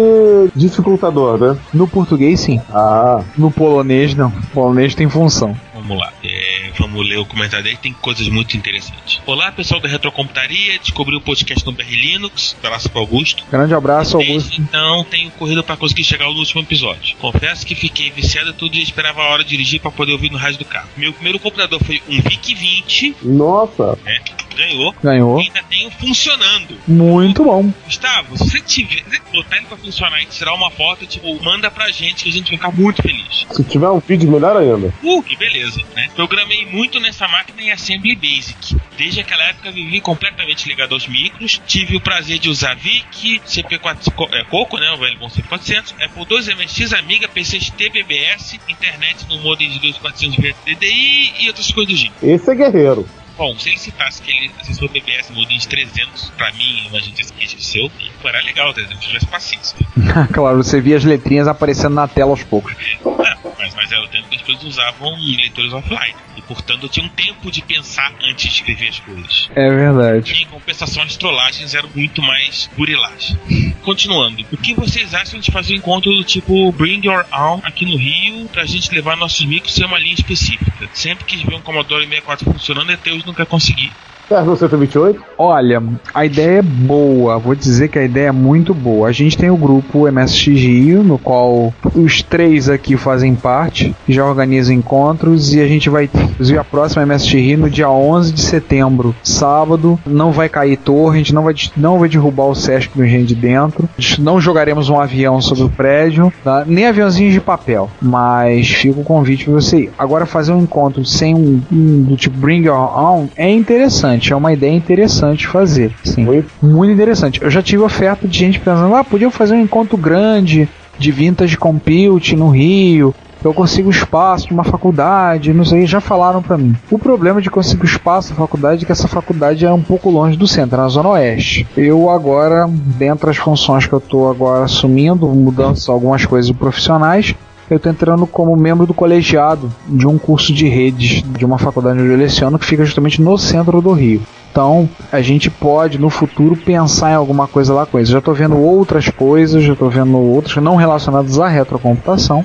dificultador, 0.54 1.38
né? 1.38 1.56
No 1.72 1.88
português, 1.88 2.40
sim. 2.40 2.60
Ah, 2.72 3.20
No 3.36 3.50
polonês, 3.50 4.14
não. 4.14 4.28
O 4.28 4.46
polonês 4.52 4.94
tem 4.94 5.08
função. 5.08 5.56
Vamos 5.74 5.98
lá. 5.98 6.12
É, 6.22 6.33
vamos 6.78 7.06
ler 7.06 7.18
o 7.18 7.26
comentário 7.26 7.64
dele, 7.64 7.78
tem 7.80 7.92
coisas 7.92 8.28
muito 8.28 8.56
interessantes. 8.56 9.20
Olá, 9.26 9.50
pessoal 9.52 9.80
da 9.80 9.88
Retrocomputaria. 9.88 10.78
Descobri 10.78 11.16
o 11.16 11.20
podcast 11.20 11.64
no 11.64 11.72
BR 11.72 11.84
Linux. 11.90 12.56
Abraço 12.62 12.90
pro 12.90 13.00
Augusto. 13.00 13.44
Grande 13.50 13.74
abraço, 13.74 14.16
Desde 14.18 14.32
Augusto. 14.32 14.60
então, 14.60 15.04
tenho 15.04 15.30
corrido 15.32 15.62
para 15.62 15.76
conseguir 15.76 16.04
chegar 16.04 16.24
no 16.26 16.38
último 16.38 16.62
episódio. 16.62 17.16
Confesso 17.18 17.64
que 17.66 17.74
fiquei 17.74 18.10
viciado 18.10 18.52
tudo 18.52 18.76
e 18.76 18.82
esperava 18.82 19.22
a 19.22 19.28
hora 19.28 19.44
de 19.44 19.50
dirigir 19.50 19.80
para 19.80 19.90
poder 19.90 20.12
ouvir 20.12 20.30
no 20.30 20.38
rádio 20.38 20.58
do 20.58 20.64
carro. 20.64 20.88
Meu 20.96 21.12
primeiro 21.12 21.38
computador 21.38 21.82
foi 21.82 22.02
um 22.08 22.20
VIC-20, 22.20 23.14
nossa. 23.22 23.98
né? 24.04 24.20
Ganhou. 24.56 24.94
Ganhou. 25.02 25.38
E 25.40 25.42
ainda 25.46 25.62
tenho 25.68 25.90
funcionando. 25.90 26.78
Muito 26.86 27.44
bom. 27.44 27.72
Gustavo, 27.84 28.36
se 28.38 28.50
você 28.50 28.60
tiver 28.60 29.02
se 29.10 29.20
botar 29.32 29.56
ele 29.56 29.66
pra 29.66 29.76
funcionar 29.76 30.20
e 30.22 30.26
tirar 30.26 30.54
uma 30.54 30.70
foto, 30.70 31.06
tipo, 31.06 31.42
manda 31.42 31.70
pra 31.70 31.90
gente 31.90 32.24
que 32.24 32.30
a 32.30 32.32
gente 32.32 32.48
vai 32.48 32.56
ficar 32.56 32.72
muito 32.72 33.02
feliz. 33.02 33.46
Se 33.50 33.64
tiver 33.64 33.88
um 33.88 33.98
vídeo, 34.00 34.30
melhor 34.30 34.56
ainda. 34.56 34.92
Uh, 35.02 35.22
que 35.22 35.36
beleza, 35.36 35.80
né? 35.94 36.08
Programei 36.14 36.64
muito 36.66 36.98
nessa 37.00 37.26
máquina 37.28 37.60
em 37.62 37.70
Assembly 37.72 38.14
Basic. 38.16 38.76
Desde 38.96 39.20
aquela 39.20 39.42
época 39.44 39.70
vivi 39.72 40.00
completamente 40.00 40.68
ligado 40.68 40.94
aos 40.94 41.06
micros. 41.06 41.60
Tive 41.66 41.96
o 41.96 42.00
prazer 42.00 42.38
de 42.38 42.48
usar 42.48 42.74
VIC, 42.76 43.40
CP4, 43.46 44.12
Co- 44.14 44.28
é, 44.32 44.44
Coco, 44.44 44.78
né? 44.78 44.90
O 44.92 44.96
velho 44.98 45.18
bom 45.18 45.28
CP400, 45.28 45.94
Apple 46.00 46.26
II, 46.30 46.54
MSX, 46.54 46.92
Amiga, 46.92 47.28
PCST, 47.28 47.90
BBS, 47.90 48.58
internet 48.68 49.26
no 49.28 49.38
modem 49.40 49.68
de 49.70 49.78
2400 49.80 50.54
DDI 50.64 51.32
e 51.40 51.48
outras 51.48 51.70
coisas 51.72 51.92
do 51.92 51.98
gênero. 51.98 52.14
Esse 52.22 52.50
é 52.50 52.54
guerreiro. 52.54 53.06
Bom, 53.36 53.58
se 53.58 53.70
ele 53.70 53.78
citasse 53.78 54.22
que 54.22 54.30
ele 54.30 54.50
acessou 54.60 54.88
o 54.88 54.90
BBS 54.90 55.30
no 55.30 55.36
modem 55.36 55.58
de 55.58 55.68
300, 55.68 56.30
pra 56.36 56.52
mim, 56.52 56.86
imagina 56.86 57.14
esse 57.18 57.32
que 57.32 57.64
seu, 57.64 57.90
era 58.24 58.40
legal, 58.42 58.72
300 58.72 59.04
tivesse 59.04 59.26
paciência. 59.26 59.76
claro, 60.32 60.56
você 60.56 60.80
via 60.80 60.96
as 60.96 61.04
letrinhas 61.04 61.48
aparecendo 61.48 61.94
na 61.94 62.06
tela 62.06 62.30
aos 62.30 62.44
poucos. 62.44 62.72
É, 62.72 63.36
mas, 63.58 63.74
mas 63.74 63.92
era 63.92 64.02
o 64.02 64.08
tempo 64.08 64.28
que 64.28 64.36
as 64.36 64.42
coisas 64.42 64.64
usavam 64.64 65.14
leitores 65.20 65.72
offline. 65.72 66.14
E 66.36 66.42
portanto 66.42 66.84
eu 66.84 66.88
tinha 66.88 67.06
um 67.06 67.08
tempo 67.08 67.50
de 67.50 67.62
pensar 67.62 68.12
antes 68.22 68.44
de 68.44 68.56
escrever 68.60 68.88
as 68.88 69.00
coisas. 69.00 69.50
É 69.54 69.70
verdade. 69.70 70.32
Em 70.32 70.46
compensação, 70.46 71.02
as 71.02 71.16
trollagens 71.16 71.74
eram 71.74 71.88
muito 71.94 72.22
mais 72.22 72.68
burilagem. 72.76 73.38
Continuando, 73.82 74.44
o 74.52 74.56
que 74.56 74.74
vocês 74.74 75.14
acham 75.14 75.38
de 75.38 75.50
fazer 75.50 75.74
um 75.74 75.76
encontro 75.76 76.10
do 76.12 76.24
tipo 76.24 76.72
Bring 76.72 77.04
Your 77.04 77.24
Own 77.32 77.60
aqui 77.62 77.84
no 77.84 77.96
Rio 77.96 78.48
pra 78.48 78.64
gente 78.64 78.92
levar 78.94 79.16
nossos 79.16 79.44
micros 79.44 79.74
sem 79.74 79.84
uma 79.84 79.98
linha 79.98 80.14
específica? 80.14 80.88
Sempre 80.92 81.24
quis 81.24 81.42
ver 81.42 81.54
um 81.54 81.60
Commodore 81.60 82.06
64 82.06 82.52
funcionando 82.52 82.90
e 82.90 82.94
até 82.94 83.12
hoje 83.12 83.23
nunca 83.24 83.46
consegui. 83.46 83.90
Perto 84.28 84.46
do 84.46 84.56
128? 84.56 85.22
Olha, 85.36 85.82
a 86.14 86.24
ideia 86.24 86.58
é 86.58 86.62
boa, 86.62 87.38
vou 87.38 87.54
dizer 87.54 87.88
que 87.88 87.98
a 87.98 88.04
ideia 88.04 88.28
é 88.28 88.32
muito 88.32 88.72
boa. 88.72 89.08
A 89.08 89.12
gente 89.12 89.36
tem 89.36 89.50
o 89.50 89.56
grupo 89.56 90.10
MSX 90.10 90.46
Rio, 90.46 91.02
no 91.02 91.18
qual 91.18 91.72
os 91.94 92.22
três 92.22 92.68
aqui 92.68 92.96
fazem 92.96 93.34
parte, 93.34 93.94
já 94.08 94.24
organizam 94.24 94.74
encontros 94.74 95.54
e 95.54 95.60
a 95.60 95.66
gente 95.66 95.90
vai 95.90 96.08
ter, 96.08 96.58
a 96.58 96.64
próxima 96.64 97.04
MSX 97.04 97.32
Rio 97.32 97.58
no 97.58 97.70
dia 97.70 97.90
11 97.90 98.32
de 98.32 98.40
setembro, 98.40 99.14
sábado. 99.22 99.98
Não 100.06 100.32
vai 100.32 100.48
cair 100.48 100.76
torre, 100.76 101.16
a 101.16 101.18
gente 101.18 101.34
não 101.34 101.42
vai, 101.42 101.54
não 101.76 101.98
vai 101.98 102.08
derrubar 102.08 102.46
o 102.46 102.54
Sesc 102.54 102.96
do 102.96 103.04
engenho 103.04 103.26
de 103.26 103.34
dentro, 103.34 103.88
não 104.18 104.40
jogaremos 104.40 104.88
um 104.88 104.98
avião 104.98 105.40
sobre 105.40 105.64
o 105.64 105.68
prédio, 105.68 106.32
tá? 106.42 106.64
nem 106.66 106.86
aviãozinhos 106.86 107.32
de 107.32 107.40
papel, 107.40 107.90
mas 108.00 108.68
fica 108.68 109.00
o 109.00 109.04
convite 109.04 109.44
para 109.44 109.54
você 109.54 109.78
ir. 109.80 109.90
Agora, 109.98 110.26
fazer 110.26 110.52
um 110.52 110.62
encontro 110.62 111.04
sem 111.04 111.34
um, 111.34 111.60
um 111.72 112.02
do 112.02 112.16
tipo 112.16 112.38
Bring 112.38 112.66
Your 112.66 112.98
Own 112.98 113.28
é 113.36 113.50
interessante, 113.50 114.13
é 114.32 114.36
uma 114.36 114.52
ideia 114.52 114.74
interessante 114.74 115.46
fazer. 115.46 115.92
Sim. 116.04 116.24
Muito. 116.62 116.92
Interessante. 116.92 117.42
Eu 117.42 117.50
já 117.50 117.62
tive 117.62 117.82
oferta 117.82 118.28
de 118.28 118.38
gente 118.38 118.60
pensando, 118.60 118.94
ah, 118.94 119.04
podia 119.04 119.30
fazer 119.30 119.54
um 119.54 119.60
encontro 119.60 119.96
grande 119.96 120.68
de 120.98 121.10
vintage 121.10 121.56
compute 121.56 122.36
no 122.36 122.48
Rio. 122.50 123.14
Eu 123.42 123.52
consigo 123.52 123.90
espaço 123.90 124.46
de 124.48 124.54
uma 124.54 124.64
faculdade, 124.64 125.52
não 125.52 125.66
sei, 125.66 125.86
já 125.86 126.00
falaram 126.00 126.42
pra 126.42 126.56
mim. 126.56 126.74
O 126.90 126.98
problema 126.98 127.42
de 127.42 127.50
conseguir 127.50 127.84
espaço 127.84 128.30
na 128.30 128.36
faculdade 128.36 128.82
é 128.82 128.86
que 128.86 128.92
essa 128.92 129.06
faculdade 129.06 129.66
é 129.66 129.70
um 129.70 129.82
pouco 129.82 130.08
longe 130.08 130.34
do 130.34 130.46
centro, 130.46 130.78
é 130.78 130.80
na 130.80 130.88
zona 130.88 131.10
oeste. 131.10 131.66
Eu 131.76 132.08
agora, 132.08 132.66
dentro 132.66 133.26
das 133.26 133.36
funções 133.36 133.86
que 133.86 133.92
eu 133.92 134.00
tô 134.00 134.30
agora 134.30 134.64
assumindo, 134.64 135.28
mudança 135.28 135.92
algumas 135.92 136.24
coisas 136.24 136.50
profissionais, 136.52 137.34
eu 137.70 137.76
estou 137.76 137.90
entrando 137.90 138.26
como 138.26 138.56
membro 138.56 138.86
do 138.86 138.94
colegiado 138.94 139.72
de 139.86 140.06
um 140.06 140.18
curso 140.18 140.52
de 140.52 140.68
redes 140.68 141.22
de 141.22 141.44
uma 141.44 141.58
faculdade 141.58 141.98
onde 141.98 142.10
eu 142.10 142.16
leciono 142.16 142.58
que 142.58 142.66
fica 142.66 142.84
justamente 142.84 143.22
no 143.22 143.38
centro 143.38 143.80
do 143.80 143.92
Rio. 143.92 144.22
Então, 144.50 144.88
a 145.10 145.20
gente 145.20 145.50
pode 145.50 145.98
no 145.98 146.08
futuro 146.08 146.54
pensar 146.54 147.10
em 147.10 147.14
alguma 147.14 147.48
coisa 147.48 147.74
lá 147.74 147.84
com 147.84 147.98
isso. 147.98 148.12
Já 148.12 148.18
estou 148.18 148.34
vendo 148.34 148.56
outras 148.56 149.08
coisas, 149.08 149.64
já 149.64 149.72
estou 149.72 149.90
vendo 149.90 150.16
outras 150.16 150.62
não 150.62 150.76
relacionadas 150.76 151.40
à 151.40 151.48
retrocomputação, 151.48 152.44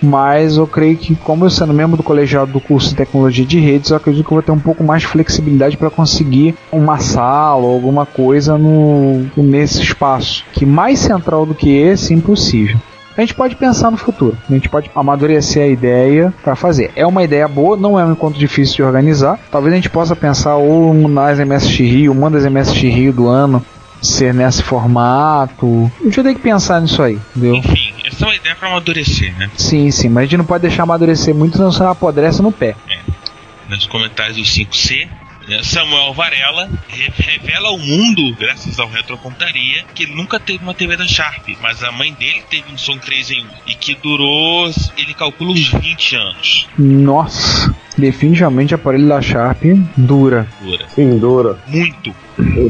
mas 0.00 0.56
eu 0.56 0.66
creio 0.66 0.96
que, 0.96 1.16
como 1.16 1.44
eu 1.44 1.50
sendo 1.50 1.74
membro 1.74 1.96
do 1.96 2.02
colegiado 2.02 2.52
do 2.52 2.60
curso 2.60 2.90
de 2.90 2.94
tecnologia 2.94 3.44
de 3.44 3.58
redes, 3.58 3.90
eu 3.90 3.96
acredito 3.96 4.24
que 4.24 4.32
eu 4.32 4.36
vou 4.36 4.42
ter 4.42 4.52
um 4.52 4.58
pouco 4.58 4.84
mais 4.84 5.02
de 5.02 5.08
flexibilidade 5.08 5.76
para 5.76 5.90
conseguir 5.90 6.54
uma 6.70 6.98
sala 6.98 7.64
ou 7.64 7.74
alguma 7.74 8.06
coisa 8.06 8.56
no, 8.56 9.26
nesse 9.36 9.82
espaço, 9.82 10.44
que 10.52 10.64
mais 10.64 11.00
central 11.00 11.44
do 11.44 11.54
que 11.54 11.70
esse, 11.70 12.14
impossível. 12.14 12.78
A 13.18 13.20
gente 13.22 13.34
pode 13.34 13.56
pensar 13.56 13.90
no 13.90 13.96
futuro, 13.96 14.38
a 14.48 14.52
gente 14.52 14.68
pode 14.68 14.88
amadurecer 14.94 15.64
a 15.64 15.66
ideia 15.66 16.32
para 16.44 16.54
fazer. 16.54 16.92
É 16.94 17.04
uma 17.04 17.24
ideia 17.24 17.48
boa, 17.48 17.76
não 17.76 17.98
é 17.98 18.04
um 18.04 18.12
encontro 18.12 18.38
difícil 18.38 18.76
de 18.76 18.82
organizar. 18.84 19.40
Talvez 19.50 19.72
a 19.72 19.76
gente 19.76 19.90
possa 19.90 20.14
pensar 20.14 20.54
ou 20.54 20.94
nas 20.94 21.40
MSX 21.40 21.80
Rio, 21.80 22.12
uma 22.12 22.30
das 22.30 22.46
MSX 22.46 22.80
Rio 22.80 23.12
do 23.12 23.26
ano 23.26 23.66
ser 24.00 24.32
nesse 24.32 24.62
formato. 24.62 25.90
A 26.00 26.04
gente 26.04 26.14
vai 26.14 26.32
ter 26.32 26.34
que 26.36 26.42
pensar 26.44 26.80
nisso 26.80 27.02
aí, 27.02 27.18
entendeu? 27.34 27.56
Enfim, 27.56 27.92
essa 28.06 28.24
é 28.24 28.28
uma 28.28 28.36
ideia 28.36 28.54
pra 28.54 28.68
amadurecer, 28.68 29.36
né? 29.36 29.50
Sim, 29.56 29.90
sim, 29.90 30.08
mas 30.08 30.22
a 30.22 30.26
gente 30.26 30.36
não 30.36 30.44
pode 30.44 30.62
deixar 30.62 30.84
amadurecer 30.84 31.34
muito, 31.34 31.56
senão 31.56 31.72
você 31.72 31.82
apodrece 31.82 32.40
no 32.40 32.52
pé. 32.52 32.76
Nos 33.68 33.84
comentários 33.86 34.36
do 34.36 34.44
5C, 34.44 35.06
né, 35.06 35.10
Samuel 35.62 36.12
Varela 36.12 36.68
revela 36.88 37.68
ao 37.68 37.78
mundo, 37.78 38.34
graças 38.38 38.78
ao 38.78 38.88
Retrocomputaria, 38.88 39.84
que 39.94 40.02
ele 40.02 40.14
nunca 40.14 40.38
teve 40.38 40.62
uma 40.62 40.74
TV 40.74 40.96
da 40.96 41.06
Sharp, 41.06 41.48
mas 41.60 41.82
a 41.82 41.90
mãe 41.90 42.12
dele 42.12 42.42
teve 42.50 42.70
um 42.72 42.76
som 42.76 42.98
3 42.98 43.30
em 43.30 43.44
1 43.44 43.46
e 43.68 43.74
que 43.74 43.94
durou, 43.94 44.70
ele 44.96 45.14
calcula 45.14 45.52
uns 45.52 45.68
20 45.68 46.16
anos. 46.16 46.68
Nossa, 46.78 47.74
definitivamente 47.96 48.74
aparelho 48.74 49.08
da 49.08 49.22
Sharp 49.22 49.62
dura. 49.96 50.46
Dura. 50.60 50.86
Sim, 50.94 51.18
dura. 51.18 51.58
Muito. 51.66 52.14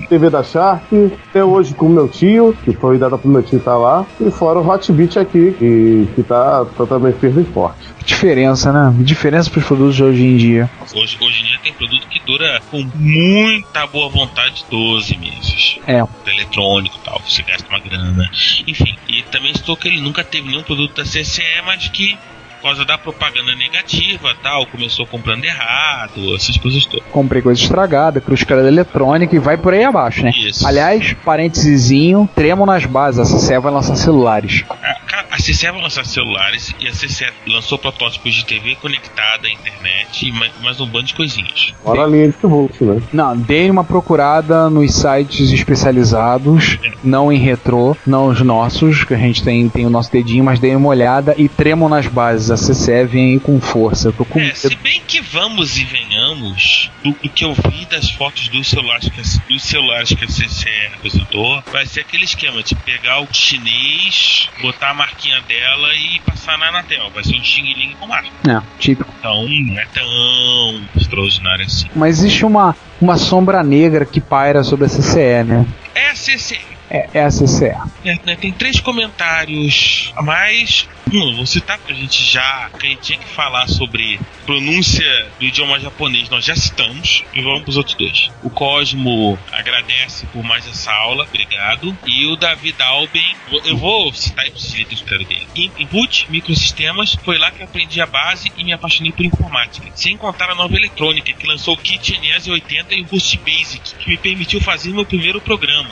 TV 0.09 0.31
da 0.31 0.43
Sharp, 0.43 0.85
até 1.29 1.45
hoje 1.45 1.75
com 1.75 1.87
o 1.87 1.91
meu 1.91 2.09
tio, 2.09 2.57
que 2.65 2.73
foi 2.73 2.97
dada 2.97 3.19
pro 3.19 3.29
meu 3.29 3.43
tio 3.43 3.61
tá 3.61 3.77
lá, 3.77 4.07
e 4.21 4.31
fora 4.31 4.59
o 4.59 4.67
Hot 4.67 4.91
Beat 4.93 5.17
aqui, 5.17 5.55
que, 5.59 6.09
que 6.15 6.23
tá 6.23 6.65
totalmente 6.77 7.19
firme 7.19 7.43
e 7.43 7.53
forte. 7.53 7.89
Diferença, 8.05 8.73
né? 8.73 8.95
Diferença 9.01 9.51
pros 9.51 9.65
produtos 9.65 9.97
de 9.97 10.05
hoje 10.05 10.25
em 10.25 10.37
dia. 10.37 10.71
Hoje, 10.95 11.19
hoje 11.21 11.43
em 11.43 11.45
dia 11.45 11.58
produto 11.79 12.07
que 12.09 12.21
dura 12.21 12.61
com 12.71 12.83
muita 12.95 13.87
boa 13.87 14.09
vontade 14.09 14.65
12 14.69 15.17
meses. 15.17 15.79
É. 15.87 16.05
Eletrônico 16.31 16.99
e 17.01 17.05
tal, 17.05 17.21
você 17.21 17.43
gasta 17.43 17.69
uma 17.69 17.79
grana. 17.79 18.31
Enfim, 18.67 18.97
e 19.09 19.23
também 19.23 19.53
estou 19.53 19.77
que 19.77 19.89
ele 19.89 20.01
nunca 20.01 20.23
teve 20.23 20.49
nenhum 20.49 20.63
produto 20.63 20.97
da 20.97 21.05
CCE, 21.05 21.63
mas 21.65 21.89
que 21.89 22.19
por 22.59 22.69
causa 22.69 22.85
da 22.85 22.99
propaganda 22.99 23.55
negativa 23.55 24.35
tal, 24.43 24.67
começou 24.67 25.07
comprando 25.07 25.45
errado, 25.45 26.35
essas 26.35 26.57
coisas 26.57 26.85
todas. 26.85 27.07
Comprei 27.11 27.41
coisa 27.41 27.61
estragada, 27.61 28.21
cruz-cara 28.21 28.67
eletrônica 28.67 29.35
e 29.35 29.39
vai 29.39 29.57
por 29.57 29.73
aí 29.73 29.85
abaixo, 29.85 30.23
né? 30.23 30.33
Isso. 30.37 30.67
Aliás, 30.67 31.15
parênteses, 31.25 31.91
tremo 32.35 32.67
nas 32.67 32.85
bases, 32.85 33.21
a 33.21 33.37
CCE 33.37 33.59
vai 33.59 33.73
lançar 33.73 33.97
celulares. 33.97 34.65
A, 34.69 35.35
a 35.35 35.37
CCE 35.37 35.71
vai 35.71 35.83
lançar 35.83 36.05
celulares 36.05 36.75
e 36.81 36.89
a 36.89 36.93
CCE 36.93 37.33
lançou 37.47 37.79
protótipos 37.79 38.35
de 38.35 38.45
TV 38.45 38.77
conectada 38.77 39.47
à 39.47 39.51
internet 39.51 40.29
e 40.29 40.33
mais, 40.33 40.53
mais 40.63 40.81
um 40.81 40.87
bando 40.87 41.07
de 41.07 41.15
coisinhas. 41.15 41.75
Fora 41.83 42.05
a 42.05 42.07
linha 42.07 42.29
de 42.29 42.37
Volt, 42.43 42.81
né? 42.81 43.03
Não, 43.13 43.37
dei 43.37 43.71
uma 43.71 43.85
procurada 43.85 44.69
nos 44.69 44.95
sites 44.95 45.51
especializados, 45.51 46.79
não 47.03 47.33
em 47.33 47.39
retrô, 47.39 47.97
não 48.07 48.27
os 48.27 48.41
nossos, 48.41 49.05
que 49.05 49.15
a 49.15 49.19
gente 49.19 49.43
tem, 49.43 49.69
tem 49.69 49.87
o 49.87 49.91
nosso 49.91 50.11
dedinho, 50.11 50.45
mas 50.45 50.59
dei 50.59 50.75
uma 50.75 50.89
olhada 50.89 51.35
e 51.37 51.49
tremam 51.49 51.89
nas 51.89 52.07
bases. 52.07 52.51
A 52.51 52.57
CCE 52.59 53.05
vem 53.05 53.33
aí 53.33 53.41
com 53.41 53.61
força. 53.61 54.13
Com 54.13 54.41
É, 54.41 54.55
se 54.55 54.75
bem 54.77 55.03
que 55.07 55.21
vamos 55.21 55.79
e 55.79 55.85
venhamos, 55.85 56.91
do, 57.03 57.13
do 57.13 57.29
que 57.29 57.45
eu 57.45 57.55
vi 57.55 57.87
das 57.87 58.11
fotos 58.11 58.49
dos 58.49 58.67
celulares 58.69 59.09
que 59.09 59.21
a, 59.21 59.25
dos 59.49 59.63
celulares 59.63 60.09
que 60.11 60.25
a 60.25 60.29
CCE 60.29 60.87
apresentou, 60.95 61.63
vai 61.73 61.87
ser 61.87 62.01
aquele 62.01 62.25
esquema 62.25 62.63
de 62.63 62.75
pegar 62.75 63.21
o 63.21 63.29
chinês, 63.33 64.49
botar 64.61 64.91
a 64.91 64.95
marquinha 64.95 65.41
dela 65.43 65.95
e 65.95 66.21
passar 66.21 66.59
na 66.59 66.69
Anatel. 66.69 67.11
Vai 67.15 67.25
ser 67.25 67.37
um 67.37 67.45
xing 67.45 67.95
com 67.99 68.07
marca. 68.07 68.29
É, 68.49 68.61
típico. 68.79 69.13
Então 69.19 69.49
não 69.49 69.79
é 69.79 69.87
tão 69.87 70.85
extraordinário 70.97 71.65
assim. 71.65 71.89
Mas 71.95 72.19
existe 72.19 72.45
uma, 72.45 72.77
uma 73.01 73.17
sombra 73.17 73.63
negra 73.63 74.05
que 74.05 74.21
paira 74.21 74.63
sobre 74.63 74.87
a 74.87 74.89
CCE, 74.89 75.45
né? 75.45 75.67
É 75.95 76.11
a 76.11 76.15
CCE. 76.15 76.79
É, 76.91 77.09
é 77.15 77.25
a 77.25 77.29
CCE. 77.29 77.77
É, 78.05 78.19
né, 78.25 78.37
tem 78.37 78.51
três 78.53 78.81
comentários 78.81 80.13
a 80.17 80.23
mais. 80.23 80.89
Um, 81.13 81.37
vou 81.37 81.47
citar 81.47 81.79
porque 81.79 81.93
a 81.93 81.97
gente 81.97 82.23
já. 82.25 82.71
Que 82.79 82.87
a 82.87 82.91
gente 82.91 83.01
tinha 83.03 83.19
que 83.19 83.29
falar 83.29 83.67
sobre 83.69 84.21
pronúncia 84.45 85.27
do 85.39 85.45
idioma 85.45 85.79
japonês, 85.81 86.29
nós 86.31 86.45
já 86.45 86.55
citamos. 86.57 87.25
E 87.35 87.41
vamos 87.43 87.63
para 87.63 87.71
os 87.71 87.77
outros 87.77 87.97
dois. 87.97 88.31
O 88.43 88.51
Cosmo 88.51 89.39
agradece 89.53 90.27
por 90.27 90.43
mais 90.43 90.67
essa 90.67 90.93
aula, 90.93 91.25
obrigado. 91.25 91.97
E 92.07 92.27
o 92.27 92.37
David 92.37 92.77
Alben, 92.83 93.35
eu 93.65 93.77
vou 93.77 94.13
citar 94.13 94.47
e 94.47 94.51
facilita 94.51 94.91
o 94.91 94.95
escritório 94.95 95.27
dele. 95.27 95.47
In- 95.57 95.71
Input, 95.79 96.27
microsistemas, 96.31 97.17
foi 97.25 97.39
lá 97.39 97.51
que 97.51 97.63
aprendi 97.63 98.01
a 98.01 98.07
base 98.07 98.53
e 98.57 98.65
me 98.65 98.73
apaixonei 98.73 99.13
por 99.13 99.25
informática. 99.25 99.87
Sem 99.95 100.17
contar 100.17 100.51
a 100.51 100.55
nova 100.55 100.75
eletrônica, 100.75 101.33
que 101.33 101.47
lançou 101.47 101.75
o 101.75 101.77
Kit 101.77 102.19
NES 102.21 102.49
80 102.49 102.95
e 102.95 103.03
o 103.03 103.05
Boost 103.05 103.39
Basic, 103.39 103.95
que 103.97 104.11
me 104.11 104.17
permitiu 104.17 104.61
fazer 104.61 104.91
meu 104.93 105.05
primeiro 105.05 105.41
programa. 105.41 105.91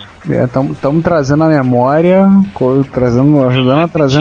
Estamos 0.73 1.03
trazendo 1.05 1.45
a 1.45 1.49
memória, 1.49 2.27
trazendo, 2.93 3.47
ajudando 3.49 3.85
a 3.85 3.89
trazer 3.89 4.21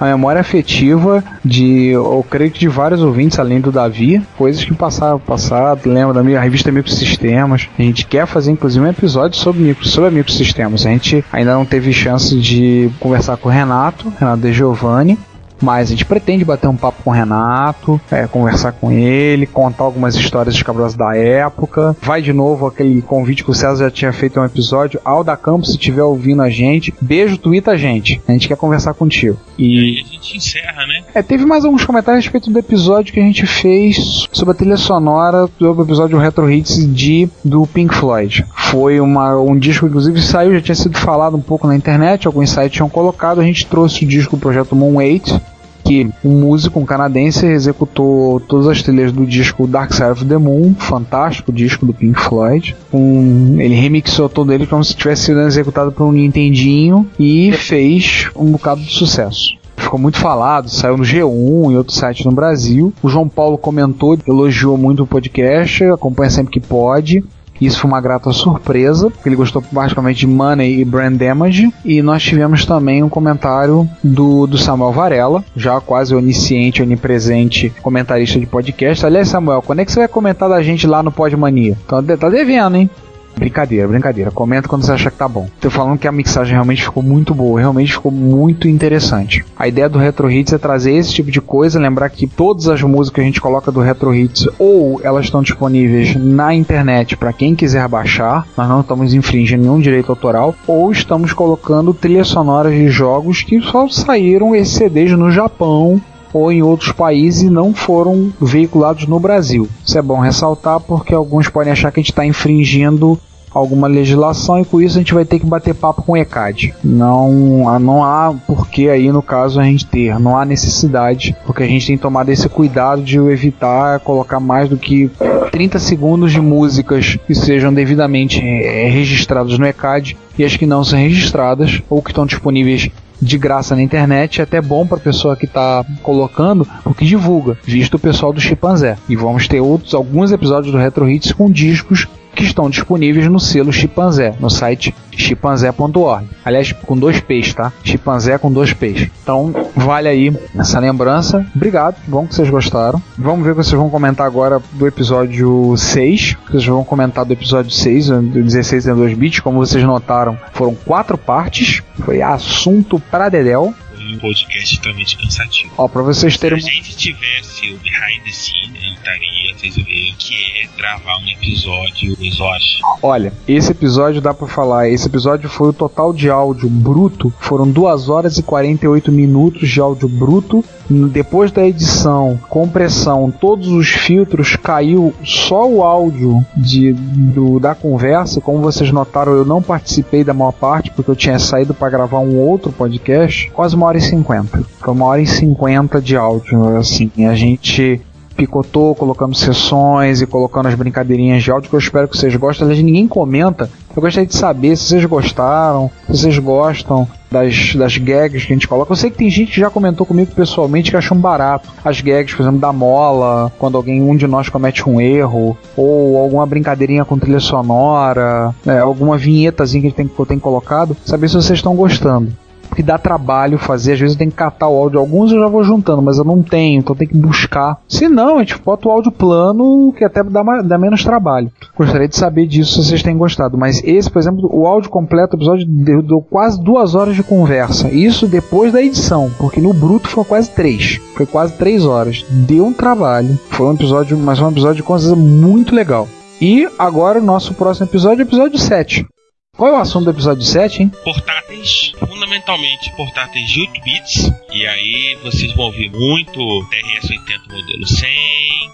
a 0.00 0.04
memória 0.06 0.31
afetiva 0.40 1.22
de, 1.44 1.88
eu 1.88 2.24
creio 2.28 2.50
que 2.50 2.60
de 2.60 2.68
vários 2.68 3.02
ouvintes, 3.02 3.38
além 3.38 3.60
do 3.60 3.72
Davi, 3.72 4.22
coisas 4.36 4.64
que 4.64 4.74
passaram 4.74 5.18
passado, 5.18 5.88
lembra 5.88 6.14
da 6.14 6.22
minha 6.22 6.40
revista 6.40 6.70
Microsistemas. 6.72 7.68
A 7.78 7.82
gente 7.82 8.06
quer 8.06 8.26
fazer 8.26 8.50
inclusive 8.50 8.84
um 8.84 8.88
episódio 8.88 9.38
sobre, 9.38 9.62
micro, 9.62 9.86
sobre 9.86 10.10
microsistemas. 10.10 10.86
A 10.86 10.90
gente 10.90 11.24
ainda 11.32 11.54
não 11.54 11.64
teve 11.64 11.92
chance 11.92 12.38
de 12.38 12.90
conversar 13.00 13.36
com 13.36 13.48
o 13.48 13.52
Renato, 13.52 14.12
Renato 14.18 14.42
De 14.42 14.52
Giovanni. 14.52 15.18
Mas 15.62 15.88
a 15.88 15.90
gente 15.90 16.04
pretende 16.04 16.44
bater 16.44 16.66
um 16.66 16.76
papo 16.76 17.04
com 17.04 17.10
o 17.10 17.12
Renato, 17.12 18.00
é, 18.10 18.26
conversar 18.26 18.72
com 18.72 18.90
ele, 18.90 19.46
contar 19.46 19.84
algumas 19.84 20.16
histórias 20.16 20.56
escabrosas 20.56 20.96
da 20.96 21.16
época. 21.16 21.96
Vai 22.02 22.20
de 22.20 22.32
novo 22.32 22.66
aquele 22.66 23.00
convite 23.00 23.44
que 23.44 23.50
o 23.50 23.54
César 23.54 23.84
já 23.84 23.90
tinha 23.90 24.12
feito 24.12 24.38
em 24.38 24.42
um 24.42 24.44
episódio. 24.44 25.00
Alda 25.04 25.36
Campos, 25.36 25.68
se 25.68 25.76
estiver 25.76 26.02
ouvindo 26.02 26.42
a 26.42 26.50
gente, 26.50 26.92
beijo, 27.00 27.38
twitta 27.38 27.70
a 27.70 27.76
gente. 27.76 28.20
A 28.26 28.32
gente 28.32 28.48
quer 28.48 28.56
conversar 28.56 28.92
contigo. 28.94 29.38
E 29.58 29.72
E 29.72 29.78
aí 29.78 30.04
a 30.04 30.12
gente 30.12 30.36
encerra, 30.36 30.86
né? 30.86 31.02
é, 31.14 31.22
teve 31.22 31.44
mais 31.44 31.64
alguns 31.64 31.84
comentários 31.84 32.22
a 32.22 32.24
respeito 32.24 32.50
do 32.50 32.58
episódio 32.58 33.12
que 33.12 33.20
a 33.20 33.22
gente 33.22 33.46
fez 33.46 34.28
sobre 34.32 34.52
a 34.52 34.56
trilha 34.56 34.76
sonora 34.76 35.48
do 35.58 35.82
episódio 35.82 36.18
Retro 36.18 36.50
Hits 36.50 36.86
de, 36.92 37.28
do 37.44 37.66
Pink 37.66 37.94
Floyd. 37.94 38.44
Foi 38.56 39.00
uma, 39.00 39.38
um 39.40 39.58
disco, 39.58 39.86
inclusive, 39.86 40.20
saiu, 40.20 40.54
já 40.54 40.60
tinha 40.60 40.74
sido 40.74 40.98
falado 40.98 41.36
um 41.36 41.40
pouco 41.40 41.66
na 41.66 41.76
internet, 41.76 42.26
alguns 42.26 42.50
sites 42.50 42.76
tinham 42.76 42.88
colocado, 42.88 43.40
a 43.40 43.44
gente 43.44 43.66
trouxe 43.66 44.04
o 44.04 44.08
disco 44.08 44.36
do 44.36 44.40
projeto 44.40 44.74
Moon 44.74 44.96
8, 44.96 45.40
que 45.82 46.10
um 46.24 46.40
músico, 46.40 46.80
um 46.80 46.84
canadense, 46.84 47.46
executou 47.46 48.40
todas 48.40 48.66
as 48.68 48.82
trilhas 48.82 49.12
do 49.12 49.26
disco 49.26 49.66
Dark 49.66 49.92
Side 49.92 50.10
of 50.10 50.24
the 50.24 50.38
Moon, 50.38 50.74
fantástico 50.78 51.52
disco 51.52 51.84
do 51.86 51.92
Pink 51.92 52.18
Floyd. 52.20 52.76
Um, 52.92 53.60
ele 53.60 53.74
remixou 53.74 54.28
todo 54.28 54.52
ele 54.52 54.66
como 54.66 54.84
se 54.84 54.94
tivesse 54.94 55.26
sido 55.26 55.40
executado 55.40 55.92
por 55.92 56.04
um 56.04 56.12
Nintendinho 56.12 57.08
e 57.18 57.52
fez 57.52 58.30
um 58.36 58.50
bocado 58.52 58.80
de 58.80 58.92
sucesso 58.92 59.62
ficou 59.92 59.98
muito 59.98 60.16
falado, 60.16 60.70
saiu 60.70 60.96
no 60.96 61.04
G1 61.04 61.72
e 61.72 61.76
outros 61.76 61.98
sites 61.98 62.24
no 62.24 62.32
Brasil. 62.32 62.94
O 63.02 63.08
João 63.08 63.28
Paulo 63.28 63.58
comentou, 63.58 64.16
elogiou 64.26 64.78
muito 64.78 65.02
o 65.02 65.06
podcast, 65.06 65.84
acompanha 65.84 66.30
sempre 66.30 66.52
que 66.52 66.60
pode. 66.60 67.22
Isso 67.66 67.80
foi 67.80 67.90
uma 67.90 68.00
grata 68.00 68.32
surpresa, 68.32 69.10
porque 69.10 69.28
ele 69.28 69.36
gostou 69.36 69.62
basicamente 69.70 70.20
de 70.20 70.26
Money 70.26 70.80
e 70.80 70.84
Brand 70.84 71.16
Damage. 71.16 71.72
E 71.84 72.02
nós 72.02 72.22
tivemos 72.22 72.64
também 72.66 73.02
um 73.02 73.08
comentário 73.08 73.88
do, 74.02 74.46
do 74.46 74.58
Samuel 74.58 74.92
Varela, 74.92 75.44
já 75.56 75.80
quase 75.80 76.14
onisciente, 76.14 76.82
onipresente 76.82 77.72
comentarista 77.82 78.38
de 78.38 78.46
podcast. 78.46 79.06
Aliás, 79.06 79.28
Samuel, 79.28 79.62
quando 79.62 79.80
é 79.80 79.84
que 79.84 79.92
você 79.92 80.00
vai 80.00 80.08
comentar 80.08 80.48
da 80.48 80.62
gente 80.62 80.86
lá 80.86 81.02
no 81.02 81.12
Podmania? 81.12 81.76
Tá, 81.86 82.02
tá 82.02 82.28
devendo, 82.28 82.76
hein? 82.76 82.90
Brincadeira, 83.36 83.88
brincadeira. 83.88 84.30
Comenta 84.30 84.68
quando 84.68 84.84
você 84.84 84.92
achar 84.92 85.10
que 85.10 85.16
tá 85.16 85.28
bom. 85.28 85.48
Tô 85.60 85.70
falando 85.70 85.98
que 85.98 86.08
a 86.08 86.12
mixagem 86.12 86.52
realmente 86.52 86.84
ficou 86.84 87.02
muito 87.02 87.34
boa, 87.34 87.60
realmente 87.60 87.92
ficou 87.92 88.12
muito 88.12 88.68
interessante. 88.68 89.44
A 89.56 89.66
ideia 89.66 89.88
do 89.88 89.98
Retro 89.98 90.30
Hits 90.30 90.52
é 90.52 90.58
trazer 90.58 90.92
esse 90.92 91.12
tipo 91.12 91.30
de 91.30 91.40
coisa, 91.40 91.80
lembrar 91.80 92.08
que 92.10 92.26
todas 92.26 92.68
as 92.68 92.82
músicas 92.82 93.14
que 93.14 93.20
a 93.20 93.24
gente 93.24 93.40
coloca 93.40 93.72
do 93.72 93.80
Retro 93.80 94.14
Hits 94.14 94.48
ou 94.58 95.00
elas 95.02 95.26
estão 95.26 95.42
disponíveis 95.42 96.14
na 96.16 96.54
internet 96.54 97.16
para 97.16 97.32
quem 97.32 97.54
quiser 97.54 97.86
baixar, 97.88 98.46
nós 98.56 98.68
não 98.68 98.80
estamos 98.80 99.12
infringindo 99.14 99.62
nenhum 99.62 99.80
direito 99.80 100.10
autoral, 100.10 100.54
ou 100.66 100.90
estamos 100.92 101.32
colocando 101.32 101.92
trilhas 101.92 102.28
sonoras 102.28 102.72
de 102.72 102.88
jogos 102.88 103.42
que 103.42 103.60
só 103.60 103.88
saíram 103.88 104.54
esses 104.54 104.74
CDs 104.74 105.12
no 105.12 105.30
Japão 105.30 106.00
ou 106.32 106.50
em 106.50 106.62
outros 106.62 106.92
países 106.92 107.42
e 107.42 107.50
não 107.50 107.74
foram 107.74 108.32
veiculados 108.40 109.06
no 109.06 109.20
Brasil. 109.20 109.68
Isso 109.84 109.98
é 109.98 110.02
bom 110.02 110.18
ressaltar 110.18 110.80
porque 110.80 111.14
alguns 111.14 111.48
podem 111.48 111.72
achar 111.72 111.90
que 111.90 112.00
a 112.00 112.02
gente 112.02 112.12
está 112.12 112.24
infringindo 112.24 113.18
alguma 113.54 113.86
legislação 113.86 114.60
e 114.60 114.64
com 114.64 114.80
isso 114.80 114.96
a 114.96 115.00
gente 115.00 115.14
vai 115.14 115.24
ter 115.24 115.38
que 115.38 115.46
bater 115.46 115.74
papo 115.74 116.02
com 116.02 116.12
o 116.12 116.16
ECAD. 116.16 116.74
Não, 116.82 117.78
não 117.78 118.04
há 118.04 118.34
porquê 118.46 118.88
aí 118.88 119.12
no 119.12 119.22
caso 119.22 119.60
a 119.60 119.64
gente 119.64 119.86
ter, 119.86 120.18
não 120.18 120.36
há 120.36 120.44
necessidade, 120.44 121.36
porque 121.44 121.62
a 121.62 121.66
gente 121.66 121.86
tem 121.86 121.98
tomado 121.98 122.30
esse 122.30 122.48
cuidado 122.48 123.02
de 123.02 123.18
evitar 123.18 124.00
colocar 124.00 124.40
mais 124.40 124.68
do 124.68 124.76
que 124.76 125.10
30 125.50 125.78
segundos 125.78 126.32
de 126.32 126.40
músicas 126.40 127.18
que 127.26 127.34
sejam 127.34 127.72
devidamente 127.72 128.40
é, 128.40 128.88
registradas 128.88 129.58
no 129.58 129.66
ECAD 129.66 130.16
e 130.38 130.44
as 130.44 130.56
que 130.56 130.66
não 130.66 130.82
são 130.82 130.98
registradas 130.98 131.82
ou 131.90 132.02
que 132.02 132.10
estão 132.10 132.24
disponíveis 132.24 132.90
de 133.22 133.38
graça 133.38 133.76
na 133.76 133.82
internet 133.82 134.40
é 134.40 134.44
até 134.44 134.60
bom 134.60 134.84
para 134.84 134.98
a 134.98 135.00
pessoa 135.00 135.36
que 135.36 135.46
está 135.46 135.84
colocando, 136.02 136.66
porque 136.82 137.04
divulga, 137.04 137.56
visto 137.64 137.94
o 137.94 137.98
pessoal 137.98 138.32
do 138.32 138.40
Chimpanzé. 138.40 138.98
E 139.08 139.14
vamos 139.14 139.46
ter 139.46 139.60
outros 139.60 139.94
alguns 139.94 140.32
episódios 140.32 140.72
do 140.72 140.78
Retro 140.78 141.08
Hits 141.08 141.32
com 141.32 141.50
discos 141.50 142.08
que 142.34 142.44
estão 142.44 142.70
disponíveis 142.70 143.28
no 143.28 143.38
selo 143.38 143.72
Chimpanzé, 143.72 144.34
no 144.40 144.50
site 144.50 144.94
chimpanzé.org. 145.16 146.26
Aliás, 146.44 146.72
com 146.72 146.96
dois 146.96 147.20
P's, 147.20 147.54
tá? 147.54 147.72
Chimpanzé 147.84 148.38
com 148.38 148.50
dois 148.50 148.72
P's. 148.72 149.08
Então, 149.22 149.52
vale 149.76 150.08
aí 150.08 150.36
essa 150.58 150.78
lembrança. 150.78 151.44
Obrigado, 151.54 151.96
bom 152.06 152.26
que 152.26 152.34
vocês 152.34 152.48
gostaram. 152.48 153.00
Vamos 153.16 153.44
ver 153.44 153.52
o 153.52 153.56
que 153.56 153.62
vocês 153.62 153.78
vão 153.78 153.90
comentar 153.90 154.26
agora 154.26 154.60
do 154.72 154.86
episódio 154.86 155.76
6. 155.76 156.36
Vocês 156.48 156.66
vão 156.66 156.84
comentar 156.84 157.24
do 157.24 157.32
episódio 157.32 157.70
6, 157.70 158.08
do 158.08 158.42
16 158.42 158.86
em 158.88 158.94
2 158.94 159.14
bits. 159.14 159.40
Como 159.40 159.58
vocês 159.58 159.84
notaram, 159.84 160.38
foram 160.52 160.74
quatro 160.74 161.18
partes. 161.18 161.82
Foi 162.04 162.22
assunto 162.22 162.98
para 163.10 163.28
Dedel. 163.28 163.74
Um 164.12 164.18
podcast 164.18 164.74
extremamente 164.74 165.16
cansativo. 165.16 165.72
Ó, 165.78 165.88
pra 165.88 166.02
vocês 166.02 166.34
Se 166.34 166.38
terem 166.38 166.58
a 166.58 166.60
gente 166.60 166.96
tivesse 166.96 167.70
o 167.70 167.78
behind 167.78 168.22
the 168.24 168.30
scene, 168.30 168.78
gente 168.78 168.98
estaria, 168.98 169.54
vocês 169.56 169.76
verem, 169.76 170.14
que 170.18 170.34
é 170.34 170.68
gravar 170.76 171.18
um 171.18 171.28
episódio 171.28 172.16
exausto. 172.20 172.82
Olha, 173.02 173.32
esse 173.48 173.70
episódio 173.70 174.20
dá 174.20 174.34
pra 174.34 174.46
falar. 174.46 174.88
Esse 174.88 175.06
episódio 175.06 175.48
foi 175.48 175.68
o 175.68 175.72
total 175.72 176.12
de 176.12 176.28
áudio 176.28 176.68
bruto. 176.68 177.32
Foram 177.40 177.70
2 177.70 178.08
horas 178.08 178.38
e 178.38 178.42
48 178.42 179.10
minutos 179.10 179.68
de 179.68 179.80
áudio 179.80 180.08
bruto. 180.08 180.64
Depois 180.90 181.50
da 181.50 181.66
edição, 181.66 182.38
compressão, 182.48 183.30
todos 183.30 183.68
os 183.68 183.88
filtros, 183.88 184.56
caiu 184.56 185.14
só 185.24 185.66
o 185.68 185.82
áudio 185.82 186.44
de, 186.56 186.92
do- 186.92 187.58
da 187.58 187.74
conversa. 187.74 188.40
Como 188.40 188.58
vocês 188.60 188.90
notaram, 188.90 189.32
eu 189.32 189.44
não 189.44 189.62
participei 189.62 190.22
da 190.24 190.34
maior 190.34 190.52
parte, 190.52 190.90
porque 190.90 191.10
eu 191.10 191.16
tinha 191.16 191.38
saído 191.38 191.72
para 191.72 191.90
gravar 191.90 192.18
um 192.18 192.36
outro 192.38 192.72
podcast. 192.72 193.50
Quase 193.52 193.74
uma 193.74 193.86
hora 193.86 193.98
e 193.98 194.02
cinquenta. 194.02 194.62
Foi 194.80 194.92
uma 194.94 195.06
hora 195.06 195.22
e 195.22 195.26
cinquenta 195.26 196.00
de 196.00 196.16
áudio. 196.16 196.76
Assim, 196.76 197.10
a 197.26 197.34
gente 197.34 198.00
picotou, 198.32 198.94
colocando 198.94 199.34
sessões 199.34 200.20
e 200.20 200.26
colocando 200.26 200.68
as 200.68 200.74
brincadeirinhas 200.74 201.42
de 201.42 201.50
áudio 201.50 201.70
que 201.70 201.76
eu 201.76 201.80
espero 201.80 202.08
que 202.08 202.16
vocês 202.16 202.34
gostem. 202.36 202.66
Aliás, 202.66 202.82
ninguém 202.82 203.06
comenta. 203.06 203.70
Eu 203.94 204.00
gostaria 204.00 204.26
de 204.26 204.34
saber 204.34 204.76
se 204.76 204.84
vocês 204.84 205.04
gostaram, 205.04 205.90
se 206.06 206.22
vocês 206.22 206.38
gostam 206.38 207.06
das, 207.30 207.74
das 207.74 207.96
gags 207.96 208.46
que 208.46 208.52
a 208.52 208.56
gente 208.56 208.68
coloca. 208.68 208.92
Eu 208.92 208.96
sei 208.96 209.10
que 209.10 209.18
tem 209.18 209.30
gente 209.30 209.52
que 209.52 209.60
já 209.60 209.70
comentou 209.70 210.06
comigo 210.06 210.34
pessoalmente 210.34 210.90
que 210.90 210.96
acham 210.96 211.16
barato. 211.16 211.68
As 211.84 212.00
gags, 212.00 212.34
por 212.34 212.42
exemplo, 212.42 212.60
da 212.60 212.72
mola, 212.72 213.52
quando 213.58 213.76
alguém, 213.76 214.02
um 214.02 214.16
de 214.16 214.26
nós 214.26 214.48
comete 214.48 214.88
um 214.88 215.00
erro, 215.00 215.56
ou 215.76 216.18
alguma 216.18 216.46
brincadeirinha 216.46 217.04
com 217.04 217.18
trilha 217.18 217.40
sonora, 217.40 218.54
né, 218.64 218.80
alguma 218.80 219.16
vinhetazinha 219.16 219.80
que 219.80 219.86
a 219.86 219.90
gente 219.90 219.96
tem, 219.96 220.08
que 220.08 220.18
eu 220.18 220.26
tenho 220.26 220.40
colocado, 220.40 220.96
saber 221.04 221.28
se 221.28 221.34
vocês 221.34 221.58
estão 221.58 221.74
gostando 221.74 222.32
porque 222.72 222.82
dá 222.82 222.96
trabalho 222.96 223.58
fazer, 223.58 223.92
às 223.92 224.00
vezes 224.00 224.14
eu 224.14 224.18
tenho 224.18 224.30
que 224.30 224.36
catar 224.38 224.66
o 224.66 224.74
áudio, 224.78 224.98
alguns 224.98 225.30
eu 225.30 225.38
já 225.38 225.46
vou 225.46 225.62
juntando, 225.62 226.00
mas 226.00 226.16
eu 226.16 226.24
não 226.24 226.42
tenho, 226.42 226.78
então 226.78 226.96
tenho 226.96 227.10
que 227.10 227.18
buscar. 227.18 227.76
Se 227.86 228.08
não, 228.08 228.36
a 228.36 228.38
gente 228.38 228.58
bota 228.58 228.88
o 228.88 228.90
áudio 228.90 229.12
plano, 229.12 229.92
que 229.92 230.02
até 230.02 230.22
dá, 230.22 230.42
ma- 230.42 230.62
dá 230.62 230.78
menos 230.78 231.04
trabalho. 231.04 231.52
Gostaria 231.76 232.08
de 232.08 232.16
saber 232.16 232.46
disso 232.46 232.82
se 232.82 232.88
vocês 232.88 233.02
têm 233.02 233.14
gostado, 233.18 233.58
mas 233.58 233.82
esse, 233.84 234.10
por 234.10 234.20
exemplo, 234.20 234.48
o 234.50 234.66
áudio 234.66 234.88
completo, 234.88 235.36
o 235.36 235.38
episódio 235.38 235.66
deu, 235.68 236.00
deu 236.00 236.22
quase 236.22 236.62
duas 236.62 236.94
horas 236.94 237.14
de 237.14 237.22
conversa, 237.22 237.90
isso 237.90 238.26
depois 238.26 238.72
da 238.72 238.80
edição, 238.80 239.30
porque 239.36 239.60
no 239.60 239.74
bruto 239.74 240.08
foi 240.08 240.24
quase 240.24 240.50
três, 240.50 240.98
foi 241.14 241.26
quase 241.26 241.52
três 241.52 241.84
horas. 241.84 242.24
Deu 242.30 242.64
um 242.64 242.72
trabalho, 242.72 243.38
foi 243.50 243.66
um 243.66 243.74
episódio, 243.74 244.16
mas 244.16 244.40
um 244.40 244.48
episódio 244.48 244.82
com 244.82 244.98
certeza 244.98 245.14
muito 245.14 245.74
legal. 245.74 246.08
E 246.40 246.66
agora 246.78 247.20
o 247.20 247.22
nosso 247.22 247.52
próximo 247.52 247.86
episódio 247.86 248.22
é 248.22 248.24
o 248.24 248.28
episódio 248.28 248.58
7. 248.58 249.06
Qual 249.54 249.70
é 249.70 249.76
o 249.76 249.80
assunto 249.82 250.04
do 250.06 250.10
episódio 250.12 250.42
7, 250.42 250.82
hein? 250.82 250.92
Portáteis, 251.04 251.92
fundamentalmente 251.98 252.90
portáteis 252.96 253.46
de 253.50 253.60
8 253.60 253.80
bits. 253.82 254.32
E 254.50 254.66
aí 254.66 255.18
vocês 255.22 255.52
vão 255.54 255.66
ouvir 255.66 255.90
muito 255.90 256.38
TRS-80 256.38 257.52
modelo 257.52 257.86
100, 257.86 258.08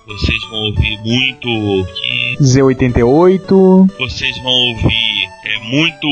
vocês 0.06 0.40
vão 0.48 0.58
ouvir 0.60 0.98
muito 0.98 1.84
que 1.94 2.36
Z88. 2.40 3.90
vocês 3.98 4.38
vão 4.38 4.52
ouvir 4.52 5.07
é, 5.48 5.58
muito 5.60 6.08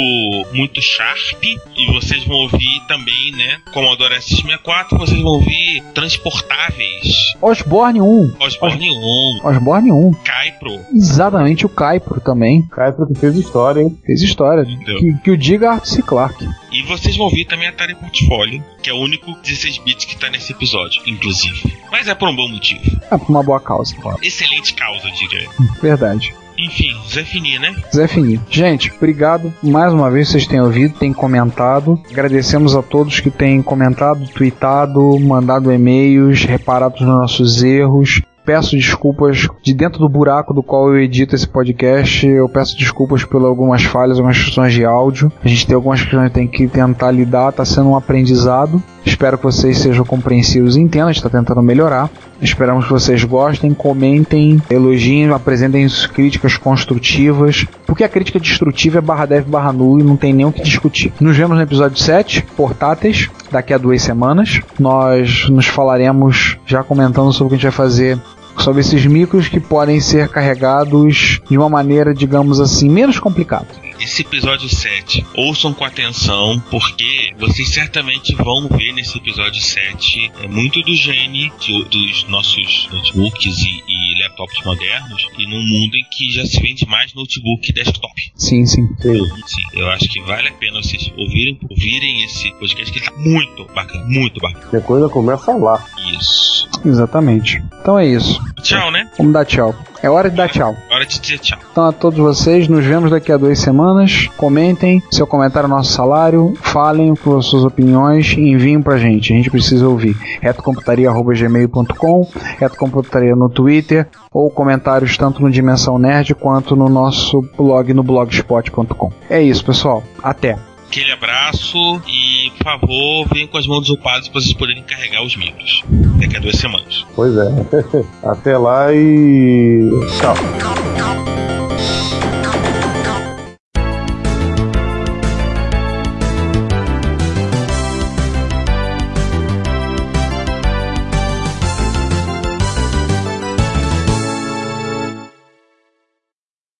muito 0.52 0.80
Sharp 0.80 1.42
e 1.44 1.92
vocês 1.92 2.24
vão 2.24 2.36
ouvir 2.36 2.80
também, 2.88 3.32
né, 3.32 3.58
Commodore 3.72 4.14
S64, 4.14 4.98
vocês 4.98 5.20
vão 5.20 5.32
ouvir 5.32 5.82
transportáveis, 5.94 7.34
Osborne 7.40 8.00
1. 8.00 8.36
Osborne 8.40 8.90
1, 8.90 9.46
Osborne 9.46 9.92
1. 9.92 10.12
Kypro, 10.14 10.80
Exatamente 10.92 11.66
o 11.66 11.68
Caipro 11.68 12.20
também. 12.20 12.62
Caipro 12.62 13.06
que 13.06 13.18
fez 13.18 13.36
história, 13.36 13.80
hein? 13.80 13.98
Fez 14.04 14.22
história. 14.22 14.62
Entendeu? 14.62 14.98
Que, 14.98 15.14
que 15.24 15.30
o 15.30 15.36
diga 15.36 15.72
Arthur 15.72 15.86
C. 15.86 16.02
Clarke. 16.02 16.48
E 16.72 16.82
vocês 16.82 17.16
vão 17.16 17.26
ouvir 17.26 17.44
também 17.44 17.68
Atari 17.68 17.94
Portfolio, 17.94 18.62
que 18.82 18.90
é 18.90 18.92
o 18.92 18.98
único 18.98 19.32
16 19.42 19.78
bits 19.78 20.04
que 20.04 20.16
tá 20.16 20.28
nesse 20.30 20.52
episódio, 20.52 21.02
inclusive. 21.06 21.76
Mas 21.90 22.08
é 22.08 22.14
por 22.14 22.28
um 22.28 22.36
bom 22.36 22.48
motivo. 22.48 22.82
É 23.10 23.16
por 23.16 23.28
uma 23.28 23.42
boa 23.42 23.60
causa. 23.60 23.96
Excelente 24.22 24.74
causa, 24.74 25.06
eu 25.08 25.14
diria. 25.14 25.48
Verdade. 25.80 26.34
Enfim, 26.58 26.96
Zé 27.08 27.24
Fini, 27.24 27.58
né? 27.58 27.74
Zé 27.94 28.08
Fini. 28.08 28.40
Gente, 28.50 28.92
obrigado 28.96 29.52
mais 29.62 29.92
uma 29.92 30.10
vez 30.10 30.28
vocês 30.28 30.46
têm 30.46 30.60
ouvido, 30.60 30.98
têm 30.98 31.12
comentado. 31.12 32.00
Agradecemos 32.10 32.74
a 32.74 32.82
todos 32.82 33.20
que 33.20 33.30
têm 33.30 33.62
comentado, 33.62 34.26
tweetado, 34.28 35.18
mandado 35.20 35.72
e-mails, 35.72 36.44
reparado 36.44 36.96
nos 37.00 37.08
nossos 37.08 37.62
erros. 37.62 38.22
Peço 38.46 38.76
desculpas 38.76 39.48
de 39.60 39.74
dentro 39.74 39.98
do 39.98 40.08
buraco 40.08 40.54
do 40.54 40.62
qual 40.62 40.88
eu 40.88 41.00
edito 41.00 41.34
esse 41.34 41.48
podcast. 41.48 42.24
Eu 42.24 42.48
peço 42.48 42.78
desculpas 42.78 43.24
por 43.24 43.44
algumas 43.44 43.82
falhas, 43.82 44.18
algumas 44.18 44.38
questões 44.38 44.72
de 44.72 44.84
áudio. 44.84 45.32
A 45.44 45.48
gente 45.48 45.66
tem 45.66 45.74
algumas 45.74 46.00
questões 46.00 46.28
que 46.28 46.34
tem 46.34 46.46
que 46.46 46.68
tentar 46.68 47.10
lidar, 47.10 47.50
está 47.50 47.64
sendo 47.64 47.88
um 47.88 47.96
aprendizado. 47.96 48.80
Espero 49.04 49.36
que 49.36 49.44
vocês 49.44 49.78
sejam 49.78 50.04
compreensivos 50.04 50.76
e 50.76 50.80
entendam, 50.80 51.08
a 51.08 51.12
gente 51.12 51.24
está 51.24 51.38
tentando 51.38 51.60
melhorar. 51.60 52.08
Esperamos 52.40 52.84
que 52.84 52.92
vocês 52.92 53.24
gostem, 53.24 53.72
comentem, 53.72 54.60
elogiem, 54.68 55.30
apresentem 55.30 55.86
críticas 56.12 56.56
construtivas. 56.56 57.66
Porque 57.86 58.04
a 58.04 58.08
crítica 58.08 58.38
destrutiva 58.38 58.98
é 58.98 59.00
barra 59.00 59.26
dev 59.26 59.48
barra 59.48 59.72
nulo 59.72 60.00
e 60.00 60.04
não 60.04 60.16
tem 60.16 60.32
nem 60.32 60.46
o 60.46 60.52
que 60.52 60.62
discutir. 60.62 61.12
Nos 61.20 61.36
vemos 61.36 61.56
no 61.56 61.62
episódio 61.62 61.98
7, 61.98 62.42
portáteis, 62.56 63.30
daqui 63.50 63.72
a 63.72 63.78
duas 63.78 64.02
semanas. 64.02 64.60
Nós 64.78 65.48
nos 65.48 65.66
falaremos 65.66 66.58
já 66.66 66.82
comentando 66.82 67.32
sobre 67.32 67.46
o 67.46 67.48
que 67.50 67.54
a 67.54 67.58
gente 67.58 67.76
vai 67.76 67.86
fazer 67.86 68.18
sobre 68.58 68.80
esses 68.80 69.04
micros 69.06 69.48
que 69.48 69.60
podem 69.60 70.00
ser 70.00 70.28
carregados 70.28 71.40
de 71.48 71.56
uma 71.56 71.68
maneira, 71.68 72.14
digamos 72.14 72.60
assim, 72.60 72.88
menos 72.88 73.18
complicada. 73.18 73.66
Esse 73.98 74.22
episódio 74.22 74.68
7, 74.68 75.24
ouçam 75.34 75.72
com 75.72 75.84
atenção, 75.84 76.62
porque 76.70 77.32
vocês 77.38 77.68
certamente 77.70 78.34
vão 78.34 78.68
ver 78.68 78.92
nesse 78.92 79.16
episódio 79.16 79.60
7 79.60 80.30
é, 80.42 80.46
muito 80.48 80.80
do 80.82 80.94
gene 80.94 81.50
de- 81.58 81.84
dos 81.84 82.26
nossos 82.28 82.88
notebooks 82.92 83.58
e, 83.58 83.82
e 83.88 83.95
laptops 84.26 84.64
modernos, 84.64 85.28
e 85.38 85.46
num 85.46 85.62
mundo 85.62 85.96
em 85.96 86.04
que 86.10 86.30
já 86.30 86.44
se 86.44 86.60
vende 86.60 86.86
mais 86.86 87.14
notebook 87.14 87.68
e 87.68 87.72
desktop. 87.72 88.12
Sim, 88.34 88.66
sim. 88.66 88.86
Sim. 89.00 89.24
Sim, 89.46 89.62
eu 89.72 89.88
acho 89.90 90.08
que 90.08 90.20
vale 90.22 90.48
a 90.48 90.52
pena 90.52 90.82
vocês 90.82 91.10
ouvirem, 91.16 91.58
ouvirem 91.68 92.24
esse 92.24 92.50
podcast, 92.58 92.92
que 92.92 92.98
ele 92.98 93.06
tá 93.06 93.16
muito 93.16 93.64
bacana, 93.74 94.04
muito 94.06 94.40
bacana. 94.40 94.66
Tem 94.66 94.80
coisa 94.80 95.08
começa 95.08 95.54
lá. 95.56 95.84
Isso. 96.12 96.68
Exatamente. 96.84 97.62
Então 97.80 97.98
é 97.98 98.06
isso. 98.06 98.40
Tchau, 98.62 98.90
né? 98.90 99.10
Vamos 99.16 99.32
dar 99.32 99.44
tchau. 99.44 99.74
É 100.02 100.10
hora 100.10 100.30
de 100.30 100.36
dar 100.36 100.48
tchau. 100.48 100.76
Hora 100.90 101.06
de 101.06 101.18
dizer 101.20 101.38
tchau. 101.38 101.58
Então 101.70 101.86
a 101.86 101.92
todos 101.92 102.18
vocês, 102.18 102.68
nos 102.68 102.84
vemos 102.84 103.10
daqui 103.10 103.32
a 103.32 103.36
duas 103.36 103.58
semanas. 103.58 104.28
Comentem, 104.36 105.02
seu 105.10 105.26
comentário 105.26 105.66
é 105.66 105.70
nosso 105.70 105.92
salário, 105.92 106.54
falem 106.60 107.14
com 107.14 107.40
suas 107.40 107.64
opiniões 107.64 108.34
e 108.36 108.50
enviem 108.50 108.80
pra 108.80 108.98
gente. 108.98 109.32
A 109.32 109.36
gente 109.36 109.50
precisa 109.50 109.88
ouvir. 109.88 110.16
retocomputaria.gmail.com, 110.40 112.28
retocomputaria 112.58 113.34
no 113.34 113.48
Twitter 113.48 114.08
ou 114.32 114.50
comentários 114.50 115.16
tanto 115.16 115.40
no 115.42 115.50
Dimensão 115.50 115.98
Nerd 115.98 116.34
quanto 116.34 116.76
no 116.76 116.88
nosso 116.88 117.42
blog 117.56 117.92
no 117.94 118.02
blogspot.com. 118.02 119.12
É 119.30 119.40
isso, 119.42 119.64
pessoal. 119.64 120.02
Até. 120.22 120.56
Aquele 120.88 121.12
abraço 121.12 122.00
e, 122.06 122.50
por 122.58 122.64
favor, 122.64 123.28
venham 123.32 123.48
com 123.48 123.58
as 123.58 123.66
mãos 123.66 123.90
ocupadas 123.90 124.28
para 124.28 124.40
vocês 124.40 124.54
poderem 124.54 124.82
carregar 124.82 125.22
os 125.22 125.36
micros 125.36 125.82
daqui 126.18 126.36
a 126.36 126.40
duas 126.40 126.56
semanas. 126.56 127.04
Pois 127.14 127.36
é. 127.36 127.48
Até 128.22 128.56
lá 128.56 128.92
e. 128.94 129.90
Tchau. 130.18 130.34